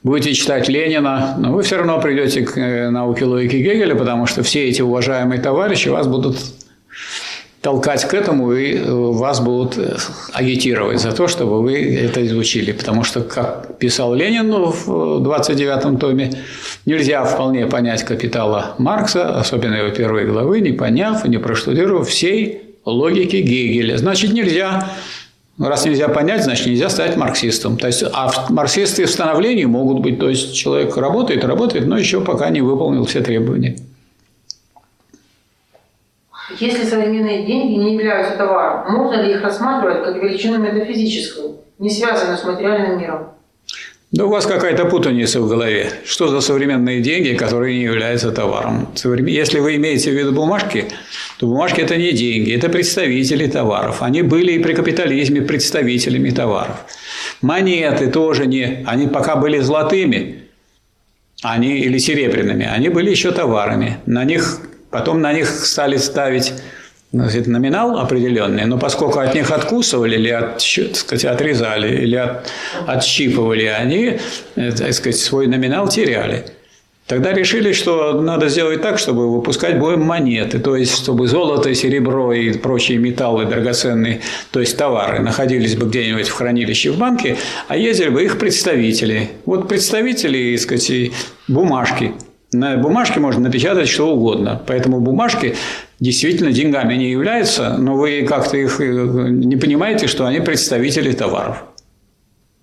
[0.03, 4.43] будете читать Ленина, но вы все равно придете к э, науке логики Гегеля, потому что
[4.43, 6.37] все эти уважаемые товарищи вас будут
[7.61, 9.97] толкать к этому и э, вас будут э,
[10.33, 12.73] агитировать за то, чтобы вы это изучили.
[12.73, 14.87] Потому что, как писал Ленин в
[15.23, 16.31] 29-м томе,
[16.85, 22.74] нельзя вполне понять капитала Маркса, особенно его первой главы, не поняв и не проштудировав всей
[22.85, 23.97] логики Гегеля.
[23.97, 24.89] Значит, нельзя,
[25.57, 27.77] раз нельзя понять, значит, нельзя стать марксистом.
[27.77, 32.21] То есть, а марксисты в становлении могут быть, то есть, человек работает, работает, но еще
[32.21, 33.77] пока не выполнил все требования.
[36.59, 42.37] Если современные деньги не являются товаром, можно ли их рассматривать как величину метафизическую, не связанную
[42.37, 43.34] с материальным миром?
[44.15, 45.91] Да у вас какая-то путаница в голове.
[46.05, 48.87] Что за современные деньги, которые не являются товаром?
[49.27, 50.85] Если вы имеете в виду бумажки,
[51.37, 54.01] то бумажки– это не деньги, это представители товаров.
[54.01, 56.77] Они были и при капитализме представителями товаров.
[57.41, 58.85] Монеты тоже не…
[58.85, 60.43] Они пока были золотыми
[61.43, 63.97] они, или серебряными, они были еще товарами.
[64.05, 64.61] На них,
[64.91, 66.53] потом на них стали ставить
[67.21, 72.51] значит, номинал определенный, но поскольку от них откусывали или от, так сказать, отрезали или от,
[72.87, 74.17] отщипывали, они
[74.55, 76.45] э, так сказать, свой номинал теряли.
[77.07, 82.33] Тогда решили, что надо сделать так, чтобы выпускать боем монеты, то есть чтобы золото, серебро
[82.33, 84.21] и прочие металлы драгоценные,
[84.51, 87.37] то есть товары, находились бы где-нибудь в хранилище в банке,
[87.67, 89.29] а ездили бы их представители.
[89.45, 91.11] Вот представители, так сказать,
[91.47, 92.13] бумажки.
[92.51, 94.61] На бумажке можно напечатать что угодно.
[94.65, 95.55] Поэтому бумажки
[95.99, 101.63] действительно деньгами не являются, но вы как-то их э, не понимаете, что они представители товаров.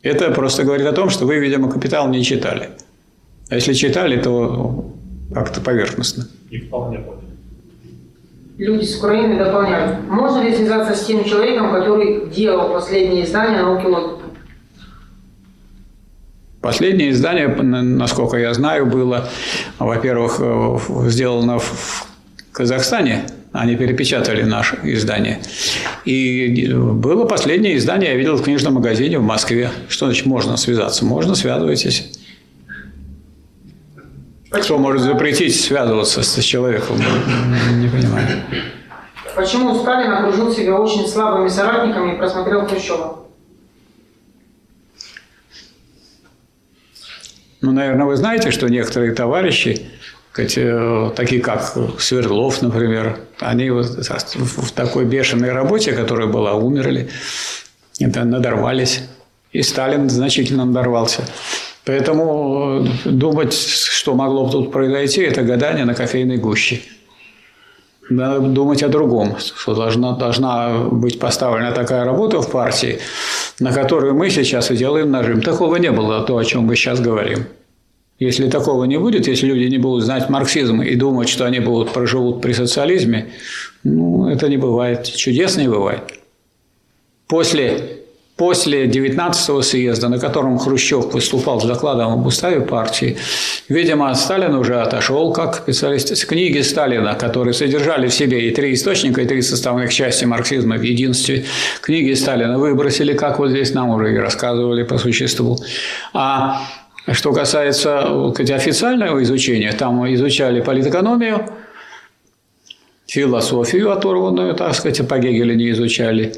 [0.02, 2.70] Это просто говорит о том, что вы, видимо, капитал не читали.
[3.50, 4.92] А если читали, то
[5.32, 6.26] как-то поверхностно.
[6.50, 7.04] И вполне.
[8.58, 10.06] Люди с Украины дополняют.
[10.08, 14.22] Можно ли связаться с тем человеком, который делал последнее издание науки логики?
[16.60, 19.28] Последнее издание, насколько я знаю, было,
[19.78, 20.78] во-первых, э,
[21.08, 22.11] сделано в
[22.52, 23.26] Казахстане.
[23.52, 25.40] Они перепечатали наше издание.
[26.04, 29.70] И было последнее издание, я видел в книжном магазине в Москве.
[29.88, 31.04] Что значит можно связаться?
[31.04, 32.12] Можно, связывайтесь.
[34.50, 36.96] Кто может запретить связываться с человеком?
[37.78, 38.42] Не понимаю.
[39.34, 43.18] Почему Сталин окружил себя очень слабыми соратниками и просмотрел Хрущева?
[47.62, 49.91] Ну, наверное, вы знаете, что некоторые товарищи, э,
[50.34, 57.10] такие как Свердлов, например, они вот в такой бешеной работе, которая была, умерли,
[58.00, 59.02] надорвались.
[59.52, 61.24] И Сталин значительно надорвался.
[61.84, 66.80] Поэтому э, думать, что могло бы тут произойти, это гадание на кофейной гуще.
[68.08, 73.00] Надо думать о другом, что должна, должна быть поставлена такая работа в партии,
[73.58, 75.40] на которую мы сейчас и делаем нажим.
[75.40, 77.46] Такого не было, то, о чем мы сейчас говорим.
[78.22, 81.92] Если такого не будет, если люди не будут знать марксизм и думать, что они будут
[81.92, 83.26] проживут при социализме,
[83.82, 85.04] ну, это не бывает.
[85.04, 86.02] Чудес не бывает.
[87.26, 87.98] После,
[88.36, 93.16] после 19-го съезда, на котором Хрущев выступал с докладом об уставе партии,
[93.68, 96.16] видимо, Сталин уже отошел как специалист.
[96.16, 100.76] С книги Сталина, которые содержали в себе и три источника, и три составных части марксизма
[100.76, 101.44] в единстве,
[101.80, 105.58] книги Сталина выбросили, как вот здесь нам уже и рассказывали по существу.
[106.12, 106.60] А
[107.10, 111.48] что касается сказать, официального изучения, там изучали политэкономию,
[113.06, 116.32] философию оторванную, так сказать, по Гегелю не изучали.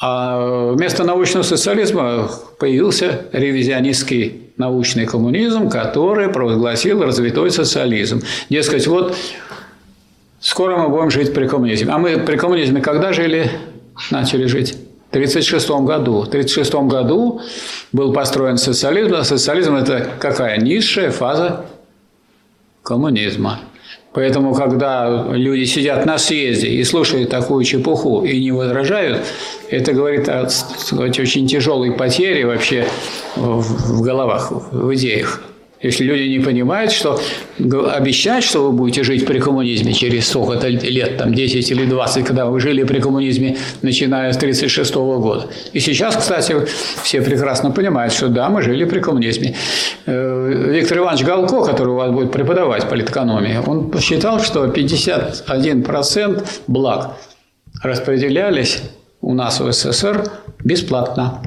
[0.00, 8.22] А вместо научного социализма появился ревизионистский научный коммунизм, который провозгласил развитой социализм.
[8.48, 9.14] Дескать, вот
[10.40, 11.92] скоро мы будем жить при коммунизме.
[11.92, 13.50] А мы при коммунизме когда жили?
[14.10, 14.76] Начали жить?
[15.10, 16.22] В 1936 году.
[16.22, 17.40] В 1936 году
[17.92, 20.58] был построен социализм, а социализм– это какая?
[20.58, 21.64] Низшая фаза
[22.84, 23.58] коммунизма.
[24.12, 29.24] Поэтому, когда люди сидят на съезде и слушают такую чепуху и не возражают,
[29.68, 32.86] это говорит о сказать, очень тяжелой потере вообще
[33.34, 35.42] в головах, в идеях.
[35.82, 37.18] Если люди не понимают, что
[37.58, 42.44] обещать, что вы будете жить при коммунизме через сколько-то лет, там 10 или 20, когда
[42.46, 45.46] вы жили при коммунизме, начиная с 1936 года.
[45.72, 46.54] И сейчас, кстати,
[47.02, 49.56] все прекрасно понимают, что да, мы жили при коммунизме.
[50.04, 57.16] Э, Виктор Иванович Галко, который у вас будет преподавать политэкономии, он посчитал, что 51% благ
[57.82, 58.82] распределялись
[59.22, 60.24] у нас в СССР
[60.62, 61.40] бесплатно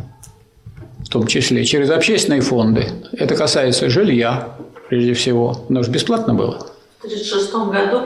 [1.09, 2.87] том числе, через общественные фонды.
[3.13, 4.55] Это касается жилья,
[4.89, 5.65] прежде всего.
[5.69, 6.67] Оно же бесплатно было.
[6.99, 8.01] В 1936 году?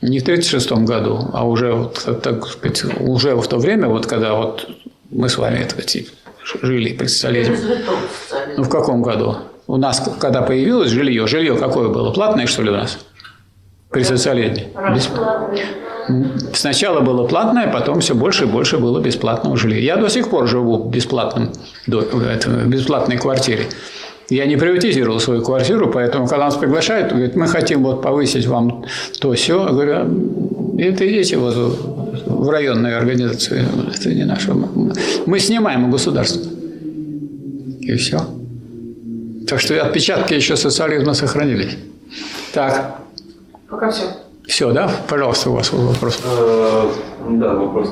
[0.00, 1.90] Не в 1936 году, а уже,
[2.22, 4.68] так сказать, уже в то время, вот когда вот
[5.10, 6.08] мы с вами сказать,
[6.62, 7.58] жили при социализме.
[8.56, 9.36] Ну, в каком году?
[9.66, 12.12] У нас, когда появилось жилье, жилье какое было?
[12.12, 12.98] Платное, что ли, у нас?
[13.90, 14.68] При социализме?
[14.94, 15.64] Бесплатное.
[16.52, 19.78] Сначала было платное, потом все больше и больше было бесплатного жилья.
[19.78, 21.50] Я до сих пор живу в бесплатном,
[21.86, 23.66] в бесплатной квартире.
[24.30, 28.84] Я не приватизировал свою квартиру, поэтому, когда нас приглашают, говорят, мы хотим вот повысить вам
[29.20, 29.66] то все.
[29.66, 31.54] Я говорю, «А, это идите вот
[32.26, 34.52] в районную организацию, это не наше.
[35.26, 36.42] Мы снимаем у государства.
[37.80, 38.20] И все.
[39.46, 41.76] Так что отпечатки еще социализма сохранились.
[42.52, 43.00] Так.
[43.68, 44.04] Пока все.
[44.46, 44.90] Все, да?
[45.08, 46.20] Пожалуйста, у вас вопрос.
[46.24, 46.90] Э,
[47.30, 47.88] да, вопрос,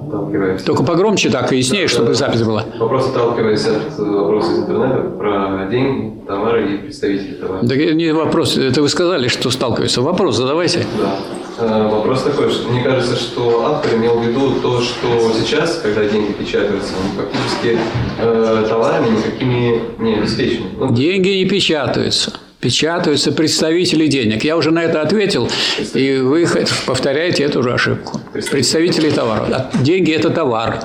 [0.00, 0.62] отталкиваясь.
[0.62, 2.64] Только погромче так и яснее, чтобы запись была.
[2.78, 7.66] Вопрос отталкиваясь от вопроса из интернета про деньги, товары и представители товаров.
[7.66, 10.00] Да не вопрос, это вы сказали, что сталкиваются.
[10.00, 10.86] Вопрос задавайте.
[10.98, 11.16] Да.
[11.58, 16.06] Э, вопрос такой, что мне кажется, что автор имел в виду то, что сейчас, когда
[16.06, 17.78] деньги печатаются, они фактически
[18.18, 20.66] э, товарами никакими не обеспечены.
[20.78, 24.44] Ну, деньги не печатаются печатаются представители денег.
[24.44, 25.48] Я уже на это ответил,
[25.94, 26.46] и вы
[26.86, 28.20] повторяете эту же ошибку.
[28.32, 29.70] Представители товара.
[29.82, 30.80] Деньги– это товар.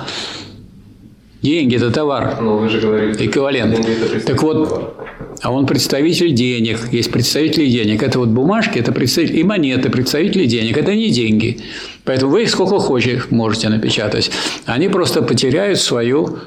[1.41, 2.41] Деньги– это товар.
[2.41, 4.25] Но вы же говорите, Эквивалент.
[4.25, 4.95] Так вот,
[5.41, 6.79] а он представитель денег.
[6.91, 8.01] Есть представители денег.
[8.01, 10.77] Это вот бумажки, это представители, и монеты, представители денег.
[10.77, 11.59] Это не деньги.
[12.03, 14.31] Поэтому вы их сколько хочешь можете напечатать.
[14.65, 16.39] Они просто потеряют свою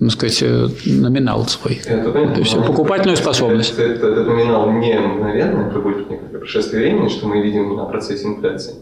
[0.00, 1.80] ну, сказать, э, номинал свой.
[1.84, 3.72] Это, это все, покупательную способность.
[3.72, 7.84] Это, это, этот номинал не мгновенно, это будет некое прошествие времени, что мы видим на
[7.84, 8.74] процессе инфляции.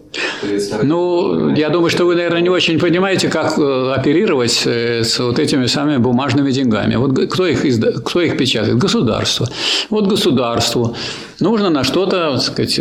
[0.84, 5.38] Ну, я думаю, что вы, наверное, не очень понимаете, как э, оперировать э, с вот
[5.38, 6.96] этими самыми бумажными деньгами.
[6.96, 7.92] Вот кто их, изда...
[7.92, 8.78] кто их печатает?
[8.78, 9.48] Государство.
[9.90, 10.96] Вот государству
[11.40, 12.80] нужно на что-то, сказать,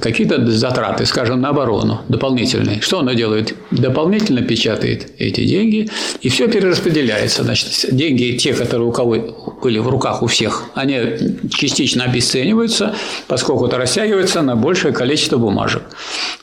[0.00, 2.80] какие-то затраты, скажем, на оборону дополнительные.
[2.80, 3.54] Что оно делает?
[3.70, 5.90] Дополнительно печатает эти деньги,
[6.22, 7.44] и все перераспределяется.
[7.44, 9.16] Значит, деньги, те, которые у кого
[9.62, 10.98] были в руках у всех, они
[11.50, 12.94] частично обесцениваются,
[13.28, 15.82] поскольку это растягивается на большее количество бумажек.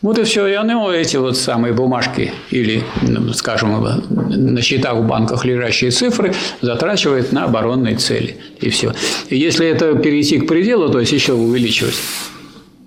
[0.02, 0.48] Вот и все.
[0.48, 6.34] И они, эти вот самые бумажки или, ну, скажем, на счетах в банках лежащие цифры
[6.62, 8.38] затрачивают на оборонные цели.
[8.60, 8.94] И все.
[9.30, 11.96] И если это перейти к пределу, то есть еще увеличивать,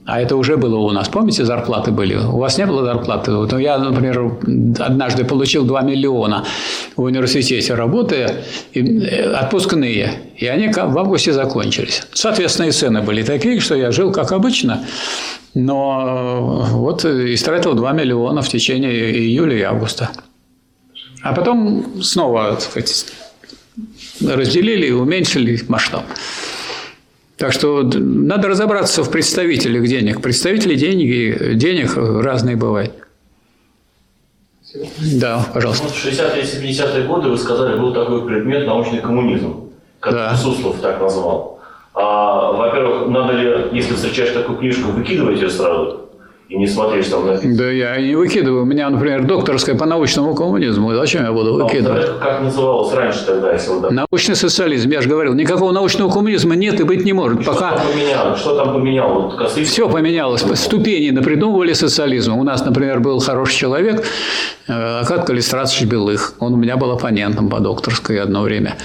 [0.07, 1.09] а это уже было у нас.
[1.09, 2.15] Помните, зарплаты были?
[2.15, 3.33] У вас не было зарплаты?
[3.33, 4.39] Вот я, например,
[4.79, 6.45] однажды получил 2 миллиона
[6.97, 8.45] в университете работая,
[8.75, 10.11] э, отпускные.
[10.37, 12.03] И они в августе закончились.
[12.13, 14.85] Соответственно, и цены были такие, что я жил как обычно.
[15.55, 20.11] Но э, вот истратил 2 миллиона в течение июля и августа.
[21.23, 23.07] А потом снова, так сказать,
[24.21, 26.05] разделили и уменьшили масштаб.
[27.37, 30.23] Так что надо разобраться в представителях денег.
[30.23, 32.93] Представители денег, денег разные бывают.
[35.21, 35.89] Да, пожалуйста.
[35.89, 39.71] В 60-70-е годы вы сказали, был такой предмет научный коммунизм,
[40.01, 40.37] как да.
[40.37, 41.61] Суслов так назвал.
[41.95, 46.04] А, во-первых, надо ли, если встречаешь такую книжку, выкидывать ее сразу?
[46.49, 47.57] И не смотришь там написано.
[47.57, 48.63] Да я не выкидываю.
[48.63, 50.95] У меня, например, докторская по научному коммунизму.
[50.95, 52.05] Зачем я буду а выкидывать?
[52.05, 54.91] А как называлось раньше тогда, если вы Научный социализм.
[54.91, 57.41] Я же говорил, никакого научного коммунизма нет и быть не может.
[57.41, 57.77] И пока...
[57.77, 58.41] Что там поменялось?
[58.41, 59.25] Что там поменялось?
[59.25, 59.65] Вот Косыцкий...
[59.65, 60.45] Все поменялось.
[60.55, 62.35] Ступени напридумывали социализм.
[62.35, 64.05] У нас, например, был хороший человек,
[64.69, 66.35] э, Акад Калистратович Белых.
[66.41, 68.77] Он у меня был оппонентом по докторской одно время.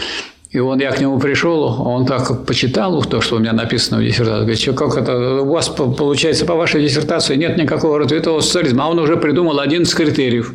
[0.51, 4.03] И он, я к нему пришел, он так почитал то, что у меня написано в
[4.03, 4.39] диссертации.
[4.39, 8.87] Говорит, что как это, у вас получается по вашей диссертации нет никакого развитого социализма, а
[8.87, 10.53] он уже придумал 11 критериев.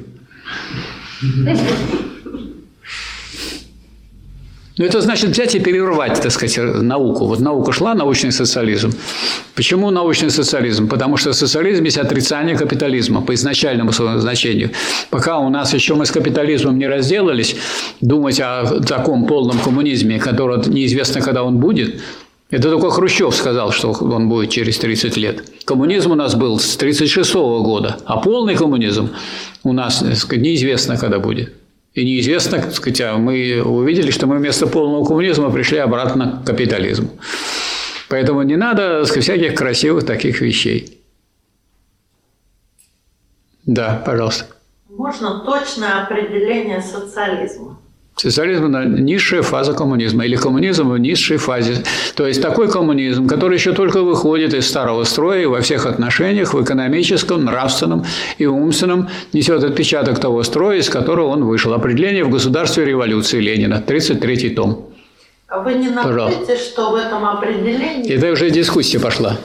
[4.77, 7.27] Ну, это значит взять и перервать, так сказать, науку.
[7.27, 8.93] Вот наука шла, научный социализм.
[9.55, 10.89] Почему научный социализм?
[10.89, 14.71] Потому что социализм есть отрицание капитализма по изначальному своему значению.
[15.11, 17.55] Пока у нас еще мы с капитализмом не разделались,
[18.01, 22.01] думать о таком полном коммунизме, который неизвестно, когда он будет,
[22.51, 25.45] это только Хрущев сказал, что он будет через 30 лет.
[25.65, 29.11] Коммунизм у нас был с 1936 года, а полный коммунизм
[29.63, 31.53] у нас сказать, неизвестно, когда будет.
[31.95, 36.47] И неизвестно, так сказать, а мы увидели, что мы вместо полного коммунизма пришли обратно к
[36.47, 37.11] капитализму.
[38.09, 41.01] Поэтому не надо сказать, всяких красивых таких вещей.
[43.65, 44.47] Да, пожалуйста.
[44.89, 47.79] Можно точное определение социализма?
[48.17, 51.83] Социализм– это низшая фаза коммунизма, или коммунизм в низшей фазе.
[52.15, 56.55] То есть такой коммунизм, который еще только выходит из старого строя и во всех отношениях,
[56.55, 58.05] в экономическом, нравственном
[58.39, 61.75] и умственном, несет отпечаток того строя, из которого он вышел.
[61.75, 64.91] Определение в государстве революции Ленина, 33-й том.
[65.49, 68.11] А вы не находите, что в этом определении...
[68.13, 69.37] Это уже дискуссия пошла.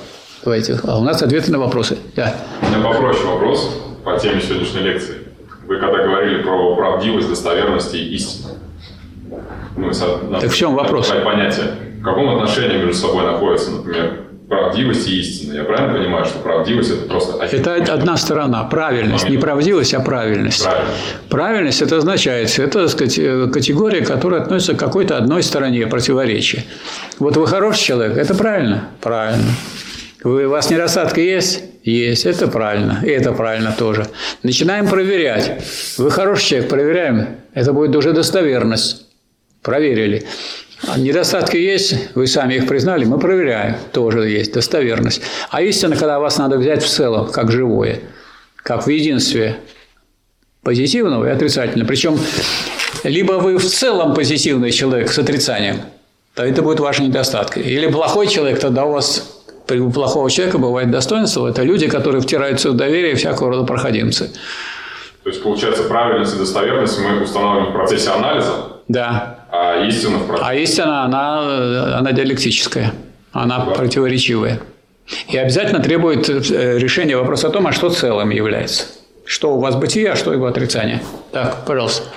[0.43, 0.79] Давайте.
[0.83, 1.97] А у нас ответы на вопросы.
[2.15, 2.35] Да.
[2.61, 5.15] У меня попроще вопрос по теме сегодняшней лекции.
[5.67, 8.48] Вы когда говорили про правдивость, достоверность и истину.
[9.79, 11.07] Ну, так в чем вопрос?
[11.23, 11.65] Понятие.
[11.99, 15.53] В каком отношении между собой находятся, например, правдивость и истина?
[15.53, 17.43] Я правильно понимаю, что правдивость– это просто…
[17.43, 18.63] Это одна сторона.
[18.63, 19.29] Правильность.
[19.29, 20.63] Не правдивость, а правильность.
[20.63, 21.29] Правильность.
[21.29, 26.63] Правильность– это означает, это так сказать, категория, которая относится к какой-то одной стороне противоречия.
[27.19, 28.89] Вот вы хороший человек– это правильно?
[29.01, 29.43] Правильно.
[30.23, 31.63] Вы, у вас недостатки есть?
[31.83, 32.25] Есть.
[32.25, 32.99] Это правильно.
[33.03, 34.05] И это правильно тоже.
[34.43, 35.63] Начинаем проверять.
[35.97, 37.27] Вы хороший человек, проверяем.
[37.53, 39.05] Это будет уже достоверность.
[39.69, 40.25] Проверили.
[40.87, 45.21] А недостатки есть, вы сами их признали, мы проверяем, тоже есть достоверность.
[45.51, 47.99] А истина, когда вас надо взять в целом, как живое,
[48.55, 49.57] как в единстве
[50.63, 51.87] позитивного и отрицательного.
[51.87, 52.17] Причем
[53.03, 55.81] либо вы в целом позитивный человек с отрицанием,
[56.33, 57.59] то это будет ваши недостатки.
[57.59, 61.47] Или плохой человек, тогда у вас у плохого человека бывает достоинство.
[61.47, 64.31] Это люди, которые втираются в доверие всякого рода проходимцы.
[65.21, 68.79] То есть, получается, правильность и достоверность мы устанавливаем в процессе анализа?
[68.87, 69.38] Да.
[69.51, 70.49] А истина в процессе?
[70.49, 72.93] А истина, она, она диалектическая.
[73.31, 73.71] Она да.
[73.71, 74.59] противоречивая.
[75.27, 78.85] И обязательно требует э, решения вопроса о том, а что целым является.
[79.25, 81.01] Что у вас бытие, а что его отрицание.
[81.31, 82.07] Так, пожалуйста.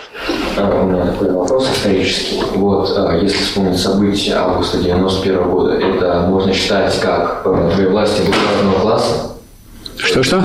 [0.57, 2.43] У меня такой вопрос исторический.
[2.55, 9.33] Вот, а, если вспомнить события августа 91 года, это можно считать как власти буржуазного класса,
[9.99, 10.39] что-что?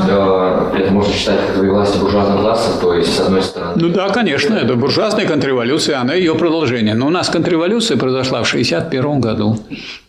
[0.76, 3.74] Это можно считать как власти буржуазного класса, то есть, с одной стороны...
[3.76, 6.94] Ну да, конечно, это буржуазная контрреволюция, она ее продолжение.
[6.94, 9.60] Но у нас контрреволюция произошла в 1961 году,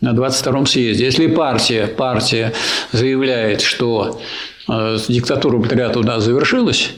[0.01, 1.05] на 22-м съезде.
[1.05, 2.53] Если партия, партия
[2.91, 4.19] заявляет, что
[4.67, 6.91] э, диктатура пролетариата у нас завершилась,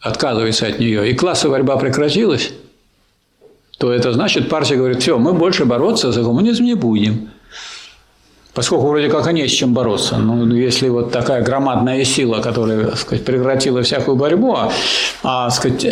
[0.00, 2.52] отказывается от нее, и классовая борьба прекратилась,
[3.78, 7.30] то это значит, партия говорит, все, мы больше бороться за коммунизм не будем.
[8.58, 10.16] Поскольку вроде как и не с чем бороться.
[10.16, 14.72] Ну, если вот такая громадная сила, которая так сказать, прекратила всякую борьбу, а,
[15.22, 15.86] а сказать,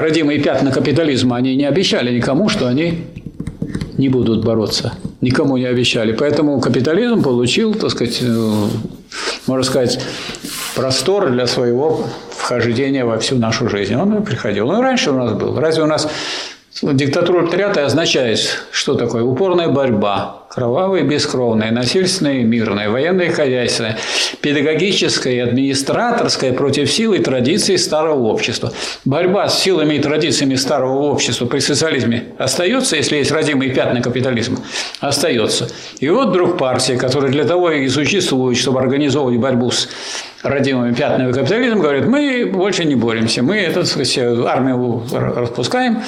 [0.00, 3.04] родимые пятна капитализма, они не обещали никому, что они
[3.98, 4.94] не будут бороться.
[5.20, 6.10] Никому не обещали.
[6.10, 8.66] Поэтому капитализм получил, так сказать, э,
[9.46, 10.00] можно сказать,
[10.74, 13.94] простор для своего вхождения во всю нашу жизнь.
[13.94, 14.68] Он приходил.
[14.70, 15.56] Он раньше у нас был.
[15.60, 16.08] Разве у нас
[16.82, 18.40] диктатура пролетариата означает,
[18.72, 23.98] что такое упорная борьба, кровавая, бескровная, насильственная, мирная, военная и хозяйственная,
[24.40, 28.72] педагогическая и администраторская против сил и традиций старого общества.
[29.04, 34.58] Борьба с силами и традициями старого общества при социализме остается, если есть родимые пятна капитализма?
[35.00, 35.68] Остается.
[36.00, 39.88] И вот вдруг партия, которая для того и существует, чтобы организовывать борьбу с
[40.42, 43.82] родимыми пятнами капитализма, говорит, мы больше не боремся, мы эту
[44.46, 46.02] армию распускаем,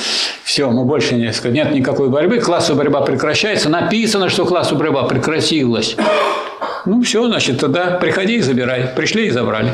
[0.45, 5.97] все, мы больше не, нет никакой борьбы, классовая борьба прекращается, написано, что классовая борьба прекратилась.
[6.87, 8.91] Ну, все, значит, тогда приходи и забирай.
[8.97, 9.73] Пришли и забрали.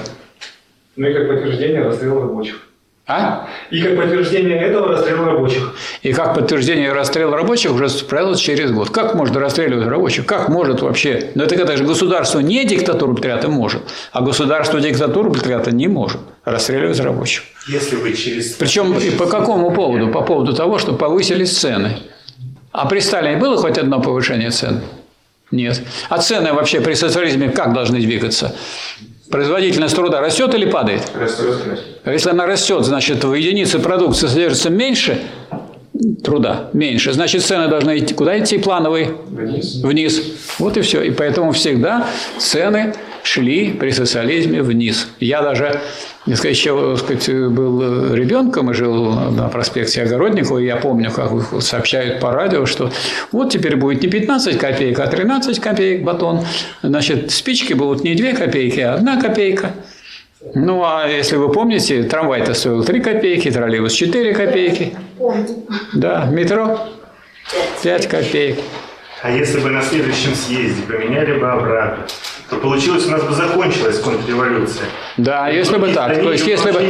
[0.97, 2.67] Ну и как подтверждение расстрел рабочих.
[3.09, 3.47] А?
[3.71, 5.75] И как подтверждение этого расстрел рабочих.
[6.03, 8.91] И как подтверждение расстрела рабочих уже справилось через год.
[8.91, 10.27] Как можно расстреливать рабочих?
[10.27, 11.31] Как может вообще?
[11.37, 16.21] Но это когда же государство не диктатуру пролетариата может, а государство диктатуру пролетариата не может
[16.45, 17.45] расстреливать рабочих.
[17.69, 18.55] Если вы через...
[18.55, 20.09] Причем и по какому поводу?
[20.09, 21.99] По поводу того, что повысились цены.
[22.77, 24.83] А при Сталине было хоть одно повышение цен?
[25.51, 25.81] Нет.
[26.11, 28.55] А цены вообще при социализме как должны двигаться?
[29.31, 31.11] Производительность труда растет или падает?
[31.15, 31.81] Растет.
[32.05, 35.23] Если она растет, значит в единице продукции содержится меньше
[36.23, 37.15] труда меньше.
[37.15, 39.15] Значит, цены должны идти куда идти плановые?
[39.29, 39.77] Вниз.
[39.77, 40.23] Вниз.
[40.59, 41.01] Вот и все.
[41.03, 42.93] И поэтому всегда цены
[43.27, 45.09] шли при социализме вниз.
[45.21, 45.81] Я даже,
[46.25, 51.31] так сказать, еще сказать, был ребенком и жил на проспекте Огородникова, и я помню, как
[51.61, 52.91] сообщают по радио, что
[53.33, 56.41] вот теперь будет не 15 копеек, а 13 копеек батон.
[56.83, 59.73] Значит, спички будут не 2 копейки, а 1 копейка.
[60.55, 64.97] Ну, а если вы помните, трамвай-то стоил 3 копейки, троллейбус 4 копейки.
[65.93, 66.79] Да, метро
[67.83, 68.61] 5 копеек.
[69.23, 72.05] А если бы на следующем съезде поменяли бы обратно,
[72.51, 74.87] то получилось, у нас бы закончилась контрреволюция.
[75.17, 76.15] Да, если бы так.
[76.15, 76.81] То есть, если бы,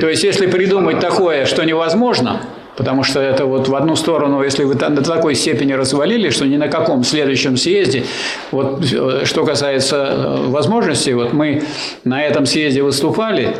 [0.00, 2.40] то есть, если придумать такое, что невозможно,
[2.76, 6.56] потому что это вот в одну сторону, если вы до такой степени развалили, что ни
[6.56, 8.04] на каком следующем съезде,
[8.50, 11.62] вот э, что касается э, возможностей, вот мы
[12.04, 13.56] на этом съезде выступали,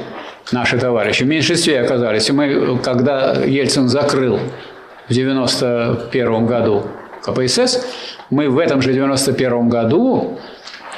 [0.53, 4.39] наши товарищи, в меньшинстве оказались, и мы, э, когда Ельцин закрыл
[5.09, 6.85] в 91 году
[7.23, 7.85] КПСС,
[8.31, 10.39] мы в этом же 91 году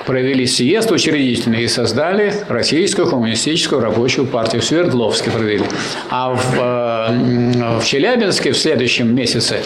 [0.08, 4.62] провели съезд учредительный и создали Российскую коммунистическую рабочую партию.
[4.62, 5.64] В Свердловске провели.
[6.08, 9.62] А в, э, в Челябинске в следующем месяце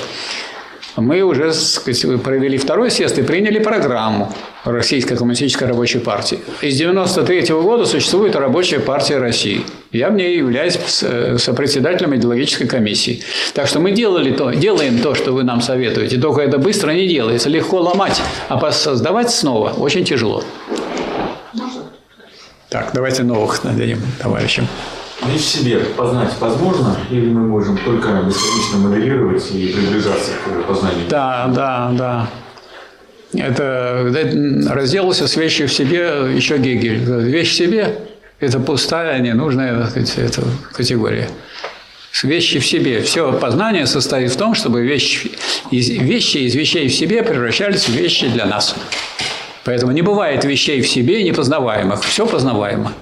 [0.96, 4.32] мы уже сказать, провели второй съезд и приняли программу
[4.64, 6.38] Российской коммунистической рабочей партии.
[6.60, 9.64] Из 93 года существует Рабочая партия России.
[9.90, 10.78] Я в ней являюсь
[11.38, 13.22] сопредседателем идеологической комиссии.
[13.54, 16.18] Так что мы делали то, делаем то, что вы нам советуете.
[16.18, 17.48] Только это быстро не делается.
[17.48, 20.44] Легко ломать, а создавать снова очень тяжело.
[22.68, 24.66] Так, давайте новых нададим товарищам.
[25.26, 31.08] Вещь себе познать возможно, или мы можем только бесконечно моделировать и приближаться к познанию?
[31.08, 32.28] Да, да, да.
[33.34, 36.98] Это, это разделался с вещью в себе еще Гегель.
[36.98, 37.98] Вещь в себе–
[38.40, 40.42] это пустая, ненужная так сказать, это
[40.72, 41.28] категория.
[42.22, 43.00] Вещи в себе.
[43.02, 45.32] Все познание состоит в том, чтобы вещи
[45.70, 48.76] из, вещи из вещей в себе превращались в вещи для нас.
[49.64, 52.02] Поэтому не бывает вещей в себе непознаваемых.
[52.04, 52.92] Все познаваемо.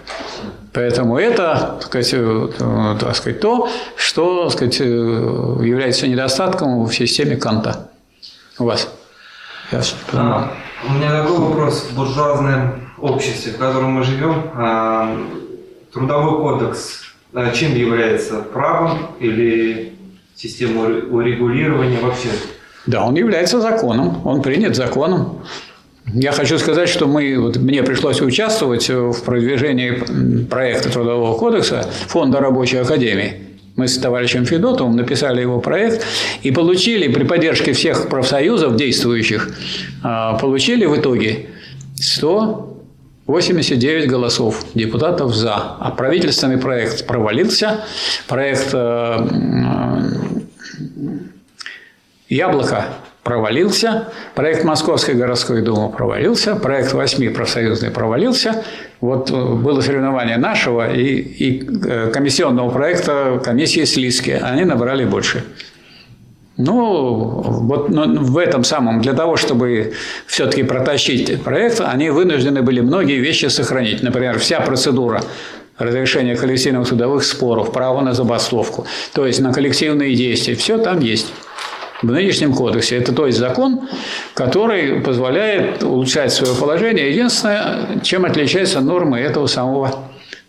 [0.73, 2.49] Поэтому это, так сказать, э,
[3.01, 7.91] так сказать, то, что так сказать, э, является недостатком в системе Канта.
[8.59, 8.89] У вас.
[9.73, 9.83] Я
[10.13, 10.53] а,
[10.89, 11.87] у меня такой вопрос.
[11.91, 15.17] В буржуазном обществе, в котором мы живем, а,
[15.93, 17.03] трудовой кодекс
[17.33, 18.41] а, чем является?
[18.41, 19.95] Правом или
[20.35, 22.29] системой урегулирования вообще?
[22.87, 24.27] Да, он является законом.
[24.27, 25.45] Он принят законом.
[26.15, 32.41] Я хочу сказать, что мы, вот мне пришлось участвовать в продвижении проекта Трудового кодекса Фонда
[32.41, 33.35] рабочей академии.
[33.77, 36.05] Мы с товарищем Федотовым написали его проект
[36.43, 39.51] и получили при поддержке всех профсоюзов действующих,
[40.03, 41.47] а, получили в итоге
[41.95, 45.55] 189 голосов депутатов «за».
[45.55, 47.85] А правительственный проект провалился.
[48.27, 49.27] Проект э,
[52.29, 52.87] «Яблоко»
[53.31, 58.65] провалился, проект Московской городской думы провалился, проект восьми профсоюзный провалился.
[59.01, 64.33] Вот э, было соревнование нашего и, и э, комиссионного проекта комиссии Слизки.
[64.33, 65.45] Они набрали больше.
[66.57, 69.93] Ну, вот в этом самом, для того, чтобы
[70.27, 74.03] все-таки протащить проект, они вынуждены были многие вещи сохранить.
[74.03, 75.23] Например, вся процедура
[75.79, 81.33] разрешения коллективных судовых споров, право на забастовку, то есть на коллективные действия, все там есть
[82.03, 82.97] в нынешнем кодексе.
[82.97, 83.89] Это то есть закон,
[84.35, 87.11] который позволяет улучшать свое положение.
[87.11, 90.05] Единственное, чем отличаются нормы этого самого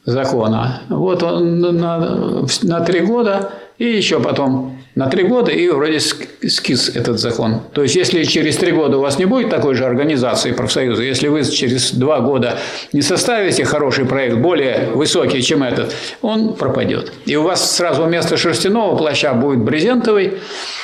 [0.06, 0.82] закона.
[0.90, 6.90] Вот он на, на три года и еще потом на три года и вроде скис
[6.90, 7.62] этот закон.
[7.74, 11.28] То есть, если через три года у вас не будет такой же организации профсоюза, если
[11.28, 12.60] вы через два года
[12.92, 17.14] не составите хороший проект, более высокий, чем этот, он пропадет.
[17.26, 20.34] И у вас сразу вместо шерстяного плаща будет брезентовый,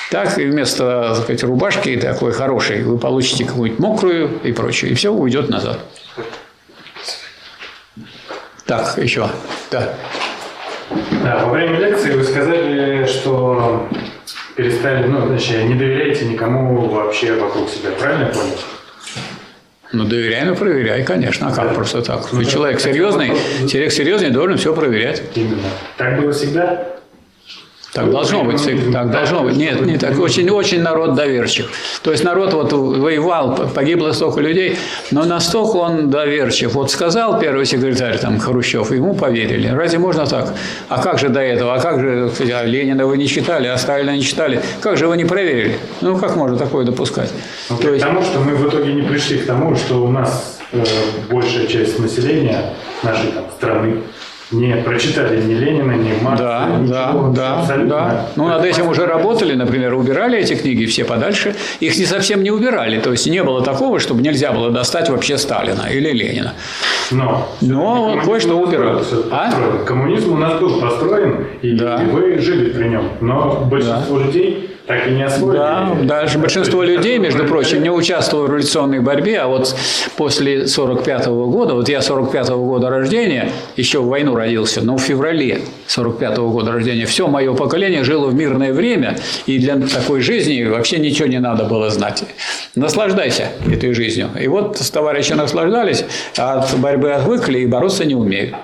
[0.09, 4.93] так, и вместо так сказать, рубашки такой хорошей вы получите какую-нибудь мокрую и прочее, и
[4.93, 5.79] все уйдет назад.
[8.65, 9.29] Так, еще.
[9.71, 9.93] Да.
[11.23, 13.87] Да, во время лекции вы сказали, что
[14.55, 17.91] перестали, ну, точнее, не доверяете никому вообще вокруг себя.
[17.91, 18.57] Правильно я понял?
[19.93, 21.47] Ну, доверяй, ну, проверяй, конечно.
[21.47, 21.73] А как да.
[21.73, 22.27] просто так?
[22.31, 23.31] Ну, человек серьезный,
[23.69, 25.23] человек серьезный должен все проверять.
[25.35, 25.69] Именно.
[25.97, 26.96] Так было всегда?
[27.97, 28.63] Так должно быть,
[28.93, 29.57] так должно быть.
[29.57, 30.19] Нет, не так.
[30.19, 31.71] Очень, очень народ доверчив.
[32.03, 34.77] То есть народ вот воевал, погибло столько людей,
[35.09, 36.75] но настолько он доверчив.
[36.75, 39.69] Вот сказал первый секретарь там Хрущев, ему поверили.
[39.69, 40.53] Разве можно так?
[40.89, 41.73] А как же до этого?
[41.73, 44.61] А как же а Ленина вы не читали, а Сталина не читали?
[44.79, 45.79] Как же вы не проверили?
[46.01, 47.31] Ну как можно такое допускать?
[47.71, 48.05] Ну, То есть...
[48.05, 50.83] Потому что мы в итоге не пришли к тому, что у нас э,
[51.31, 52.61] большая часть населения
[53.01, 54.03] нашей там, страны
[54.51, 57.89] не прочитали ни Ленина, ни Маркса, Да, ничего, да, да, абсолютно.
[57.89, 58.29] да.
[58.35, 61.55] Ну, над этим уже работали, например, убирали эти книги все подальше.
[61.79, 62.99] Их не совсем не убирали.
[62.99, 66.53] То есть не было такого, чтобы нельзя было достать вообще Сталина или Ленина.
[67.11, 68.99] Но, Но кое-что убирали.
[69.31, 69.45] А?
[69.45, 69.85] Построен.
[69.85, 71.73] Коммунизм у нас был построен, и
[72.11, 73.09] вы жили при нем.
[73.21, 75.57] Но большинство людей так и не освоили.
[75.57, 79.75] Да, даже большинство людей, между прочим, не участвовало в революционной борьбе, а вот
[80.15, 85.59] после 45 года, вот я 45 года рождения, еще в войну родился, но в феврале
[85.87, 90.99] 45 года рождения, все мое поколение жило в мирное время, и для такой жизни вообще
[90.99, 92.23] ничего не надо было знать.
[92.75, 94.29] Наслаждайся этой жизнью.
[94.39, 96.05] И вот товарищи наслаждались,
[96.37, 98.55] а от борьбы отвыкли и бороться не умеют.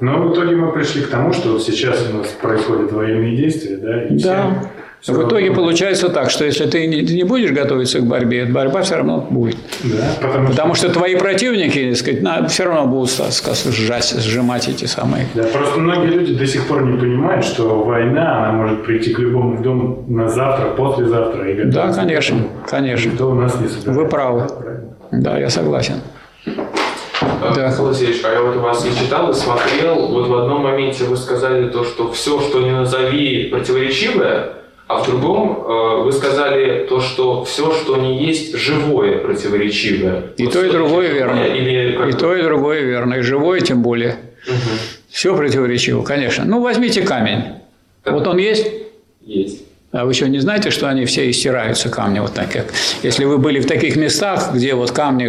[0.00, 4.04] Но в итоге мы пришли к тому, что сейчас у нас происходят военные действия, да,
[4.04, 4.70] и Да.
[5.00, 8.96] Всем В итоге получается так, что если ты не, будешь готовиться к борьбе, борьба все
[8.96, 9.56] равно будет.
[9.84, 14.10] Да, потому, Потому что твои противники, так сказать, на- все равно будут так сказать, сжать,
[14.18, 15.26] сжимать эти самые.
[15.34, 19.18] Да, просто многие люди до сих пор не понимают, что война, она может прийти к
[19.18, 21.50] любому в дом на завтра, послезавтра.
[21.50, 23.10] И Да, конечно, конечно.
[23.10, 23.92] Никто у нас не собирается.
[23.92, 24.46] Вы правы.
[25.12, 25.94] Да, я согласен.
[27.54, 27.66] Да.
[27.68, 30.08] Михаил Васильевич, а я вот вас и читал, и смотрел.
[30.08, 34.52] Вот в одном моменте вы сказали то, что все, что не назови, противоречивое,
[34.90, 40.32] а в другом э, вы сказали то, что все, что не есть живое, противоречивое.
[40.36, 41.44] И Вот то, и другое верно.
[41.44, 43.14] Или И то, и другое верно.
[43.14, 44.16] И живое тем более.
[45.08, 46.44] Все противоречиво, конечно.
[46.44, 47.60] Ну, возьмите камень.
[48.04, 48.66] Вот он есть?
[49.20, 49.64] Есть.
[49.92, 52.66] А вы что, не знаете, что они все истираются, камни вот так как?
[53.02, 55.26] Если вы были в таких местах, где вот камни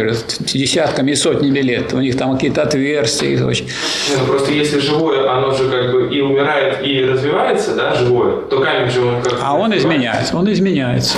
[0.52, 5.50] десятками и сотнями лет, у них там какие-то отверстия и ну просто если живое, оно
[5.50, 9.54] же как бы и умирает, и развивается, да, живое, то камень же он как А
[9.54, 11.16] он изменяется, он изменяется.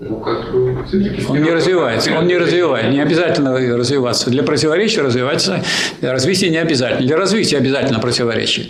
[0.00, 1.24] Ну, как бы, все-таки...
[1.26, 4.28] Он не развивается, он не развивает, не обязательно развиваться.
[4.28, 5.64] Для противоречия развиваться,
[6.02, 7.06] для развития не обязательно.
[7.06, 8.66] Для развития обязательно противоречие.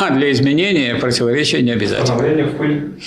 [0.00, 2.06] А для изменения противоречия не обязательно.
[2.06, 3.02] Становление в пыль.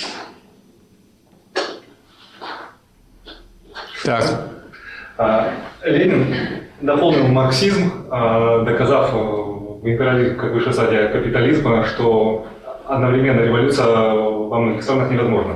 [4.04, 4.50] Так.
[5.16, 5.50] А,
[5.84, 6.34] Ленин
[6.80, 12.46] дополнил марксизм, а, доказав э, в империализм как высшей стадии капитализма, что
[12.86, 15.54] одновременно революция во многих странах невозможна.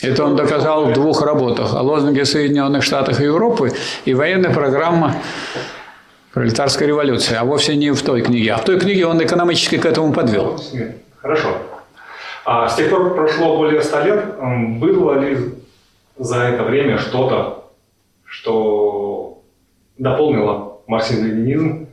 [0.00, 1.74] Это он доказал в двух работах.
[1.74, 3.72] О лозунге Соединенных Штатов и Европы
[4.04, 5.16] и военная программа
[6.32, 8.52] пролетарской революции, а вовсе не в той книге.
[8.52, 10.60] А в той книге он экономически к этому подвел.
[11.20, 11.56] Хорошо.
[12.44, 14.24] А с тех пор прошло более ста лет.
[14.78, 15.38] Было ли
[16.18, 17.70] за это время что-то,
[18.24, 19.42] что
[19.98, 21.86] дополнило марксизм-ленинизм?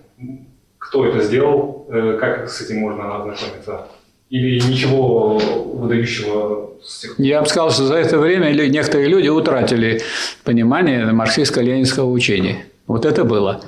[0.78, 1.88] Кто это сделал?
[1.90, 3.88] Э, Как с этим можно ознакомиться?
[4.30, 10.02] Или ничего выдающего с тех Я бы сказал, что за это время некоторые люди утратили
[10.44, 12.66] понимание марксистско-ленинского учения.
[12.88, 13.62] Вот это было.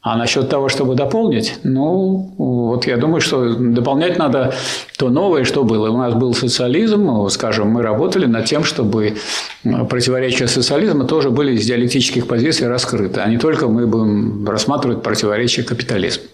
[0.00, 4.54] А насчет того, чтобы дополнить, ну, вот я думаю, что дополнять надо
[4.96, 5.90] то новое, что было.
[5.90, 9.16] У нас был социализм, скажем, мы работали над тем, чтобы
[9.64, 15.02] э, противоречия социализма тоже были из диалектических позиций раскрыты, а не только мы будем рассматривать
[15.02, 16.24] противоречия капитализма.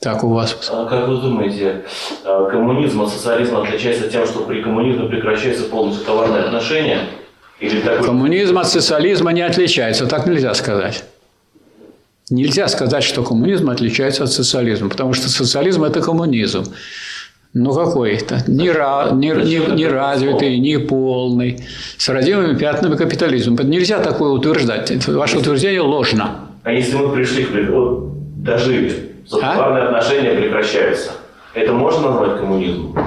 [0.00, 0.70] Так у вас.
[0.72, 1.84] А как вы думаете,
[2.24, 7.06] а, коммунизм от социализма отличается тем, что при коммунизме прекращаются полностью товарные отношения?
[7.60, 8.04] Или такой...
[8.04, 11.04] Коммунизм от социализма не отличается, так нельзя сказать.
[12.34, 16.64] Нельзя сказать, что коммунизм отличается от социализма, потому что социализм– это коммунизм.
[17.52, 18.42] Ну какой это?
[18.48, 21.60] Не, ра, не, не, не развитый, не полный,
[21.96, 23.62] с родимыми пятнами капитализма.
[23.62, 25.06] Нельзя такое утверждать.
[25.06, 26.40] Ваше утверждение ложно.
[26.64, 31.12] А если мы пришли, к вот, дожили, что товарные отношения прекращаются,
[31.54, 32.98] это можно назвать коммунизмом?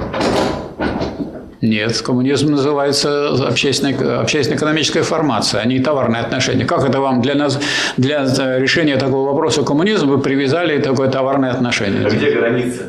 [1.60, 6.64] Нет, коммунизм называется общественно- общественно-экономическая формация, а не товарные отношения.
[6.64, 7.58] Как это вам для, нас,
[7.96, 12.06] для э, решения такого вопроса коммунизма вы привязали такое товарное отношение?
[12.06, 12.82] А где граница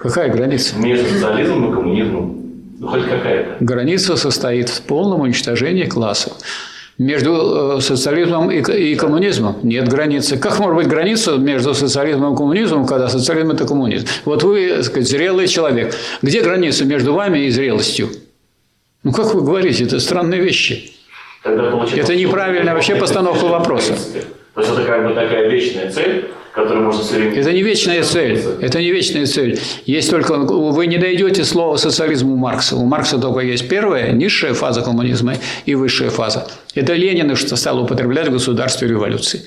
[0.00, 0.76] Какая граница?
[0.78, 2.36] между социализмом и коммунизмом?
[2.78, 3.56] Ну, хоть какая-то.
[3.64, 6.34] Граница состоит в полном уничтожении классов.
[6.98, 10.38] Между э, социализмом и, и коммунизмом нет границы.
[10.38, 14.06] Как может быть граница между социализмом и коммунизмом, когда социализм– это коммунизм?
[14.24, 15.94] Вот вы, так сказать, зрелый человек.
[16.22, 18.08] Где граница между вами и зрелостью?
[19.04, 20.92] Ну, как вы говорите, это странные вещи.
[21.42, 23.94] Тогда Это неправильная вообще постановка вопроса.
[24.54, 27.38] То есть это как бы такая вечная цель, которую можно все время...
[27.38, 28.40] Это не вечная цель.
[28.62, 29.60] Это не вечная цель.
[29.84, 32.76] Есть только вы не дойдете слова социализм у Маркса.
[32.76, 35.34] У Маркса только есть первая, низшая фаза коммунизма
[35.66, 36.48] и высшая фаза.
[36.74, 39.42] Это Ленин что стал употреблять в государстве революции.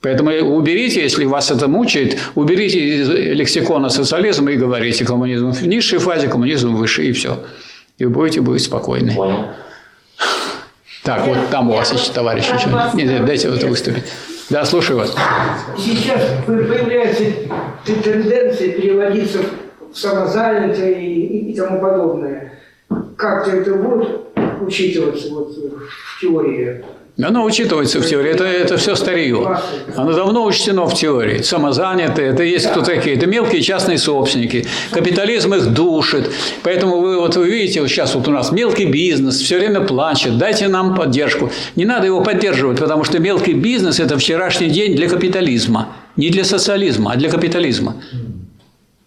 [0.00, 5.98] Поэтому уберите, если вас это мучает, уберите из лексикона социализм и говорите коммунизм в низшей
[5.98, 7.44] фазе, коммунизм выше, и все.
[7.98, 9.14] И вы будете быть спокойны.
[11.02, 12.70] Так, вот там у вас еще товарищ еще.
[12.94, 14.04] Нет, нет, дайте вот выступить.
[14.50, 15.14] Да, слушаю вас.
[15.78, 17.24] Сейчас появляется
[17.84, 19.38] тенденции переводиться
[19.90, 22.52] в самозанятые и, и тому подобное.
[23.16, 24.20] Как-то это будет
[24.60, 26.84] учитываться вот в теории?
[27.22, 29.60] Оно учитывается в теории, это, это все старье.
[29.94, 31.42] Оно давно учтено в теории.
[31.42, 33.14] Самозанятые, это есть кто такие?
[33.14, 34.66] Это мелкие частные собственники.
[34.90, 36.32] Капитализм их душит.
[36.64, 40.38] Поэтому вы вот вы видите, вот сейчас вот у нас мелкий бизнес все время плачет,
[40.38, 41.52] дайте нам поддержку.
[41.76, 45.96] Не надо его поддерживать, потому что мелкий бизнес– это вчерашний день для капитализма.
[46.16, 47.94] Не для социализма, а для капитализма.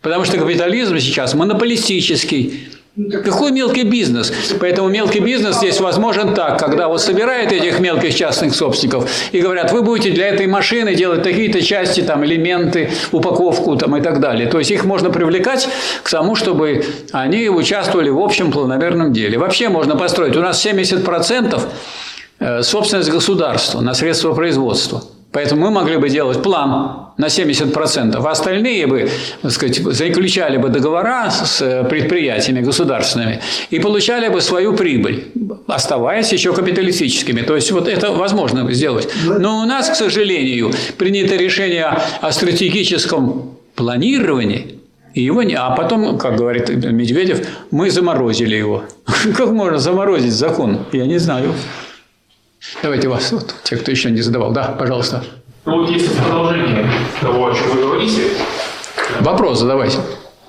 [0.02, 2.70] Потому что капитализм сейчас монополистический.
[3.24, 4.34] Какой мелкий бизнес?
[4.60, 9.72] Поэтому мелкий бизнес здесь возможен так, когда вот собирают этих мелких частных собственников и говорят,
[9.72, 14.48] вы будете для этой машины делать такие-то части, там, элементы, упаковку там, и так далее.
[14.48, 15.70] То есть их можно привлекать
[16.02, 19.38] к тому, чтобы они участвовали в общем планомерном деле.
[19.38, 20.36] Вообще можно построить.
[20.36, 21.62] У нас 70%
[22.40, 25.04] э, собственность государства на средства производства.
[25.32, 29.10] Поэтому мы могли бы делать план на 70%, а остальные бы,
[29.42, 33.42] так сказать, заключали бы договора с э, предприятиями государственными
[33.72, 35.32] и получали бы свою прибыль,
[35.68, 37.42] оставаясь еще капиталистическими.
[37.42, 39.10] То есть вот это возможно сделать.
[39.26, 41.86] Но у нас, к сожалению, принято решение
[42.22, 44.78] о стратегическом планировании,
[45.14, 45.56] и его не...
[45.56, 48.84] А потом, как говорит Медведев, мы заморозили его.
[49.36, 50.86] Как можно заморозить закон?
[50.92, 51.54] Я не знаю.
[52.84, 54.52] Давайте вас, вот, те, кто еще не задавал.
[54.52, 55.24] Да, пожалуйста.
[55.68, 56.90] Ну вот если продолжение
[57.20, 58.22] того, о чем вы говорите.
[59.20, 59.98] Вопрос задавайте.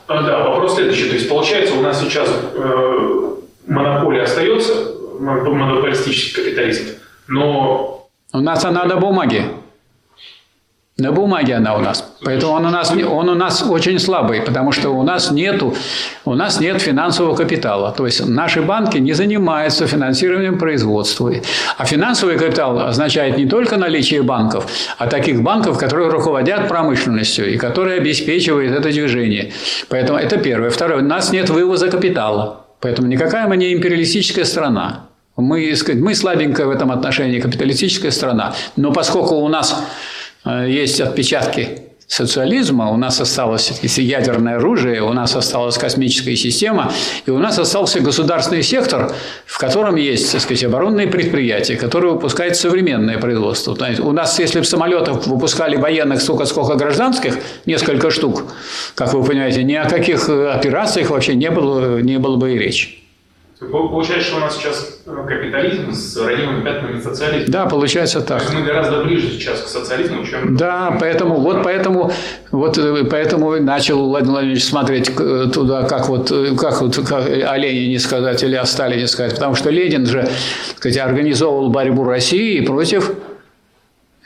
[0.06, 1.08] А, да, вопрос следующий.
[1.08, 3.34] То есть получается у нас сейчас э,
[3.66, 8.08] монополия остается, монополистический капитализм, но...
[8.32, 9.46] У нас она на бумаге.
[11.00, 12.04] На бумаге она у нас.
[12.24, 15.72] Поэтому он у нас, он у нас очень слабый, потому что у нас, нету,
[16.24, 17.94] у нас нет финансового капитала.
[17.96, 21.32] То есть наши банки не занимаются финансированием производства.
[21.76, 24.66] А финансовый капитал означает не только наличие банков,
[24.98, 29.52] а таких банков, которые руководят промышленностью и которые обеспечивают это движение.
[29.88, 30.70] Поэтому это первое.
[30.70, 30.98] Второе.
[30.98, 32.66] У нас нет вывоза капитала.
[32.80, 35.04] Поэтому никакая мы не империалистическая страна.
[35.36, 38.54] Мы, сказать, мы слабенькая в этом отношении капиталистическая страна.
[38.74, 39.80] Но поскольку у нас
[40.66, 46.90] есть отпечатки социализма, у нас осталось ядерное оружие, у нас осталась космическая система,
[47.26, 49.12] и у нас остался государственный сектор,
[49.44, 53.76] в котором есть, так сказать, оборонные предприятия, которые выпускают современное производство.
[54.00, 58.44] У нас, если бы самолетов выпускали военных столько, сколько гражданских, несколько штук,
[58.94, 63.00] как вы понимаете, ни о каких операциях вообще не было, не было бы и речи.
[63.60, 67.52] Получается, что у нас сейчас э, капитализм с родимыми пятнами социализма.
[67.52, 68.38] Да, получается так.
[68.38, 70.56] То есть мы гораздо ближе сейчас к социализму, чем...
[70.56, 72.12] Да, поэтому, вот поэтому,
[72.52, 77.56] вот э, поэтому начал Владимир Владимирович смотреть э, туда, как вот, как вот как о
[77.56, 79.34] Ленине сказать или о Сталине сказать.
[79.34, 80.28] Потому что Ленин же,
[80.76, 83.10] сказать, организовывал борьбу России против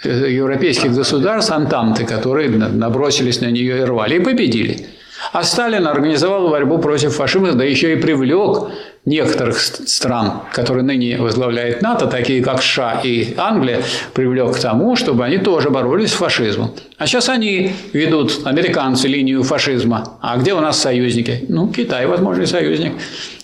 [0.04, 4.88] европейских государств, антанты, которые набросились на нее и рвали, и победили.
[5.32, 8.70] А Сталин организовал борьбу против фашизма, да еще и привлек
[9.04, 13.82] некоторых стран, которые ныне возглавляют НАТО, такие как США и Англия,
[14.14, 16.72] привлек к тому, чтобы они тоже боролись с фашизмом.
[16.98, 20.18] А сейчас они ведут, американцы, линию фашизма.
[20.20, 21.44] А где у нас союзники?
[21.48, 22.92] Ну, Китай, возможный союзник,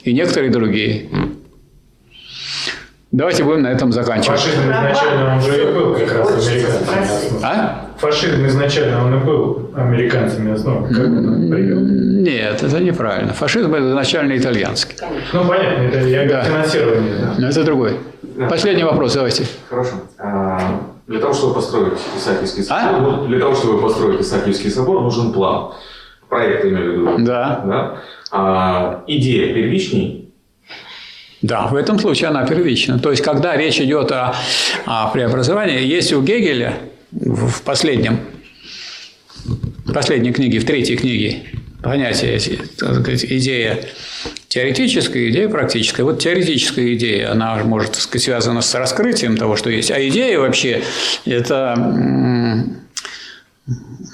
[0.04, 1.08] и некоторые другие.
[3.10, 4.38] Давайте будем на этом заканчивать.
[4.38, 7.40] Фашизм изначально он же и был как раз американцами.
[7.42, 7.86] А?
[7.96, 10.92] Фашизм изначально он и был американцами основан.
[10.92, 11.80] Как он привел?
[11.80, 13.32] Нет, это неправильно.
[13.32, 14.96] Фашизм это изначально итальянский.
[15.32, 16.42] Ну, понятно, это я да.
[16.42, 17.14] финансирование.
[17.18, 17.34] Да.
[17.38, 17.96] Но это другой.
[18.50, 19.46] Последний вопрос давайте.
[19.70, 19.94] Хорошо.
[20.18, 20.60] А,
[21.06, 23.26] для того, чтобы построить Исаакиевский собор, а?
[23.26, 25.72] для того, чтобы построить Исаакиевский собор, нужен план.
[26.28, 27.24] Проект, имею в виду.
[27.26, 27.62] Да.
[27.64, 27.96] да?
[28.30, 30.27] А, идея первичней
[31.42, 32.98] да, в этом случае она первична.
[32.98, 34.34] То есть, когда речь идет о,
[34.86, 36.74] о преобразовании, есть у Гегеля
[37.12, 38.20] в последнем,
[39.84, 41.42] в последней книге, в третьей книге,
[41.82, 43.78] понятие, сказать, идея
[44.48, 46.02] теоретическая, идея практическая.
[46.02, 49.90] Вот теоретическая идея, она может так сказать, связана с раскрытием того, что есть.
[49.90, 50.82] А идея вообще–
[51.24, 52.64] это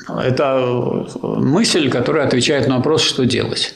[0.08, 3.74] это мысль, которая отвечает на вопрос, что делать.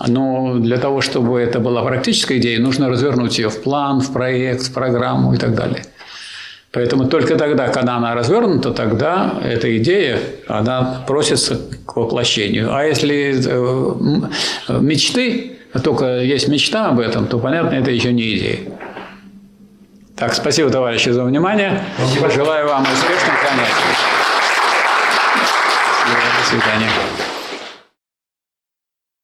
[0.00, 4.62] Но для того, чтобы это была практическая идея, нужно развернуть ее в план, в проект,
[4.62, 5.84] в программу и так далее.
[6.72, 10.18] Поэтому только тогда, когда она развернута, тогда эта идея,
[10.48, 12.74] она просится к воплощению.
[12.74, 15.52] А если э, мечты,
[15.84, 18.58] только есть мечта об этом, то, понятно, это еще не идея.
[20.16, 21.80] Так, спасибо, товарищи, за внимание.
[21.96, 22.30] Спасибо.
[22.30, 23.94] Желаю вам успешных занятий.
[26.40, 26.90] До свидания.